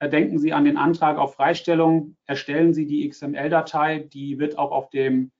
denken 0.08 0.38
Sie 0.38 0.52
an 0.52 0.64
den 0.64 0.76
Antrag 0.76 1.18
auf 1.18 1.34
Freistellung, 1.34 2.16
erstellen 2.26 2.74
Sie 2.74 2.86
die 2.86 3.08
XML-Datei, 3.08 4.00
die 4.00 4.38
wird 4.38 4.58
auch 4.58 4.72
auf 4.72 4.90
dem 4.90 5.30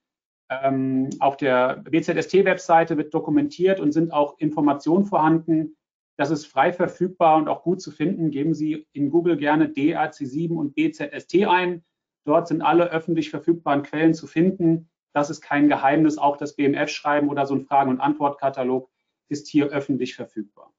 ähm, 0.49 1.09
auf 1.19 1.37
der 1.37 1.77
BZST-Webseite 1.77 2.97
wird 2.97 3.13
dokumentiert 3.13 3.79
und 3.79 3.91
sind 3.91 4.13
auch 4.13 4.37
Informationen 4.37 5.05
vorhanden. 5.05 5.75
Das 6.17 6.29
ist 6.29 6.45
frei 6.45 6.71
verfügbar 6.71 7.37
und 7.37 7.47
auch 7.47 7.63
gut 7.63 7.81
zu 7.81 7.91
finden. 7.91 8.29
Geben 8.29 8.53
Sie 8.53 8.87
in 8.93 9.09
Google 9.09 9.37
gerne 9.37 9.67
DRC7 9.67 10.55
und 10.55 10.75
BZST 10.75 11.47
ein. 11.47 11.83
Dort 12.25 12.47
sind 12.47 12.61
alle 12.61 12.89
öffentlich 12.91 13.29
verfügbaren 13.29 13.83
Quellen 13.83 14.13
zu 14.13 14.27
finden. 14.27 14.89
Das 15.13 15.29
ist 15.29 15.41
kein 15.41 15.67
Geheimnis. 15.67 16.17
Auch 16.17 16.37
das 16.37 16.55
BMF-Schreiben 16.55 17.29
oder 17.29 17.45
so 17.45 17.55
ein 17.55 17.65
Fragen- 17.65 17.91
und 17.91 17.99
Antwortkatalog 17.99 18.89
ist 19.29 19.47
hier 19.47 19.67
öffentlich 19.67 20.15
verfügbar. 20.15 20.73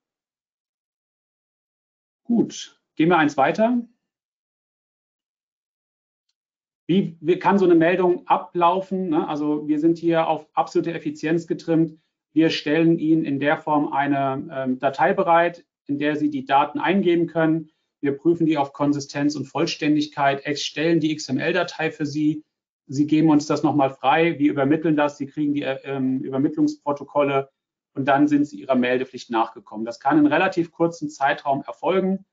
Gut, 2.24 2.75
gehen 2.96 3.10
wir 3.10 3.18
eins 3.18 3.36
weiter. 3.36 3.86
Wie, 6.88 7.16
wie 7.20 7.38
kann 7.38 7.58
so 7.58 7.64
eine 7.64 7.74
Meldung 7.74 8.26
ablaufen? 8.26 9.10
Ne? 9.10 9.28
Also 9.28 9.66
wir 9.66 9.80
sind 9.80 9.98
hier 9.98 10.28
auf 10.28 10.48
absolute 10.54 10.92
Effizienz 10.92 11.46
getrimmt. 11.46 11.98
Wir 12.32 12.50
stellen 12.50 12.98
Ihnen 12.98 13.24
in 13.24 13.40
der 13.40 13.58
Form 13.58 13.92
eine 13.92 14.48
ähm, 14.52 14.78
Datei 14.78 15.12
bereit, 15.12 15.64
in 15.86 15.98
der 15.98 16.16
Sie 16.16 16.30
die 16.30 16.44
Daten 16.44 16.78
eingeben 16.78 17.26
können. 17.26 17.70
Wir 18.00 18.16
prüfen 18.16 18.46
die 18.46 18.58
auf 18.58 18.72
Konsistenz 18.72 19.34
und 19.34 19.46
Vollständigkeit, 19.46 20.44
erstellen 20.44 21.00
die 21.00 21.14
XML-Datei 21.16 21.90
für 21.90 22.06
Sie. 22.06 22.44
Sie 22.86 23.06
geben 23.06 23.30
uns 23.30 23.46
das 23.46 23.64
nochmal 23.64 23.90
frei. 23.90 24.38
Wir 24.38 24.52
übermitteln 24.52 24.96
das. 24.96 25.18
Sie 25.18 25.26
kriegen 25.26 25.54
die 25.54 25.62
ähm, 25.62 26.20
Übermittlungsprotokolle 26.20 27.50
und 27.94 28.06
dann 28.06 28.28
sind 28.28 28.44
Sie 28.44 28.60
Ihrer 28.60 28.76
Meldepflicht 28.76 29.30
nachgekommen. 29.30 29.84
Das 29.84 29.98
kann 29.98 30.18
in 30.18 30.26
relativ 30.26 30.70
kurzen 30.70 31.10
Zeitraum 31.10 31.62
erfolgen 31.62 32.24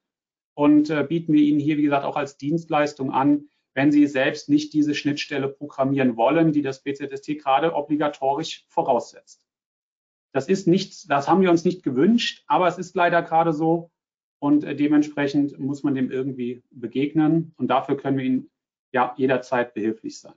und 0.56 0.90
äh, 0.90 1.04
bieten 1.08 1.34
wir 1.34 1.42
Ihnen 1.42 1.60
hier, 1.60 1.78
wie 1.78 1.84
gesagt, 1.84 2.06
auch 2.06 2.16
als 2.16 2.38
Dienstleistung 2.38 3.12
an, 3.12 3.50
wenn 3.74 3.92
Sie 3.92 4.06
selbst 4.08 4.50
nicht 4.50 4.74
diese 4.74 4.94
Schnittstelle 4.94 5.48
programmieren 5.48 6.16
wollen, 6.16 6.52
die 6.52 6.62
das 6.62 6.84
BZST 6.84 7.40
gerade 7.40 7.74
obligatorisch 7.74 8.66
voraussetzt. 8.70 9.48
Das 10.32 10.48
ist 10.48 10.68
nichts, 10.68 11.06
das 11.06 11.28
haben 11.28 11.42
wir 11.42 11.52
uns 11.52 11.64
nicht 11.64 11.84
gewünscht, 11.84 12.44
aber 12.48 12.68
es 12.68 12.78
ist 12.78 12.96
leider 12.96 13.22
gerade 13.22 13.54
so 13.54 13.92
und 14.40 14.64
äh, 14.64 14.76
dementsprechend 14.76 15.60
muss 15.60 15.84
man 15.84 15.96
dem 15.96 16.12
irgendwie 16.12 16.64
begegnen 16.72 17.54
und 17.58 17.68
dafür 17.68 17.98
können 17.98 18.18
wir 18.18 18.26
Ihnen 18.26 18.52
ja 18.92 19.14
jederzeit 19.18 19.74
behilflich 19.74 20.20
sein. 20.20 20.34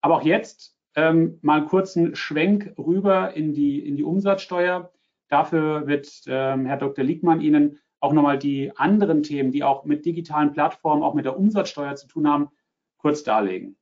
Aber 0.00 0.16
auch 0.16 0.24
jetzt 0.24 0.76
ähm, 0.94 1.38
mal 1.42 1.58
einen 1.58 1.68
kurzen 1.68 2.14
Schwenk 2.14 2.74
rüber 2.78 3.34
in 3.34 3.52
die, 3.52 3.86
in 3.86 3.96
die 3.96 4.04
Umsatzsteuer. 4.04 4.92
Dafür 5.28 5.86
wird 5.86 6.08
ähm, 6.26 6.66
Herr 6.66 6.78
Dr. 6.78 7.04
Liegmann 7.04 7.40
Ihnen 7.40 7.78
auch 8.00 8.12
nochmal 8.12 8.38
die 8.38 8.76
anderen 8.76 9.22
Themen, 9.22 9.52
die 9.52 9.64
auch 9.64 9.84
mit 9.84 10.04
digitalen 10.04 10.52
Plattformen, 10.52 11.02
auch 11.02 11.14
mit 11.14 11.24
der 11.24 11.36
Umsatzsteuer 11.36 11.96
zu 11.96 12.06
tun 12.06 12.28
haben, 12.28 12.50
kurz 12.98 13.22
darlegen. 13.22 13.76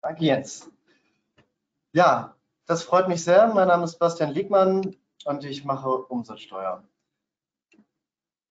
Danke, 0.00 0.24
Jens. 0.24 0.70
Ja, 1.92 2.36
das 2.66 2.82
freut 2.82 3.08
mich 3.08 3.24
sehr. 3.24 3.52
Mein 3.52 3.68
Name 3.68 3.84
ist 3.84 3.98
Bastian 3.98 4.30
Liegmann 4.30 4.96
und 5.24 5.44
ich 5.44 5.64
mache 5.64 5.88
Umsatzsteuer. 5.90 6.84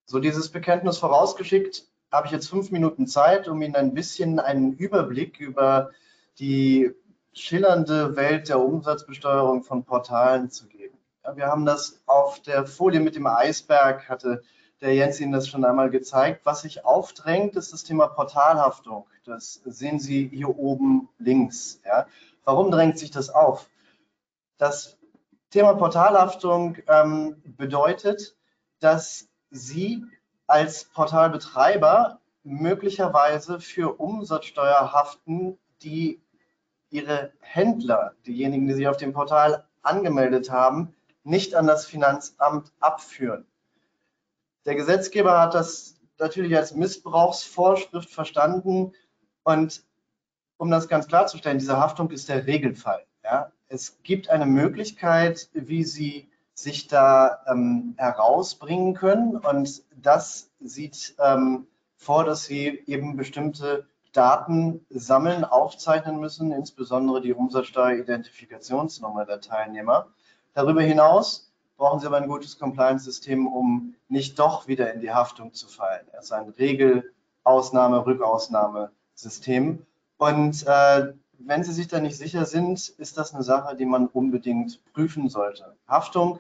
So, 0.06 0.20
dieses 0.20 0.50
Bekenntnis 0.50 0.98
vorausgeschickt, 0.98 1.88
habe 2.12 2.28
ich 2.28 2.34
jetzt 2.34 2.50
fünf 2.50 2.72
Minuten 2.72 3.08
Zeit, 3.08 3.48
um 3.48 3.62
Ihnen 3.62 3.76
ein 3.76 3.94
bisschen 3.94 4.40
einen 4.40 4.74
Überblick 4.74 5.40
über 5.40 5.92
die 6.40 6.92
schillernde 7.34 8.16
Welt 8.16 8.50
der 8.50 8.60
Umsatzbesteuerung 8.60 9.64
von 9.64 9.84
Portalen 9.84 10.50
zu 10.50 10.68
geben. 10.68 10.77
Wir 11.36 11.48
haben 11.48 11.66
das 11.66 12.02
auf 12.06 12.42
der 12.42 12.66
Folie 12.66 13.00
mit 13.00 13.16
dem 13.16 13.28
Eisberg, 13.28 14.08
hatte 14.08 14.44
der 14.80 14.94
Jens 14.94 15.20
Ihnen 15.20 15.32
das 15.32 15.48
schon 15.48 15.66
einmal 15.66 15.90
gezeigt. 15.90 16.46
Was 16.46 16.62
sich 16.62 16.86
aufdrängt, 16.86 17.56
ist 17.56 17.74
das 17.74 17.84
Thema 17.84 18.08
Portalhaftung. 18.08 19.08
Das 19.26 19.62
sehen 19.66 20.00
Sie 20.00 20.30
hier 20.30 20.58
oben 20.58 21.10
links. 21.18 21.82
Ja. 21.86 22.08
Warum 22.46 22.72
drängt 22.72 22.98
sich 22.98 23.12
das 23.12 23.30
auf? 23.30 23.70
Das 24.58 24.98
Thema 25.50 25.74
Portalhaftung 25.74 26.78
ähm, 26.88 27.42
bedeutet, 27.44 28.38
dass 28.80 29.28
Sie 29.50 30.06
als 30.46 30.86
Portalbetreiber 30.86 32.20
möglicherweise 32.44 33.60
für 33.60 34.00
Umsatzsteuer 34.00 34.94
haften, 34.94 35.58
die 35.82 36.22
Ihre 36.90 37.34
Händler, 37.42 38.14
diejenigen, 38.26 38.68
die 38.68 38.76
sich 38.76 38.88
auf 38.88 38.98
dem 38.98 39.12
Portal 39.12 39.66
angemeldet 39.82 40.50
haben, 40.52 40.94
nicht 41.28 41.56
an 41.56 41.68
das 41.68 41.86
Finanzamt 41.86 42.72
abführen. 42.80 43.46
Der 44.66 44.76
Gesetzgeber 44.76 45.40
hat 45.42 45.54
das 45.54 45.96
natürlich 46.18 46.56
als 46.56 46.74
Missbrauchsvorschrift 46.74 48.10
verstanden 48.10 48.94
und 49.44 49.84
um 50.56 50.72
das 50.72 50.88
ganz 50.88 51.08
klarzustellen, 51.08 51.60
diese 51.60 51.78
Haftung 51.78 52.10
ist 52.12 52.30
der 52.30 52.48
Regelfall. 52.48 53.06
Ja. 53.24 53.52
Es 53.68 54.00
gibt 54.04 54.30
eine 54.30 54.46
Möglichkeit, 54.46 55.50
wie 55.54 55.84
Sie 55.84 56.30
sich 56.54 56.88
da 56.88 57.44
ähm, 57.48 57.94
herausbringen 57.98 58.94
können 58.96 59.36
und 59.36 59.84
das 59.96 60.50
sieht 60.62 61.14
ähm, 61.20 61.68
vor, 61.98 62.24
dass 62.24 62.46
Sie 62.46 62.84
eben 62.88 63.18
bestimmte 63.18 63.86
Daten 64.14 64.86
sammeln, 64.90 65.44
aufzeichnen 65.44 66.20
müssen, 66.20 66.54
insbesondere 66.54 67.22
die 67.22 67.34
Umsatzsteueridentifikationsnummer 67.34 69.26
der 69.26 69.42
Teilnehmer. 69.42 70.08
Darüber 70.58 70.82
hinaus 70.82 71.52
brauchen 71.78 72.00
Sie 72.00 72.08
aber 72.08 72.18
ein 72.18 72.28
gutes 72.28 72.58
Compliance-System, 72.58 73.46
um 73.46 73.94
nicht 74.10 74.40
doch 74.40 74.68
wieder 74.68 74.92
in 74.92 75.02
die 75.02 75.12
Haftung 75.12 75.54
zu 75.54 75.68
fallen. 75.68 76.08
Es 76.14 76.26
ist 76.26 76.32
ein 76.32 76.50
Regel-, 76.50 77.14
Ausnahme-, 77.44 78.04
Rückausnahmesystem. 78.04 79.86
Und 80.18 80.66
äh, 80.66 81.14
wenn 81.38 81.64
Sie 81.64 81.74
sich 81.74 81.88
da 81.90 82.00
nicht 82.00 82.18
sicher 82.18 82.46
sind, 82.46 82.90
ist 82.90 83.20
das 83.20 83.36
eine 83.36 83.44
Sache, 83.44 83.76
die 83.76 83.86
man 83.86 84.08
unbedingt 84.08 84.84
prüfen 84.94 85.30
sollte. 85.30 85.76
Haftung 85.88 86.40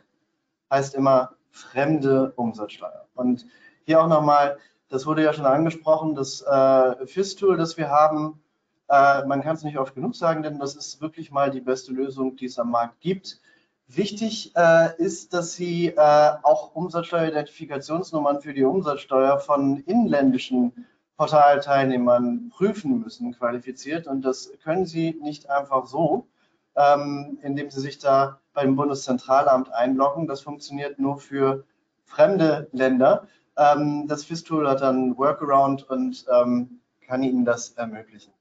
heißt 0.71 0.95
immer 0.95 1.33
fremde 1.51 2.31
Umsatzsteuer. 2.37 3.05
Und 3.13 3.45
hier 3.85 4.01
auch 4.01 4.07
nochmal, 4.07 4.57
das 4.89 5.05
wurde 5.05 5.21
ja 5.23 5.31
schon 5.31 5.45
angesprochen, 5.45 6.15
das 6.15 6.41
äh, 6.41 7.05
FIS-Tool, 7.05 7.55
das 7.55 7.77
wir 7.77 7.89
haben, 7.89 8.41
äh, 8.89 9.23
man 9.25 9.43
kann 9.43 9.57
es 9.57 9.63
nicht 9.63 9.77
oft 9.77 9.93
genug 9.93 10.15
sagen, 10.15 10.41
denn 10.41 10.57
das 10.57 10.75
ist 10.75 11.01
wirklich 11.01 11.29
mal 11.29 11.51
die 11.51 11.61
beste 11.61 11.91
Lösung, 11.91 12.35
die 12.35 12.45
es 12.45 12.57
am 12.57 12.71
Markt 12.71 12.99
gibt. 12.99 13.41
Wichtig 13.89 14.51
äh, 14.55 14.95
ist, 15.01 15.33
dass 15.33 15.53
Sie 15.53 15.87
äh, 15.87 16.31
auch 16.43 16.75
Umsatzsteueridentifikationsnummern 16.75 18.41
für 18.41 18.53
die 18.53 18.65
Umsatzsteuer 18.65 19.39
von 19.39 19.77
inländischen 19.77 20.85
Portalteilnehmern 21.15 22.49
prüfen 22.49 22.99
müssen, 22.99 23.33
qualifiziert. 23.33 24.05
Und 24.07 24.23
das 24.23 24.51
können 24.61 24.85
Sie 24.85 25.17
nicht 25.21 25.49
einfach 25.49 25.85
so, 25.85 26.27
ähm, 26.75 27.39
indem 27.41 27.71
Sie 27.71 27.79
sich 27.79 27.97
da 27.97 28.41
beim 28.53 28.75
Bundeszentralamt 28.75 29.73
einloggen. 29.73 30.27
Das 30.27 30.41
funktioniert 30.41 30.99
nur 30.99 31.17
für 31.17 31.63
fremde 32.03 32.67
Länder. 32.73 33.27
Ähm, 33.55 34.05
das 34.07 34.25
FIS-Tool 34.25 34.67
hat 34.67 34.81
dann 34.81 35.17
Workaround 35.17 35.89
und 35.89 36.25
ähm, 36.29 36.81
kann 37.07 37.23
Ihnen 37.23 37.45
das 37.45 37.69
ermöglichen. 37.69 38.33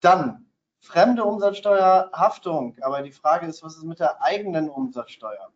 Dann 0.00 0.43
fremde 0.84 1.24
Umsatzsteuerhaftung. 1.24 2.76
Aber 2.82 3.02
die 3.02 3.12
Frage 3.12 3.46
ist, 3.46 3.62
was 3.62 3.76
ist 3.76 3.84
mit 3.84 4.00
der 4.00 4.22
eigenen 4.22 4.68
Umsatzsteuer? 4.68 5.50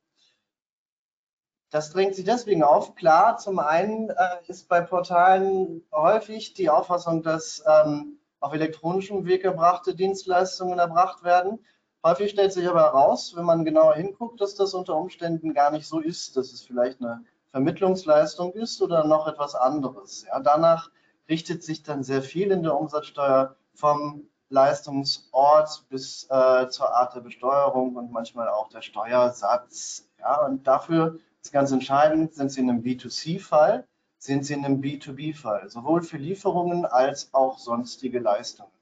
Das 1.70 1.90
drängt 1.90 2.14
sich 2.14 2.24
deswegen 2.24 2.62
auf. 2.62 2.94
Klar, 2.94 3.36
zum 3.36 3.58
einen 3.58 4.08
äh, 4.08 4.14
ist 4.46 4.68
bei 4.68 4.80
Portalen 4.80 5.84
häufig 5.92 6.54
die 6.54 6.70
Auffassung, 6.70 7.22
dass 7.22 7.62
ähm, 7.66 8.18
auf 8.40 8.54
elektronischem 8.54 9.26
Weg 9.26 9.44
erbrachte 9.44 9.94
Dienstleistungen 9.94 10.78
erbracht 10.78 11.24
werden. 11.24 11.58
Häufig 12.02 12.30
stellt 12.30 12.52
sich 12.54 12.66
aber 12.66 12.84
heraus, 12.84 13.34
wenn 13.36 13.44
man 13.44 13.66
genauer 13.66 13.96
hinguckt, 13.96 14.40
dass 14.40 14.54
das 14.54 14.72
unter 14.72 14.96
Umständen 14.96 15.52
gar 15.52 15.70
nicht 15.70 15.86
so 15.86 16.00
ist, 16.00 16.38
dass 16.38 16.52
es 16.52 16.62
vielleicht 16.62 17.02
eine 17.02 17.22
Vermittlungsleistung 17.50 18.54
ist 18.54 18.80
oder 18.80 19.04
noch 19.04 19.26
etwas 19.26 19.54
anderes. 19.54 20.24
Ja, 20.26 20.40
danach 20.40 20.90
richtet 21.28 21.62
sich 21.62 21.82
dann 21.82 22.02
sehr 22.02 22.22
viel 22.22 22.50
in 22.50 22.62
der 22.62 22.78
Umsatzsteuer 22.78 23.56
vom 23.74 24.28
Leistungsort 24.50 25.84
bis 25.88 26.24
äh, 26.30 26.68
zur 26.68 26.94
Art 26.94 27.14
der 27.14 27.20
Besteuerung 27.20 27.96
und 27.96 28.12
manchmal 28.12 28.48
auch 28.48 28.68
der 28.68 28.82
Steuersatz. 28.82 30.08
Ja, 30.18 30.44
und 30.44 30.66
dafür 30.66 31.18
ist 31.42 31.52
ganz 31.52 31.70
entscheidend, 31.70 32.34
sind 32.34 32.50
Sie 32.50 32.60
in 32.60 32.70
einem 32.70 32.82
B2C-Fall, 32.82 33.86
sind 34.18 34.44
Sie 34.44 34.54
in 34.54 34.64
einem 34.64 34.80
B2B-Fall, 34.80 35.68
sowohl 35.68 36.02
für 36.02 36.16
Lieferungen 36.16 36.86
als 36.86 37.32
auch 37.32 37.58
sonstige 37.58 38.18
Leistungen. 38.18 38.72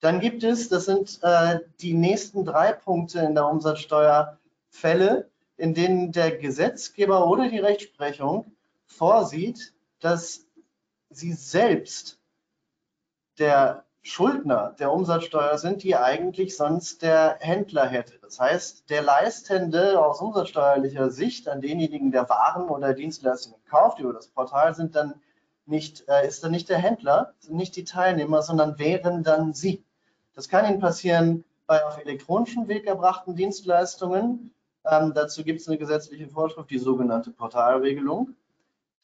Dann 0.00 0.20
gibt 0.20 0.44
es, 0.44 0.68
das 0.68 0.84
sind 0.84 1.20
äh, 1.22 1.60
die 1.80 1.94
nächsten 1.94 2.44
drei 2.44 2.72
Punkte 2.72 3.20
in 3.20 3.34
der 3.34 3.46
Umsatzsteuer, 3.48 4.38
Fälle, 4.68 5.30
in 5.56 5.72
denen 5.72 6.12
der 6.12 6.36
Gesetzgeber 6.36 7.26
oder 7.26 7.48
die 7.48 7.58
Rechtsprechung 7.58 8.52
vorsieht, 8.84 9.72
dass 10.00 10.46
sie 11.08 11.32
selbst 11.32 12.18
der 13.38 13.85
Schuldner 14.06 14.76
der 14.78 14.92
Umsatzsteuer 14.92 15.58
sind, 15.58 15.82
die 15.82 15.96
eigentlich 15.96 16.56
sonst 16.56 17.02
der 17.02 17.38
Händler 17.40 17.86
hätte. 17.86 18.14
Das 18.22 18.38
heißt, 18.38 18.88
der 18.88 19.02
Leistende 19.02 20.00
aus 20.00 20.20
umsatzsteuerlicher 20.20 21.10
Sicht 21.10 21.48
an 21.48 21.60
denjenigen, 21.60 22.12
der 22.12 22.28
Waren 22.28 22.68
oder 22.68 22.94
Dienstleistungen 22.94 23.60
kauft 23.68 23.98
über 23.98 24.12
das 24.12 24.28
Portal, 24.28 24.76
sind 24.76 24.94
dann 24.94 25.14
nicht, 25.66 26.08
äh, 26.08 26.24
ist 26.24 26.44
dann 26.44 26.52
nicht 26.52 26.68
der 26.68 26.78
Händler, 26.78 27.34
sind 27.40 27.56
nicht 27.56 27.74
die 27.74 27.82
Teilnehmer, 27.82 28.42
sondern 28.42 28.78
wären 28.78 29.24
dann 29.24 29.54
sie. 29.54 29.84
Das 30.36 30.48
kann 30.48 30.66
Ihnen 30.66 30.78
passieren 30.78 31.44
bei 31.66 31.84
auf 31.84 31.98
elektronischen 31.98 32.68
Weg 32.68 32.86
erbrachten 32.86 33.34
Dienstleistungen. 33.34 34.54
Ähm, 34.88 35.14
dazu 35.14 35.42
gibt 35.42 35.60
es 35.60 35.68
eine 35.68 35.78
gesetzliche 35.78 36.28
Vorschrift, 36.28 36.70
die 36.70 36.78
sogenannte 36.78 37.32
Portalregelung. 37.32 38.36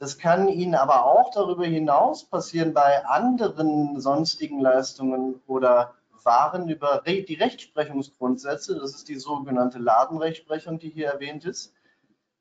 Das 0.03 0.19
kann 0.19 0.49
Ihnen 0.49 0.75
aber 0.75 1.05
auch 1.05 1.31
darüber 1.31 1.65
hinaus 1.65 2.25
passieren 2.25 2.75
bei 2.75 3.07
anderen 3.07 4.01
sonstigen 4.01 4.59
Leistungen 4.59 5.41
oder 5.47 5.95
Waren 6.25 6.69
über 6.69 7.05
die 7.07 7.35
Rechtsprechungsgrundsätze. 7.35 8.81
Das 8.81 8.97
ist 8.97 9.09
die 9.09 9.15
sogenannte 9.15 9.79
Ladenrechtsprechung, 9.79 10.81
die 10.81 10.89
hier 10.89 11.07
erwähnt 11.07 11.45
ist. 11.45 11.73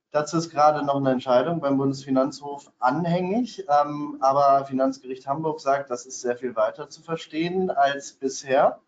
Dazu 0.10 0.38
ist 0.38 0.50
gerade 0.50 0.84
noch 0.84 0.96
eine 0.96 1.12
Entscheidung 1.12 1.60
beim 1.60 1.78
Bundesfinanzhof 1.78 2.72
anhängig, 2.80 3.64
ähm, 3.70 4.18
aber 4.22 4.66
Finanzgericht 4.66 5.28
Hamburg 5.28 5.60
sagt, 5.60 5.92
das 5.92 6.08
ist 6.08 6.20
sehr 6.20 6.38
viel 6.38 6.56
weiter 6.56 6.90
zu 6.90 7.04
verstehen 7.04 7.70
als 7.70 8.14
bisher. 8.14 8.80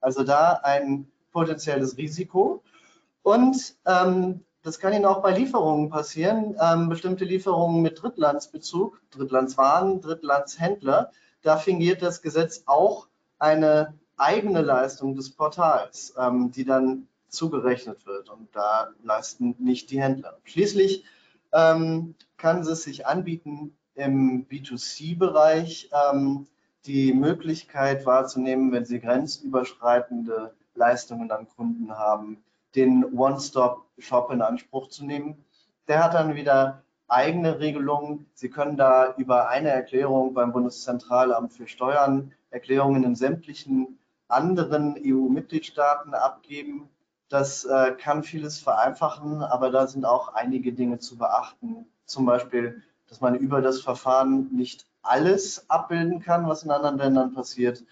Also 0.00 0.24
da 0.24 0.58
ein 0.62 1.06
potenzielles 1.32 1.98
Risiko. 1.98 2.62
Und 3.22 3.76
ähm, 3.84 4.42
das 4.62 4.78
kann 4.78 4.92
Ihnen 4.92 5.04
auch 5.04 5.22
bei 5.22 5.36
Lieferungen 5.36 5.90
passieren. 5.90 6.56
Ähm, 6.60 6.88
bestimmte 6.88 7.24
Lieferungen 7.24 7.82
mit 7.82 8.02
Drittlandsbezug, 8.02 9.00
Drittlandswaren, 9.10 10.00
Drittlandshändler, 10.00 11.10
da 11.42 11.56
fingiert 11.56 12.02
das 12.02 12.22
Gesetz 12.22 12.62
auch 12.66 13.08
eine 13.38 13.94
eigene 14.16 14.62
Leistung 14.62 15.16
des 15.16 15.30
Portals, 15.30 16.14
ähm, 16.16 16.52
die 16.52 16.64
dann 16.64 17.08
zugerechnet 17.28 18.06
wird. 18.06 18.28
Und 18.30 18.54
da 18.54 18.90
leisten 19.02 19.56
nicht 19.58 19.90
die 19.90 20.00
Händler. 20.00 20.38
Schließlich 20.44 21.04
ähm, 21.52 22.14
kann 22.36 22.60
es 22.60 22.82
sich 22.82 23.06
anbieten, 23.06 23.76
im 23.94 24.46
B2C-Bereich 24.46 25.90
ähm, 25.92 26.46
die 26.86 27.12
Möglichkeit 27.12 28.06
wahrzunehmen, 28.06 28.72
wenn 28.72 28.84
Sie 28.84 29.00
grenzüberschreitende 29.00 30.54
Leistungen 30.74 31.30
an 31.30 31.46
Kunden 31.48 31.92
haben, 31.92 32.42
den 32.74 33.04
One-Stop-Shop 33.16 34.30
in 34.30 34.42
Anspruch 34.42 34.88
zu 34.88 35.04
nehmen. 35.04 35.44
Der 35.88 36.04
hat 36.04 36.14
dann 36.14 36.34
wieder 36.34 36.82
eigene 37.08 37.60
Regelungen. 37.60 38.26
Sie 38.34 38.48
können 38.48 38.76
da 38.76 39.14
über 39.16 39.48
eine 39.48 39.68
Erklärung 39.68 40.34
beim 40.34 40.52
Bundeszentralamt 40.52 41.52
für 41.52 41.68
Steuern 41.68 42.32
Erklärungen 42.50 43.04
in 43.04 43.14
sämtlichen 43.14 43.98
anderen 44.28 44.96
EU-Mitgliedstaaten 44.98 46.14
abgeben. 46.14 46.88
Das 47.28 47.64
äh, 47.64 47.92
kann 47.98 48.22
vieles 48.22 48.58
vereinfachen, 48.58 49.42
aber 49.42 49.70
da 49.70 49.86
sind 49.86 50.04
auch 50.04 50.34
einige 50.34 50.72
Dinge 50.72 50.98
zu 50.98 51.16
beachten. 51.16 51.86
Zum 52.04 52.26
Beispiel, 52.26 52.82
dass 53.08 53.20
man 53.20 53.34
über 53.34 53.62
das 53.62 53.80
Verfahren 53.80 54.48
nicht 54.52 54.86
alles 55.02 55.68
abbilden 55.68 56.20
kann, 56.20 56.46
was 56.46 56.62
in 56.62 56.70
anderen 56.70 56.98
Ländern 56.98 57.34
passiert. 57.34 57.84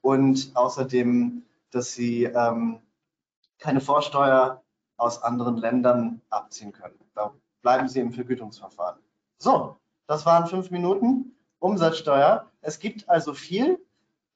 Und 0.00 0.52
außerdem, 0.54 1.42
dass 1.70 1.92
sie 1.92 2.24
ähm, 2.24 2.80
keine 3.58 3.80
Vorsteuer 3.80 4.62
aus 4.96 5.22
anderen 5.22 5.56
Ländern 5.56 6.20
abziehen 6.30 6.72
können. 6.72 6.98
Da 7.14 7.32
bleiben 7.62 7.88
Sie 7.88 8.00
im 8.00 8.12
Vergütungsverfahren. 8.12 8.98
So, 9.38 9.76
das 10.06 10.26
waren 10.26 10.46
fünf 10.46 10.70
Minuten 10.70 11.34
Umsatzsteuer. 11.58 12.46
Es 12.60 12.78
gibt 12.78 13.08
also 13.08 13.34
viel. 13.34 13.78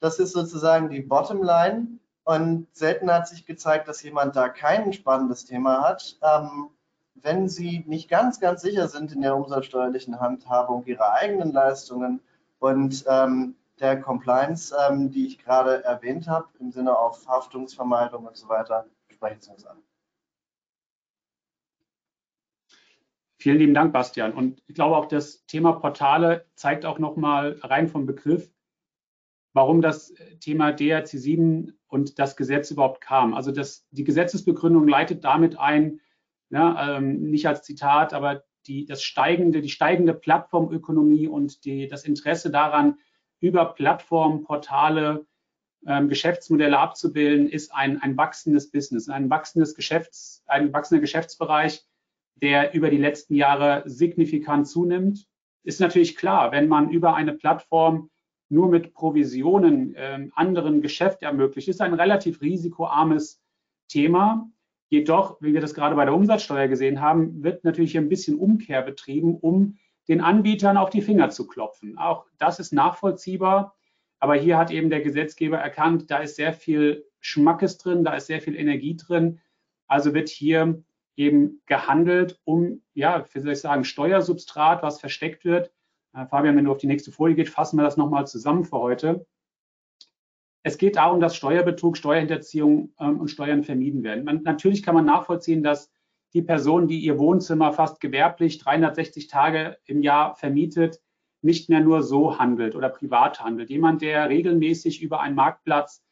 Das 0.01 0.19
ist 0.19 0.33
sozusagen 0.33 0.89
die 0.89 1.01
Bottomline. 1.01 1.99
Und 2.25 2.67
selten 2.73 3.11
hat 3.11 3.29
sich 3.29 3.47
gezeigt, 3.47 3.89
dass 3.89 4.03
jemand 4.03 4.37
da 4.37 4.49
kein 4.49 4.93
spannendes 4.93 5.45
Thema 5.45 5.83
hat. 5.83 6.17
Ähm, 6.23 6.69
wenn 7.15 7.49
Sie 7.49 7.85
nicht 7.87 8.09
ganz, 8.09 8.39
ganz 8.39 8.63
sicher 8.63 8.89
sind 8.89 9.13
in 9.13 9.23
der 9.23 9.37
umsatzsteuerlichen 9.37 10.21
Handhabung 10.21 10.85
Ihrer 10.87 11.13
eigenen 11.15 11.53
Leistungen 11.53 12.21
und 12.59 13.05
ähm, 13.09 13.57
der 13.81 14.01
Compliance, 14.01 14.75
ähm, 14.89 15.11
die 15.11 15.27
ich 15.27 15.39
gerade 15.39 15.85
erwähnt 15.85 16.29
habe, 16.29 16.49
im 16.61 16.71
Sinne 16.71 16.97
auf 16.97 17.27
Haftungsvermeidung 17.27 18.27
und 18.27 18.37
so 18.37 18.49
weiter, 18.49 18.85
an. 19.21 19.83
Vielen 23.41 23.59
lieben 23.59 23.75
Dank, 23.75 23.93
Bastian. 23.93 24.33
Und 24.33 24.63
ich 24.67 24.75
glaube 24.75 24.97
auch, 24.97 25.07
das 25.07 25.47
Thema 25.47 25.73
Portale 25.73 26.47
zeigt 26.55 26.85
auch 26.85 26.99
nochmal 26.99 27.59
rein 27.63 27.89
vom 27.89 28.05
Begriff, 28.05 28.53
warum 29.53 29.81
das 29.81 30.13
Thema 30.41 30.73
DRC 30.73 31.09
7 31.09 31.79
und 31.87 32.19
das 32.19 32.37
Gesetz 32.37 32.71
überhaupt 32.71 33.01
kam. 33.01 33.35
Also 33.35 33.53
das, 33.53 33.87
die 33.91 34.05
Gesetzesbegründung 34.05 34.89
leitet 34.89 35.25
damit 35.25 35.59
ein, 35.59 36.01
ja, 36.51 36.97
ähm, 36.97 37.31
nicht 37.31 37.47
als 37.47 37.63
Zitat, 37.63 38.13
aber 38.13 38.45
die, 38.67 38.87
das 38.87 39.03
steigende, 39.03 39.61
die 39.61 39.69
steigende 39.69 40.15
Plattformökonomie 40.15 41.29
und 41.29 41.65
die, 41.65 41.87
das 41.87 42.05
Interesse 42.05 42.51
daran, 42.51 42.99
über 43.41 43.73
Plattformen, 43.75 44.43
Portale 44.43 45.27
ähm, 45.87 46.09
Geschäftsmodelle 46.09 46.79
abzubilden, 46.79 47.49
ist 47.49 47.75
ein, 47.75 48.01
ein 48.03 48.17
wachsendes 48.17 48.71
Business, 48.71 49.09
ein 49.09 49.31
wachsendes 49.31 49.75
Geschäfts, 49.75 50.43
ein 50.47 50.73
wachsender 50.73 51.01
Geschäftsbereich, 51.01 51.85
der 52.37 52.75
über 52.75 52.91
die 52.91 52.99
letzten 52.99 53.35
Jahre 53.35 53.83
signifikant 53.87 54.69
zunimmt. 54.69 55.27
Ist 55.65 55.81
natürlich 55.81 56.17
klar, 56.17 56.53
wenn 56.53 56.69
man 56.69 56.91
über 56.91 57.15
eine 57.15 57.33
Plattform 57.33 58.11
nur 58.49 58.69
mit 58.69 58.95
Provisionen 58.95 59.95
ähm, 59.97 60.33
anderen 60.35 60.81
Geschäft 60.81 61.23
ermöglicht, 61.23 61.69
ist 61.69 61.81
ein 61.81 61.95
relativ 61.95 62.41
risikoarmes 62.41 63.43
Thema. 63.89 64.51
Jedoch, 64.89 65.41
wie 65.43 65.53
wir 65.53 65.61
das 65.61 65.75
gerade 65.75 65.97
bei 65.97 66.07
der 66.07 66.15
Umsatzsteuer 66.15 66.69
gesehen 66.69 67.01
haben, 67.01 67.43
wird 67.43 67.65
natürlich 67.65 67.97
ein 67.99 68.09
bisschen 68.09 68.39
Umkehr 68.39 68.81
betrieben, 68.83 69.37
um 69.37 69.77
den 70.09 70.23
Anbietern 70.23 70.79
auf 70.79 70.89
die 70.89 71.03
Finger 71.03 71.29
zu 71.29 71.47
klopfen. 71.47 71.99
Auch 71.99 72.25
das 72.39 72.59
ist 72.59 72.73
nachvollziehbar. 72.73 73.77
Aber 74.21 74.35
hier 74.35 74.59
hat 74.59 74.71
eben 74.71 74.91
der 74.91 75.01
Gesetzgeber 75.01 75.59
erkannt, 75.59 76.11
da 76.11 76.19
ist 76.19 76.37
sehr 76.37 76.53
viel 76.53 77.07
Schmackes 77.21 77.79
drin, 77.79 78.05
da 78.05 78.15
ist 78.15 78.27
sehr 78.27 78.41
viel 78.41 78.57
Energie 78.57 78.97
drin. 78.97 79.41
Also 79.87 80.15
wird 80.15 80.29
hier 80.29 80.83
eben 81.17 81.63
gehandelt, 81.67 82.41
um, 82.45 82.83
ja, 82.95 83.25
wie 83.33 83.41
soll 83.41 83.53
ich 83.53 83.61
sagen, 83.61 83.85
Steuersubstrat, 83.85 84.83
was 84.83 85.01
versteckt 85.01 85.45
wird. 85.45 85.73
Äh, 86.15 86.27
Fabian, 86.27 86.57
wenn 86.57 86.65
du 86.65 86.71
auf 86.71 86.79
die 86.79 86.87
nächste 86.87 87.13
Folie 87.13 87.35
geht, 87.35 87.49
fassen 87.49 87.77
wir 87.77 87.83
das 87.83 87.97
nochmal 87.97 88.27
zusammen 88.27 88.65
für 88.65 88.79
heute. 88.79 89.27
Es 90.63 90.79
geht 90.79 90.97
darum, 90.97 91.21
dass 91.21 91.37
Steuerbetrug, 91.37 91.97
Steuerhinterziehung 91.97 92.93
ähm, 93.01 93.21
und 93.21 93.29
Steuern 93.29 93.65
vermieden 93.65 94.03
werden. 94.03 94.25
Man, 94.25 94.43
natürlich 94.43 94.83
kann 94.83 94.95
man 94.95 95.05
nachvollziehen, 95.05 95.63
dass 95.63 95.91
die 96.35 96.43
Person, 96.43 96.89
die 96.89 96.99
ihr 96.99 97.19
Wohnzimmer 97.19 97.73
fast 97.73 98.01
gewerblich 98.01 98.59
360 98.59 99.29
Tage 99.29 99.79
im 99.87 100.03
Jahr 100.03 100.37
vermietet, 100.37 101.01
nicht 101.43 101.69
mehr 101.69 101.81
nur 101.81 102.03
so 102.03 102.39
handelt 102.39 102.75
oder 102.75 102.89
privat 102.89 103.41
handelt. 103.43 103.71
Jemand, 103.71 104.03
der 104.03 104.29
regelmäßig 104.29 105.03
über 105.03 105.21
einen 105.21 105.37
Marktplatz 105.37 106.05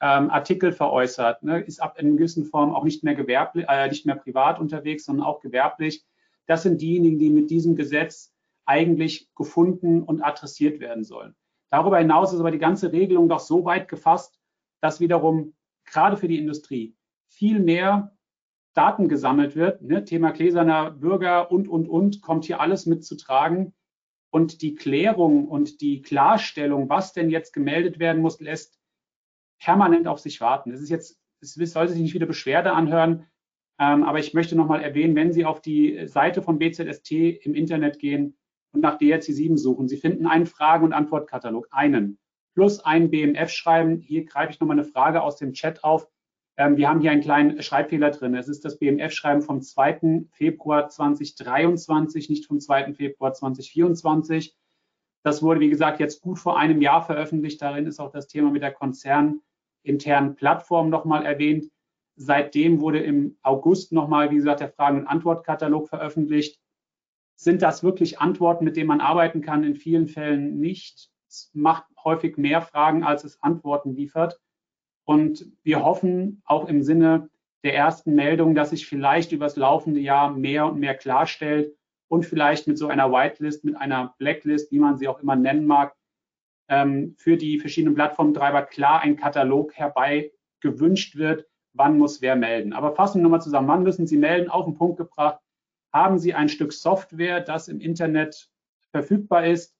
ähm, 0.00 0.30
Artikel 0.30 0.72
veräußert, 0.72 1.42
ne, 1.42 1.60
ist 1.60 1.82
ab 1.82 1.98
in 1.98 2.16
gewissen 2.16 2.44
Form 2.44 2.74
auch 2.74 2.84
nicht 2.84 3.04
mehr 3.04 3.14
gewerblich, 3.14 3.66
äh, 3.68 3.88
nicht 3.88 4.06
mehr 4.06 4.16
privat 4.16 4.58
unterwegs, 4.58 5.04
sondern 5.04 5.26
auch 5.26 5.40
gewerblich. 5.40 6.04
Das 6.46 6.62
sind 6.62 6.80
diejenigen, 6.80 7.18
die 7.18 7.30
mit 7.30 7.50
diesem 7.50 7.76
Gesetz 7.76 8.32
eigentlich 8.64 9.28
gefunden 9.34 10.02
und 10.02 10.22
adressiert 10.22 10.80
werden 10.80 11.04
sollen. 11.04 11.34
Darüber 11.70 11.98
hinaus 11.98 12.32
ist 12.32 12.40
aber 12.40 12.50
die 12.50 12.58
ganze 12.58 12.92
Regelung 12.92 13.28
doch 13.28 13.40
so 13.40 13.64
weit 13.64 13.88
gefasst, 13.88 14.40
dass 14.80 15.00
wiederum 15.00 15.54
gerade 15.84 16.16
für 16.16 16.28
die 16.28 16.38
Industrie 16.38 16.96
viel 17.28 17.60
mehr 17.60 18.16
Daten 18.74 19.08
gesammelt 19.08 19.56
wird. 19.56 19.82
Ne? 19.82 20.04
Thema 20.04 20.30
gläserner 20.30 20.90
Bürger 20.90 21.50
und, 21.50 21.68
und, 21.68 21.88
und 21.88 22.22
kommt 22.22 22.44
hier 22.44 22.60
alles 22.60 22.86
mit 22.86 23.04
zu 23.04 23.16
tragen. 23.16 23.74
Und 24.30 24.62
die 24.62 24.74
Klärung 24.74 25.48
und 25.48 25.80
die 25.80 26.02
Klarstellung, 26.02 26.88
was 26.88 27.12
denn 27.12 27.30
jetzt 27.30 27.52
gemeldet 27.52 27.98
werden 27.98 28.22
muss, 28.22 28.40
lässt 28.40 28.80
permanent 29.60 30.06
auf 30.06 30.20
sich 30.20 30.40
warten. 30.40 30.72
Es 30.72 30.80
ist 30.80 30.88
jetzt, 30.90 31.20
es 31.40 31.54
sollte 31.54 31.92
sich 31.92 32.02
nicht 32.02 32.14
wieder 32.14 32.26
Beschwerde 32.26 32.72
anhören, 32.72 33.26
ähm, 33.80 34.04
aber 34.04 34.18
ich 34.18 34.34
möchte 34.34 34.56
nochmal 34.56 34.82
erwähnen, 34.82 35.16
wenn 35.16 35.32
Sie 35.32 35.44
auf 35.44 35.60
die 35.60 36.06
Seite 36.06 36.42
von 36.42 36.58
BZST 36.58 37.12
im 37.12 37.54
Internet 37.54 37.98
gehen 37.98 38.36
und 38.72 38.82
nach 38.82 38.98
DRC 38.98 39.24
7 39.24 39.56
suchen, 39.56 39.88
Sie 39.88 39.96
finden 39.96 40.26
einen 40.26 40.46
Fragen- 40.46 40.84
und 40.84 40.92
Antwortkatalog, 40.92 41.68
einen, 41.70 42.18
plus 42.54 42.80
einen 42.80 43.10
BMF 43.10 43.50
schreiben. 43.50 44.00
Hier 44.00 44.24
greife 44.24 44.52
ich 44.52 44.60
nochmal 44.60 44.78
eine 44.78 44.86
Frage 44.86 45.22
aus 45.22 45.36
dem 45.36 45.54
Chat 45.54 45.82
auf. 45.82 46.08
Ähm, 46.60 46.76
wir 46.76 46.90
haben 46.90 47.00
hier 47.00 47.10
einen 47.10 47.22
kleinen 47.22 47.62
Schreibfehler 47.62 48.10
drin. 48.10 48.34
Es 48.34 48.46
ist 48.46 48.66
das 48.66 48.78
BMF-Schreiben 48.78 49.40
vom 49.40 49.62
2. 49.62 50.26
Februar 50.30 50.90
2023, 50.90 52.28
nicht 52.28 52.44
vom 52.44 52.60
2. 52.60 52.92
Februar 52.92 53.32
2024. 53.32 54.54
Das 55.22 55.42
wurde, 55.42 55.60
wie 55.60 55.70
gesagt, 55.70 56.00
jetzt 56.00 56.20
gut 56.20 56.38
vor 56.38 56.58
einem 56.58 56.82
Jahr 56.82 57.00
veröffentlicht. 57.00 57.62
Darin 57.62 57.86
ist 57.86 57.98
auch 57.98 58.10
das 58.10 58.26
Thema 58.26 58.50
mit 58.50 58.60
der 58.60 58.72
Konzern 58.72 59.40
internen 59.84 60.34
Plattform 60.34 60.90
nochmal 60.90 61.24
erwähnt. 61.24 61.70
Seitdem 62.16 62.82
wurde 62.82 62.98
im 62.98 63.38
August 63.40 63.92
nochmal, 63.92 64.30
wie 64.30 64.36
gesagt, 64.36 64.60
der 64.60 64.68
Fragen- 64.68 64.98
und 64.98 65.06
Antwortkatalog 65.06 65.88
veröffentlicht. 65.88 66.60
Sind 67.36 67.62
das 67.62 67.82
wirklich 67.82 68.20
Antworten, 68.20 68.66
mit 68.66 68.76
denen 68.76 68.88
man 68.88 69.00
arbeiten 69.00 69.40
kann? 69.40 69.64
In 69.64 69.76
vielen 69.76 70.08
Fällen 70.08 70.58
nicht. 70.60 71.10
Es 71.26 71.50
macht 71.54 71.86
häufig 72.04 72.36
mehr 72.36 72.60
Fragen, 72.60 73.02
als 73.02 73.24
es 73.24 73.42
Antworten 73.42 73.94
liefert. 73.94 74.38
Und 75.10 75.44
wir 75.64 75.82
hoffen 75.82 76.40
auch 76.44 76.68
im 76.68 76.84
Sinne 76.84 77.30
der 77.64 77.74
ersten 77.74 78.14
Meldung, 78.14 78.54
dass 78.54 78.70
sich 78.70 78.86
vielleicht 78.86 79.32
über 79.32 79.46
das 79.46 79.56
laufende 79.56 79.98
Jahr 79.98 80.30
mehr 80.30 80.66
und 80.66 80.78
mehr 80.78 80.94
klarstellt 80.94 81.74
und 82.06 82.26
vielleicht 82.26 82.68
mit 82.68 82.78
so 82.78 82.86
einer 82.86 83.10
Whitelist, 83.10 83.64
mit 83.64 83.74
einer 83.74 84.14
Blacklist, 84.18 84.70
wie 84.70 84.78
man 84.78 84.98
sie 84.98 85.08
auch 85.08 85.18
immer 85.18 85.34
nennen 85.34 85.66
mag, 85.66 85.96
ähm, 86.68 87.16
für 87.18 87.36
die 87.36 87.58
verschiedenen 87.58 87.96
Plattformtreiber 87.96 88.62
klar 88.62 89.00
ein 89.00 89.16
Katalog 89.16 89.74
herbei 89.74 90.30
gewünscht 90.60 91.16
wird, 91.16 91.44
wann 91.72 91.98
muss 91.98 92.22
wer 92.22 92.36
melden. 92.36 92.72
Aber 92.72 92.94
fassen 92.94 93.18
wir 93.18 93.24
nochmal 93.24 93.42
zusammen, 93.42 93.66
wann 93.66 93.82
müssen 93.82 94.06
Sie 94.06 94.16
melden? 94.16 94.48
Auf 94.48 94.66
den 94.66 94.74
Punkt 94.74 94.96
gebracht. 94.96 95.40
Haben 95.92 96.20
Sie 96.20 96.34
ein 96.34 96.48
Stück 96.48 96.72
Software, 96.72 97.40
das 97.40 97.66
im 97.66 97.80
Internet 97.80 98.48
verfügbar 98.92 99.44
ist? 99.44 99.74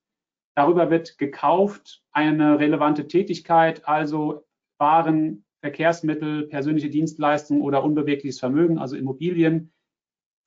Darüber 0.55 0.89
wird 0.89 1.17
gekauft 1.17 2.03
eine 2.11 2.59
relevante 2.59 3.07
Tätigkeit, 3.07 3.87
also 3.87 4.43
Waren, 4.81 5.45
Verkehrsmittel, 5.61 6.47
persönliche 6.47 6.89
Dienstleistungen 6.89 7.61
oder 7.61 7.83
unbewegliches 7.83 8.39
Vermögen, 8.39 8.79
also 8.79 8.97
Immobilien, 8.97 9.71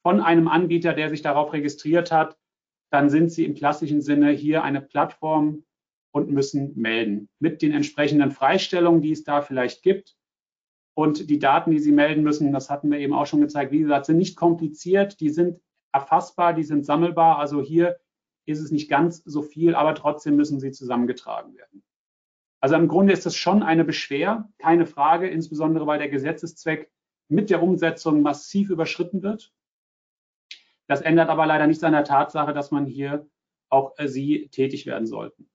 von 0.02 0.20
einem 0.20 0.48
Anbieter, 0.48 0.92
der 0.92 1.08
sich 1.08 1.22
darauf 1.22 1.54
registriert 1.54 2.12
hat, 2.12 2.36
dann 2.90 3.08
sind 3.08 3.32
Sie 3.32 3.44
im 3.44 3.54
klassischen 3.54 4.02
Sinne 4.02 4.30
hier 4.30 4.62
eine 4.62 4.82
Plattform 4.82 5.64
und 6.12 6.30
müssen 6.30 6.74
melden 6.76 7.28
mit 7.38 7.62
den 7.62 7.72
entsprechenden 7.72 8.30
Freistellungen, 8.30 9.00
die 9.00 9.12
es 9.12 9.24
da 9.24 9.40
vielleicht 9.40 9.82
gibt. 9.82 10.16
Und 10.94 11.30
die 11.30 11.38
Daten, 11.38 11.70
die 11.70 11.78
Sie 11.78 11.92
melden 11.92 12.22
müssen, 12.22 12.52
das 12.52 12.70
hatten 12.70 12.90
wir 12.90 12.98
eben 12.98 13.14
auch 13.14 13.26
schon 13.26 13.40
gezeigt, 13.40 13.72
wie 13.72 13.80
gesagt, 13.80 14.06
sind 14.06 14.18
nicht 14.18 14.36
kompliziert, 14.36 15.20
die 15.20 15.30
sind 15.30 15.60
erfassbar, 15.92 16.52
die 16.52 16.64
sind 16.64 16.84
sammelbar. 16.84 17.38
Also 17.38 17.62
hier 17.62 17.96
ist 18.46 18.60
es 18.60 18.70
nicht 18.70 18.90
ganz 18.90 19.22
so 19.24 19.42
viel, 19.42 19.74
aber 19.74 19.94
trotzdem 19.94 20.36
müssen 20.36 20.60
sie 20.60 20.70
zusammengetragen 20.70 21.56
werden. 21.56 21.82
Also 22.64 22.76
im 22.76 22.88
Grunde 22.88 23.12
ist 23.12 23.26
es 23.26 23.36
schon 23.36 23.62
eine 23.62 23.84
Beschwer, 23.84 24.48
keine 24.56 24.86
Frage, 24.86 25.28
insbesondere 25.28 25.86
weil 25.86 25.98
der 25.98 26.08
Gesetzeszweck 26.08 26.90
mit 27.28 27.50
der 27.50 27.62
Umsetzung 27.62 28.22
massiv 28.22 28.70
überschritten 28.70 29.22
wird. 29.22 29.52
Das 30.86 31.02
ändert 31.02 31.28
aber 31.28 31.44
leider 31.44 31.66
nichts 31.66 31.84
an 31.84 31.92
der 31.92 32.04
Tatsache, 32.04 32.54
dass 32.54 32.70
man 32.70 32.86
hier 32.86 33.28
auch 33.68 33.92
äh, 33.98 34.08
Sie 34.08 34.48
tätig 34.48 34.86
werden 34.86 35.06
sollten. 35.06 35.50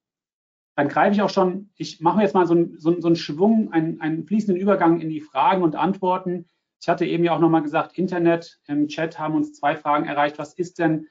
Dann 0.76 0.88
greife 0.88 1.16
ich 1.16 1.24
auch 1.24 1.32
schon, 1.32 1.72
ich 1.78 2.00
mache 2.00 2.22
jetzt 2.22 2.36
mal 2.36 2.46
so, 2.46 2.54
einen, 2.54 2.78
so, 2.78 3.02
so 3.02 3.08
einen 3.08 3.16
Schwung, 3.16 3.74
einen, 3.74 4.00
einen 4.02 4.28
fließenden 4.28 4.62
Übergang 4.62 5.02
in 5.02 5.10
die 5.10 5.22
Fragen 5.22 5.64
und 5.64 5.76
Antworten. 5.76 6.46
Ich 6.80 6.90
hatte 6.90 7.08
eben 7.08 7.24
ja 7.24 7.36
auch 7.36 7.40
nochmal 7.40 7.64
gesagt, 7.64 7.98
Internet, 7.98 8.62
im 8.68 8.88
Chat 8.88 9.18
haben 9.18 9.34
uns 9.34 9.54
zwei 9.54 9.76
Fragen 9.76 10.06
erreicht. 10.06 10.38
Was 10.38 10.54
ist 10.54 10.78
denn, 10.78 11.08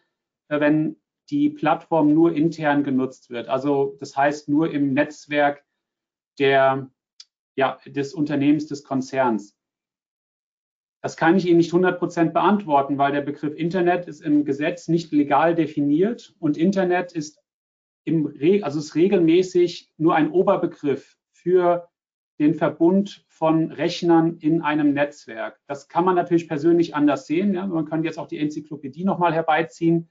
äh, 0.47 0.61
wenn 0.61 0.95
die 1.29 1.51
Plattform 1.51 2.15
nur 2.15 2.37
intern 2.37 2.85
genutzt 2.85 3.31
wird? 3.31 3.49
Also 3.49 3.97
das 3.99 4.17
heißt 4.17 4.49
nur 4.49 4.71
im 4.71 4.95
Netzwerk 4.95 5.65
der, 6.39 6.91
ja, 7.57 7.79
des 7.87 8.15
Unternehmens, 8.15 8.67
des 8.67 8.85
Konzerns? 8.85 9.57
Das 11.01 11.17
kann 11.17 11.37
ich 11.37 11.47
Ihnen 11.47 11.59
nicht 11.59 11.73
100 11.73 11.99
Prozent 11.99 12.33
beantworten, 12.35 12.99
weil 12.99 13.13
der 13.13 13.21
Begriff 13.21 13.55
Internet 13.55 14.09
ist 14.09 14.21
im 14.21 14.45
Gesetz 14.45 14.89
nicht 14.89 15.13
legal 15.13 15.55
definiert 15.55 16.35
und 16.41 16.57
Internet 16.57 17.13
ist, 17.13 17.41
im 18.05 18.35
also 18.63 18.79
ist 18.79 18.95
regelmäßig 18.95 19.93
nur 19.97 20.17
ein 20.17 20.31
Oberbegriff 20.31 21.17
für 21.31 21.89
den 22.39 22.55
Verbund 22.55 23.25
von 23.29 23.71
Rechnern 23.73 24.39
in 24.39 24.63
einem 24.63 24.93
Netzwerk. 24.93 25.61
Das 25.67 25.89
kann 25.89 26.05
man 26.05 26.15
natürlich 26.15 26.49
persönlich 26.49 26.95
anders 26.95 27.27
sehen. 27.27 27.55
Ja? 27.55 27.67
Man 27.67 27.85
kann 27.85 28.05
jetzt 28.05 28.19
auch 28.19 28.29
die 28.29 28.39
Enzyklopädie 28.39 29.05
nochmal 29.05 29.35
herbeiziehen. 29.35 30.09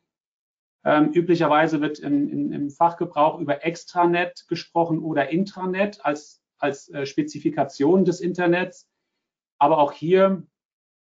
Ähm, 0.87 1.11
üblicherweise 1.11 1.81
wird 1.81 1.99
im, 1.99 2.29
im, 2.29 2.51
im, 2.53 2.69
Fachgebrauch 2.69 3.41
über 3.41 3.65
Extranet 3.65 4.45
gesprochen 4.47 4.99
oder 4.99 5.29
Intranet 5.29 5.99
als, 6.05 6.41
als 6.59 6.87
äh, 6.87 7.05
Spezifikation 7.05 8.05
des 8.05 8.21
Internets. 8.21 8.87
Aber 9.59 9.79
auch 9.79 9.91
hier 9.91 10.47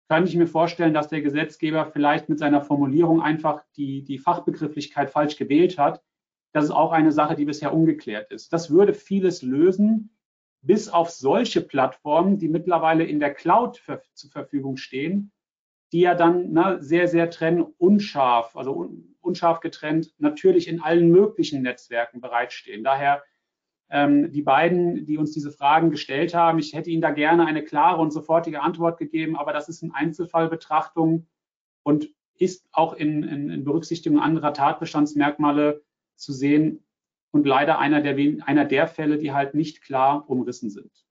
kann 0.09 0.26
ich 0.26 0.34
mir 0.34 0.49
vorstellen, 0.49 0.93
dass 0.93 1.07
der 1.07 1.22
Gesetzgeber 1.22 1.87
vielleicht 1.87 2.28
mit 2.28 2.41
seiner 2.41 2.62
Formulierung 2.62 3.22
einfach 3.22 3.62
die, 3.76 4.03
die 4.03 4.18
Fachbegrifflichkeit 4.18 5.09
falsch 5.09 5.37
gewählt 5.37 5.78
hat. 5.78 6.03
Das 6.53 6.64
ist 6.64 6.72
auch 6.72 6.91
eine 6.91 7.12
Sache, 7.12 7.37
die 7.37 7.45
bisher 7.45 7.72
ungeklärt 7.72 8.32
ist. 8.32 8.53
Das 8.53 8.70
würde 8.70 8.93
vieles 8.93 9.43
lösen, 9.43 10.16
bis 10.62 10.89
auf 10.89 11.11
solche 11.11 11.61
Plattformen, 11.61 12.39
die 12.39 12.49
mittlerweile 12.49 13.05
in 13.05 13.20
der 13.20 13.32
Cloud 13.32 13.76
für, 13.78 14.03
zur 14.14 14.32
Verfügung 14.32 14.78
stehen, 14.78 15.30
die 15.93 16.01
ja 16.01 16.14
dann 16.14 16.53
ne, 16.53 16.78
sehr, 16.80 17.09
sehr 17.09 17.30
trennen, 17.30 17.62
unscharf, 17.78 18.57
also 18.57 18.72
un, 18.72 19.16
unscharf 19.20 19.61
getrennt, 19.61 20.14
natürlich 20.18 20.68
in 20.68 20.80
allen 20.80 21.11
möglichen 21.11 21.62
Netzwerken 21.62 22.20
bereitstehen. 22.20 22.84
Daher 22.84 23.22
ähm, 23.89 24.32
die 24.32 24.43
beiden, 24.43 25.07
die 25.07 25.18
uns 25.18 25.32
diese 25.32 25.53
Fragen 25.53 25.91
gestellt 25.91 26.34
haben, 26.34 26.59
ich 26.59 26.74
hätte 26.74 26.91
Ihnen 26.91 27.03
da 27.03 27.11
gerne 27.11 27.47
eine 27.47 27.62
klare 27.62 28.01
und 28.01 28.12
sofortige 28.12 28.62
Antwort 28.62 28.99
gegeben, 28.99 29.37
aber 29.37 29.53
das 29.53 29.68
ist 29.68 29.82
eine 29.82 29.95
Einzelfallbetrachtung 29.95 31.26
und 31.82 32.11
ist 32.39 32.68
auch 32.72 32.95
in, 32.95 33.22
in, 33.22 33.51
in 33.51 33.64
Berücksichtigung 33.64 34.20
anderer 34.20 34.53
Tatbestandsmerkmale 34.53 35.82
zu 36.16 36.32
sehen 36.32 36.84
und 37.30 37.47
leider 37.47 37.78
einer 37.78 38.01
der, 38.03 38.16
einer 38.47 38.64
der 38.64 38.89
Fälle, 38.89 39.18
die 39.18 39.32
halt 39.32 39.55
nicht 39.55 39.82
klar 39.82 40.28
umrissen 40.28 40.70
sind. 40.70 41.06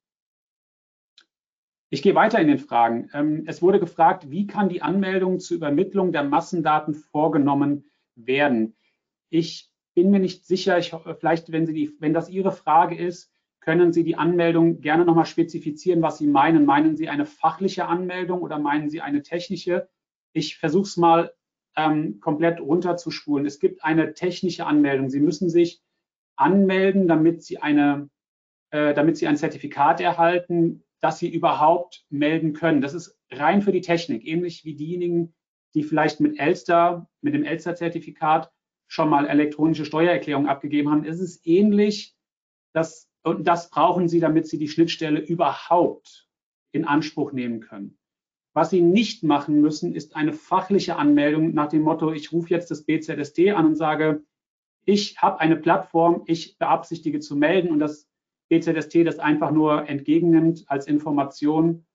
Ich 1.90 2.02
gehe 2.02 2.16
weiter 2.16 2.40
in 2.40 2.48
den 2.48 2.58
Fragen. 2.58 3.10
Ähm, 3.14 3.44
es 3.46 3.62
wurde 3.62 3.80
gefragt, 3.80 4.30
wie 4.32 4.48
kann 4.48 4.70
die 4.70 4.82
Anmeldung 4.82 5.40
zur 5.40 5.58
Übermittlung 5.58 6.12
der 6.12 6.24
Massendaten 6.24 6.94
vorgenommen 6.94 7.90
werden? 8.16 8.76
Ich 9.30 9.70
bin 9.94 10.12
mir 10.12 10.20
nicht 10.20 10.46
sicher, 10.46 10.78
ich, 10.78 10.94
vielleicht, 11.20 11.52
wenn, 11.52 11.66
Sie 11.66 11.74
die, 11.74 11.96
wenn 12.00 12.14
das 12.14 12.30
Ihre 12.30 12.52
Frage 12.52 12.98
ist, 12.98 13.32
können 13.62 13.94
Sie 13.94 14.04
die 14.04 14.16
Anmeldung 14.16 14.82
gerne 14.82 15.06
nochmal 15.06 15.26
spezifizieren, 15.26 16.02
was 16.02 16.18
Sie 16.18 16.28
meinen. 16.28 16.66
Meinen 16.66 16.96
Sie 16.96 17.10
eine 17.10 17.26
fachliche 17.26 17.88
Anmeldung 17.88 18.42
oder 18.42 18.60
meinen 18.60 18.90
Sie 18.90 19.02
eine 19.02 19.24
technische? 19.24 19.90
Ich 20.34 20.58
versuche 20.58 20.84
es 20.84 20.98
mal 20.98 21.34
ähm, 21.76 22.20
komplett 22.20 22.60
runterzuspulen. 22.60 23.46
Es 23.46 23.60
gibt 23.60 23.84
eine 23.84 24.14
technische 24.14 24.66
Anmeldung. 24.66 25.10
Sie 25.10 25.20
müssen 25.20 25.50
sich 25.50 25.82
anmelden, 26.36 27.08
damit 27.08 27.44
Sie, 27.44 27.60
eine, 27.60 28.10
äh, 28.70 28.94
damit 28.94 29.18
Sie 29.18 29.28
ein 29.28 29.38
Zertifikat 29.38 30.00
erhalten, 30.00 30.85
dass 31.06 31.20
Sie 31.20 31.30
überhaupt 31.30 32.04
melden 32.10 32.54
können. 32.54 32.82
Das 32.82 32.96
ist 32.96 33.16
rein 33.30 33.62
für 33.62 33.72
die 33.72 33.82
Technik, 33.82 34.26
ähnlich 34.26 34.66
wie 34.66 34.74
diejenigen, 34.74 35.36
die 35.76 35.84
vielleicht 35.84 36.20
mit 36.20 36.40
Elster, 36.40 37.08
mit 37.22 37.36
dem 37.36 37.44
Elster-Zertifikat 37.44 38.52
schon 38.88 39.10
mal 39.10 39.28
elektronische 39.28 39.86
Steuererklärungen 39.86 40.50
abgegeben 40.50 40.90
haben, 40.90 41.04
ist 41.04 41.20
es 41.20 41.46
ähnlich. 41.46 42.16
Das, 42.74 43.08
und 43.22 43.48
das 43.48 43.70
brauchen 43.70 44.08
Sie, 44.08 44.20
damit 44.20 44.48
Sie 44.48 44.58
die 44.58 44.68
Schnittstelle 44.68 45.20
überhaupt 45.20 46.28
in 46.72 46.86
Anspruch 46.86 47.34
nehmen 47.34 47.60
können. 47.60 48.00
Was 48.54 48.72
Sie 48.72 48.82
nicht 48.82 49.22
machen 49.22 49.62
müssen, 49.62 49.94
ist 49.94 50.16
eine 50.16 50.34
fachliche 50.34 50.96
Anmeldung 50.96 51.54
nach 51.54 51.70
dem 51.70 51.84
Motto, 51.84 52.14
ich 52.14 52.32
rufe 52.32 52.50
jetzt 52.50 52.72
das 52.72 52.84
BZSD 52.84 53.52
an 53.52 53.68
und 53.68 53.76
sage, 53.76 54.24
ich 54.86 55.22
habe 55.22 55.40
eine 55.40 55.56
Plattform, 55.56 56.24
ich 56.26 56.58
beabsichtige 56.58 57.20
zu 57.20 57.36
melden 57.36 57.70
und 57.70 57.78
das 57.78 58.10
BZST 58.50 59.06
das 59.06 59.20
einfach 59.20 59.52
nur 59.52 59.90
entgegennimmt 59.90 60.66
als 60.68 60.88
Information. 60.88 61.86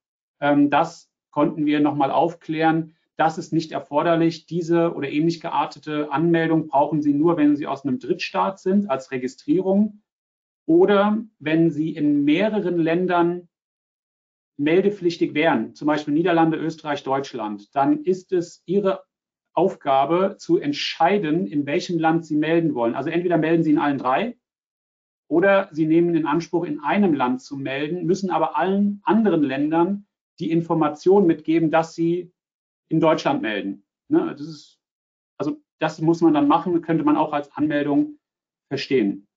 Ähm, 0.41 0.71
das 0.71 1.11
konnten 1.31 1.67
wir 1.67 1.81
nochmal 1.81 2.11
aufklären. 2.11 2.97
Das 3.17 3.39
ist 3.39 3.53
nicht 3.53 3.73
erforderlich. 3.73 4.47
Diese 4.47 4.95
oder 4.95 5.11
ähnlich 5.11 5.41
geartete 5.41 6.11
Anmeldung 6.11 6.69
brauchen 6.69 7.03
Sie 7.03 7.13
nur, 7.13 7.37
wenn 7.37 7.57
Sie 7.57 7.67
aus 7.67 7.85
einem 7.85 7.99
Drittstaat 7.99 8.59
sind, 8.59 8.91
als 8.91 9.11
Registrierung 9.11 10.03
oder 10.67 11.23
wenn 11.39 11.71
Sie 11.71 11.95
in 11.95 12.25
mehreren 12.25 12.79
Ländern 12.79 13.49
meldepflichtig 14.57 15.35
wären, 15.35 15.75
zum 15.75 15.87
Beispiel 15.87 16.15
Niederlande, 16.15 16.59
Österreich, 16.59 17.03
Deutschland, 17.03 17.75
dann 17.75 18.05
ist 18.05 18.33
es 18.33 18.63
Ihre 18.67 19.03
Aufgabe 19.53 20.37
zu 20.39 20.59
entscheiden, 20.59 21.47
in 21.47 21.67
welchem 21.67 21.99
Land 21.99 22.25
Sie 22.25 22.37
melden 22.37 22.75
wollen. 22.75 22.95
Also 22.95 23.11
entweder 23.11 23.39
melden 23.39 23.63
Sie 23.65 23.71
in 23.71 23.79
allen 23.79 23.99
drei 23.99 24.37
oder 25.31 25.69
Sie 25.71 25.87
nehmen 25.87 26.17
in 26.17 26.27
Anspruch, 26.27 26.65
in 26.65 26.81
einem 26.81 27.15
Land 27.15 27.41
zu 27.41 27.57
melden, 27.57 28.05
müssen 28.05 28.31
aber 28.31 28.57
allen 28.57 29.01
anderen 29.05 29.45
Ländern 29.45 30.07
die 30.41 30.51
Information 30.51 31.25
mitgeben, 31.27 31.71
dass 31.71 31.95
Sie 31.95 32.33
in 32.89 32.99
Deutschland 32.99 33.41
melden. 33.41 33.85
Ne? 34.09 34.35
Das 34.37 34.49
ist, 34.49 34.81
also 35.39 35.63
das 35.79 36.01
muss 36.01 36.21
man 36.21 36.35
dann 36.35 36.49
machen, 36.49 36.83
könnte 36.83 37.05
man 37.05 37.17
auch 37.17 37.33
als 37.33 37.53
Anmeldung 37.53 38.19
verstehen. 38.69 39.29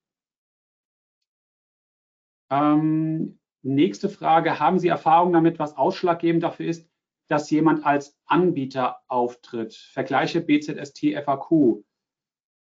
Ähm, 2.50 3.40
nächste 3.62 4.10
Frage, 4.10 4.60
haben 4.60 4.80
Sie 4.80 4.88
Erfahrung 4.88 5.32
damit, 5.32 5.60
was 5.60 5.78
ausschlaggebend 5.78 6.42
dafür 6.42 6.66
ist, 6.66 6.90
dass 7.30 7.52
jemand 7.52 7.86
als 7.86 8.18
Anbieter 8.26 8.98
auftritt? 9.08 9.76
Vergleiche 9.76 10.42
BZST 10.42 11.14
FAQ. 11.24 11.84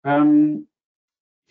Ähm, 0.06 0.70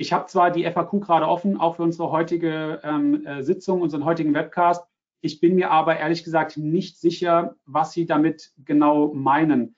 ich 0.00 0.12
habe 0.12 0.26
zwar 0.26 0.52
die 0.52 0.64
FAQ 0.64 1.00
gerade 1.00 1.26
offen, 1.26 1.58
auch 1.58 1.76
für 1.76 1.82
unsere 1.82 2.12
heutige 2.12 2.80
ähm, 2.84 3.26
äh, 3.26 3.42
Sitzung, 3.42 3.82
unseren 3.82 4.04
heutigen 4.04 4.32
Webcast. 4.32 4.86
Ich 5.20 5.40
bin 5.40 5.56
mir 5.56 5.72
aber 5.72 5.98
ehrlich 5.98 6.22
gesagt 6.22 6.56
nicht 6.56 6.98
sicher, 6.98 7.56
was 7.66 7.92
Sie 7.92 8.06
damit 8.06 8.52
genau 8.64 9.12
meinen. 9.12 9.76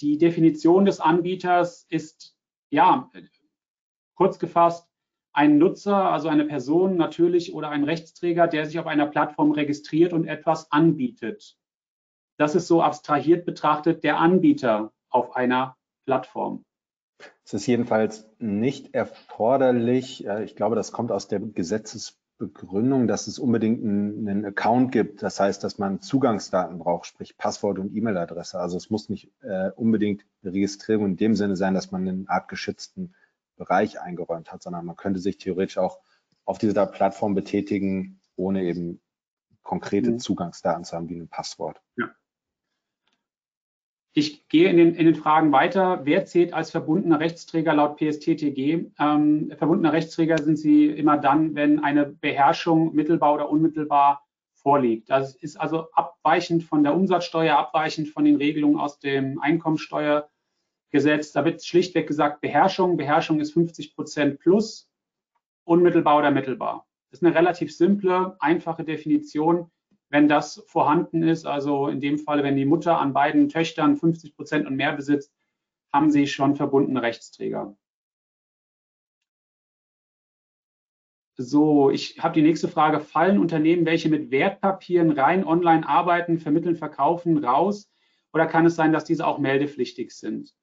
Die 0.00 0.18
Definition 0.18 0.84
des 0.84 1.00
Anbieters 1.00 1.84
ist, 1.88 2.36
ja, 2.70 3.10
kurz 4.14 4.38
gefasst, 4.38 4.88
ein 5.32 5.58
Nutzer, 5.58 6.12
also 6.12 6.28
eine 6.28 6.44
Person 6.44 6.96
natürlich 6.96 7.52
oder 7.52 7.68
ein 7.70 7.82
Rechtsträger, 7.82 8.46
der 8.46 8.66
sich 8.66 8.78
auf 8.78 8.86
einer 8.86 9.06
Plattform 9.06 9.50
registriert 9.50 10.12
und 10.12 10.26
etwas 10.26 10.70
anbietet. 10.70 11.58
Das 12.38 12.54
ist 12.54 12.68
so 12.68 12.82
abstrahiert 12.82 13.44
betrachtet 13.46 14.04
der 14.04 14.18
Anbieter 14.18 14.92
auf 15.10 15.34
einer 15.34 15.76
Plattform. 16.04 16.65
Es 17.44 17.54
ist 17.54 17.66
jedenfalls 17.66 18.28
nicht 18.38 18.94
erforderlich, 18.94 20.26
ich 20.26 20.56
glaube, 20.56 20.76
das 20.76 20.92
kommt 20.92 21.12
aus 21.12 21.28
der 21.28 21.40
Gesetzes 21.40 22.18
Begründung, 22.38 23.06
dass 23.06 23.26
es 23.26 23.38
unbedingt 23.38 23.82
einen, 23.82 24.44
Account 24.44 24.92
gibt. 24.92 25.22
Das 25.22 25.40
heißt, 25.40 25.64
dass 25.64 25.78
man 25.78 26.00
Zugangsdaten 26.00 26.78
braucht, 26.78 27.06
sprich 27.06 27.38
Passwort 27.38 27.78
und 27.78 27.94
E-Mail-Adresse. 27.94 28.58
Also 28.60 28.76
es 28.76 28.90
muss 28.90 29.08
nicht 29.08 29.30
äh, 29.42 29.70
unbedingt 29.74 30.24
eine 30.42 30.52
Registrierung 30.52 31.06
in 31.06 31.16
dem 31.16 31.34
Sinne 31.34 31.56
sein, 31.56 31.74
dass 31.74 31.90
man 31.92 32.06
einen 32.06 32.28
artgeschützten 32.28 33.14
Bereich 33.56 34.00
eingeräumt 34.00 34.52
hat, 34.52 34.62
sondern 34.62 34.84
man 34.84 34.96
könnte 34.96 35.20
sich 35.20 35.38
theoretisch 35.38 35.78
auch 35.78 36.00
auf 36.44 36.58
dieser 36.58 36.86
Plattform 36.86 37.34
betätigen, 37.34 38.20
ohne 38.36 38.64
eben 38.64 39.00
konkrete 39.62 40.12
mhm. 40.12 40.18
Zugangsdaten 40.18 40.84
zu 40.84 40.94
haben, 40.94 41.08
wie 41.08 41.18
ein 41.18 41.28
Passwort. 41.28 41.80
Ja. 41.96 42.10
Ich 44.18 44.48
gehe 44.48 44.70
in 44.70 44.78
den, 44.78 44.94
in 44.94 45.04
den, 45.04 45.14
Fragen 45.14 45.52
weiter. 45.52 46.00
Wer 46.04 46.24
zählt 46.24 46.54
als 46.54 46.70
verbundener 46.70 47.20
Rechtsträger 47.20 47.74
laut 47.74 47.98
PSTTG? 47.98 48.86
Ähm, 48.98 49.52
verbundener 49.58 49.92
Rechtsträger 49.92 50.38
sind 50.38 50.56
sie 50.56 50.86
immer 50.86 51.18
dann, 51.18 51.54
wenn 51.54 51.80
eine 51.80 52.06
Beherrschung 52.06 52.94
mittelbar 52.94 53.34
oder 53.34 53.50
unmittelbar 53.50 54.26
vorliegt. 54.54 55.10
Das 55.10 55.36
ist 55.36 55.60
also 55.60 55.90
abweichend 55.92 56.64
von 56.64 56.82
der 56.82 56.94
Umsatzsteuer, 56.94 57.58
abweichend 57.58 58.08
von 58.08 58.24
den 58.24 58.36
Regelungen 58.36 58.78
aus 58.78 58.98
dem 59.00 59.38
Einkommensteuergesetz. 59.38 61.32
Da 61.34 61.44
wird 61.44 61.62
schlichtweg 61.62 62.06
gesagt 62.06 62.40
Beherrschung. 62.40 62.96
Beherrschung 62.96 63.38
ist 63.38 63.52
50 63.52 63.94
Prozent 63.94 64.38
plus, 64.38 64.88
unmittelbar 65.64 66.16
oder 66.16 66.30
mittelbar. 66.30 66.86
Das 67.10 67.20
ist 67.20 67.26
eine 67.26 67.34
relativ 67.34 67.76
simple, 67.76 68.34
einfache 68.40 68.82
Definition 68.82 69.70
wenn 70.08 70.28
das 70.28 70.62
vorhanden 70.66 71.22
ist, 71.22 71.46
also 71.46 71.88
in 71.88 72.00
dem 72.00 72.18
Fall, 72.18 72.42
wenn 72.42 72.56
die 72.56 72.64
Mutter 72.64 72.98
an 72.98 73.12
beiden 73.12 73.48
Töchtern 73.48 73.96
50 73.96 74.36
Prozent 74.36 74.66
und 74.66 74.76
mehr 74.76 74.92
besitzt, 74.92 75.32
haben 75.92 76.10
sie 76.10 76.26
schon 76.26 76.56
verbundene 76.56 77.02
Rechtsträger. 77.02 77.76
So, 81.38 81.90
ich 81.90 82.18
habe 82.18 82.34
die 82.34 82.42
nächste 82.42 82.68
Frage. 82.68 82.98
Fallen 82.98 83.38
Unternehmen, 83.38 83.84
welche 83.84 84.08
mit 84.08 84.30
Wertpapieren 84.30 85.10
rein 85.10 85.44
online 85.44 85.86
arbeiten, 85.86 86.38
vermitteln, 86.38 86.76
verkaufen, 86.76 87.44
raus? 87.44 87.90
Oder 88.32 88.46
kann 88.46 88.64
es 88.64 88.74
sein, 88.74 88.92
dass 88.92 89.04
diese 89.04 89.26
auch 89.26 89.38
meldepflichtig 89.38 90.12
sind? 90.12 90.54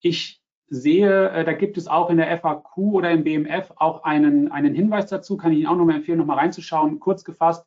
Ich 0.00 0.42
sehe, 0.66 1.30
äh, 1.30 1.44
da 1.44 1.52
gibt 1.52 1.78
es 1.78 1.86
auch 1.86 2.10
in 2.10 2.16
der 2.16 2.30
FAQ 2.38 2.76
oder 2.78 3.10
im 3.12 3.22
BMF 3.22 3.72
auch 3.76 4.02
einen, 4.02 4.50
einen 4.50 4.74
Hinweis 4.74 5.06
dazu, 5.06 5.36
kann 5.36 5.52
ich 5.52 5.58
Ihnen 5.58 5.68
auch 5.68 5.76
nochmal 5.76 5.96
empfehlen, 5.96 6.18
nochmal 6.18 6.38
reinzuschauen. 6.38 6.98
Kurz 6.98 7.24
gefasst, 7.24 7.64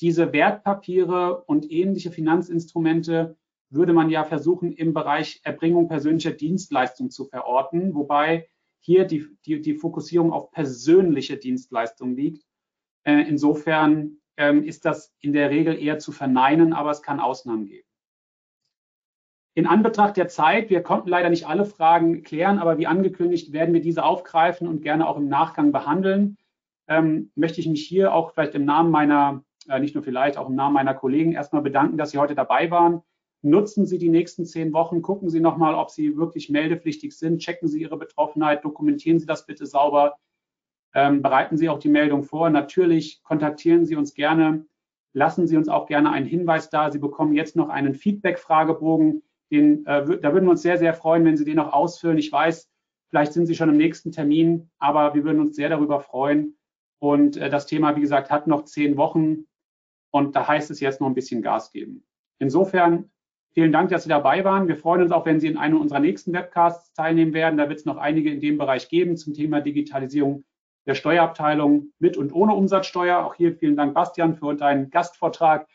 diese 0.00 0.32
Wertpapiere 0.32 1.42
und 1.44 1.70
ähnliche 1.70 2.10
Finanzinstrumente 2.10 3.36
würde 3.70 3.92
man 3.92 4.10
ja 4.10 4.24
versuchen, 4.24 4.72
im 4.72 4.94
Bereich 4.94 5.40
Erbringung 5.42 5.88
persönlicher 5.88 6.32
Dienstleistungen 6.32 7.10
zu 7.10 7.24
verorten, 7.24 7.94
wobei 7.94 8.48
hier 8.80 9.04
die, 9.04 9.26
die, 9.44 9.60
die 9.60 9.74
Fokussierung 9.74 10.32
auf 10.32 10.50
persönliche 10.52 11.36
Dienstleistungen 11.36 12.16
liegt. 12.16 12.44
Äh, 13.04 13.22
insofern 13.28 14.18
ähm, 14.36 14.62
ist 14.62 14.84
das 14.84 15.14
in 15.20 15.32
der 15.32 15.50
Regel 15.50 15.78
eher 15.78 15.98
zu 15.98 16.12
verneinen, 16.12 16.72
aber 16.72 16.90
es 16.90 17.02
kann 17.02 17.18
Ausnahmen 17.18 17.66
geben. 17.66 17.88
In 19.54 19.66
Anbetracht 19.66 20.18
der 20.18 20.28
Zeit, 20.28 20.68
wir 20.68 20.82
konnten 20.82 21.08
leider 21.08 21.30
nicht 21.30 21.48
alle 21.48 21.64
Fragen 21.64 22.22
klären, 22.22 22.58
aber 22.58 22.76
wie 22.76 22.86
angekündigt 22.86 23.52
werden 23.52 23.72
wir 23.72 23.80
diese 23.80 24.04
aufgreifen 24.04 24.68
und 24.68 24.82
gerne 24.82 25.08
auch 25.08 25.16
im 25.16 25.28
Nachgang 25.28 25.72
behandeln. 25.72 26.36
Ähm, 26.88 27.32
möchte 27.34 27.60
ich 27.60 27.66
mich 27.66 27.82
hier 27.82 28.12
auch 28.12 28.32
vielleicht 28.32 28.54
im 28.54 28.66
Namen 28.66 28.90
meiner 28.90 29.45
äh, 29.68 29.80
nicht 29.80 29.94
nur 29.94 30.04
vielleicht, 30.04 30.38
auch 30.38 30.48
im 30.48 30.54
Namen 30.54 30.74
meiner 30.74 30.94
Kollegen 30.94 31.32
erstmal 31.32 31.62
bedanken, 31.62 31.96
dass 31.96 32.10
Sie 32.10 32.18
heute 32.18 32.34
dabei 32.34 32.70
waren. 32.70 33.02
Nutzen 33.42 33.86
Sie 33.86 33.98
die 33.98 34.08
nächsten 34.08 34.46
zehn 34.46 34.72
Wochen, 34.72 35.02
gucken 35.02 35.28
Sie 35.28 35.40
nochmal, 35.40 35.74
ob 35.74 35.90
Sie 35.90 36.16
wirklich 36.16 36.50
meldepflichtig 36.50 37.16
sind, 37.16 37.38
checken 37.38 37.68
Sie 37.68 37.80
Ihre 37.80 37.96
Betroffenheit, 37.96 38.64
dokumentieren 38.64 39.18
Sie 39.18 39.26
das 39.26 39.46
bitte 39.46 39.66
sauber, 39.66 40.16
ähm, 40.94 41.22
bereiten 41.22 41.56
Sie 41.56 41.68
auch 41.68 41.78
die 41.78 41.88
Meldung 41.88 42.22
vor. 42.22 42.50
Natürlich 42.50 43.22
kontaktieren 43.22 43.84
Sie 43.84 43.96
uns 43.96 44.14
gerne, 44.14 44.66
lassen 45.12 45.46
Sie 45.46 45.56
uns 45.56 45.68
auch 45.68 45.86
gerne 45.86 46.10
einen 46.10 46.26
Hinweis 46.26 46.70
da. 46.70 46.90
Sie 46.90 46.98
bekommen 46.98 47.34
jetzt 47.34 47.56
noch 47.56 47.68
einen 47.68 47.94
Feedback-Fragebogen. 47.94 49.22
Den, 49.50 49.86
äh, 49.86 50.18
da 50.18 50.32
würden 50.32 50.46
wir 50.46 50.50
uns 50.50 50.62
sehr, 50.62 50.78
sehr 50.78 50.94
freuen, 50.94 51.24
wenn 51.24 51.36
Sie 51.36 51.44
den 51.44 51.56
noch 51.56 51.72
ausfüllen. 51.72 52.18
Ich 52.18 52.32
weiß, 52.32 52.68
vielleicht 53.08 53.32
sind 53.32 53.46
Sie 53.46 53.54
schon 53.54 53.68
im 53.68 53.76
nächsten 53.76 54.10
Termin, 54.10 54.70
aber 54.78 55.14
wir 55.14 55.24
würden 55.24 55.40
uns 55.40 55.54
sehr 55.54 55.68
darüber 55.68 56.00
freuen. 56.00 56.56
Und 56.98 57.36
äh, 57.36 57.50
das 57.50 57.66
Thema, 57.66 57.96
wie 57.96 58.00
gesagt, 58.00 58.30
hat 58.30 58.46
noch 58.46 58.64
zehn 58.64 58.96
Wochen. 58.96 59.46
Und 60.10 60.36
da 60.36 60.46
heißt 60.46 60.70
es 60.70 60.80
jetzt 60.80 61.00
noch 61.00 61.08
ein 61.08 61.14
bisschen 61.14 61.42
Gas 61.42 61.72
geben. 61.72 62.04
Insofern 62.38 63.10
vielen 63.52 63.72
Dank, 63.72 63.90
dass 63.90 64.04
Sie 64.04 64.08
dabei 64.08 64.44
waren. 64.44 64.68
Wir 64.68 64.76
freuen 64.76 65.02
uns 65.02 65.12
auch, 65.12 65.26
wenn 65.26 65.40
Sie 65.40 65.48
in 65.48 65.56
einem 65.56 65.80
unserer 65.80 66.00
nächsten 66.00 66.32
Webcasts 66.32 66.92
teilnehmen 66.92 67.32
werden. 67.32 67.56
Da 67.56 67.68
wird 67.68 67.80
es 67.80 67.84
noch 67.84 67.96
einige 67.96 68.30
in 68.30 68.40
dem 68.40 68.58
Bereich 68.58 68.88
geben 68.88 69.16
zum 69.16 69.34
Thema 69.34 69.60
Digitalisierung 69.60 70.44
der 70.86 70.94
Steuerabteilung 70.94 71.92
mit 71.98 72.16
und 72.16 72.32
ohne 72.32 72.54
Umsatzsteuer. 72.54 73.24
Auch 73.24 73.34
hier 73.34 73.54
vielen 73.56 73.76
Dank, 73.76 73.94
Bastian, 73.94 74.36
für 74.36 74.54
deinen 74.54 74.90
Gastvortrag. 74.90 75.66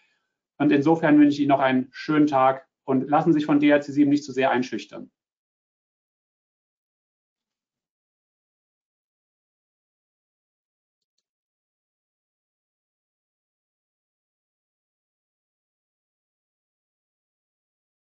Und 0.57 0.71
insofern 0.71 1.19
wünsche 1.19 1.35
ich 1.35 1.39
Ihnen 1.41 1.49
noch 1.49 1.59
einen 1.59 1.87
schönen 1.91 2.27
Tag 2.27 2.67
und 2.85 3.09
lassen 3.09 3.33
Sie 3.33 3.39
sich 3.39 3.45
von 3.45 3.59
DRC7 3.59 4.05
nicht 4.05 4.23
zu 4.23 4.31
sehr 4.31 4.51
einschüchtern. 4.51 5.11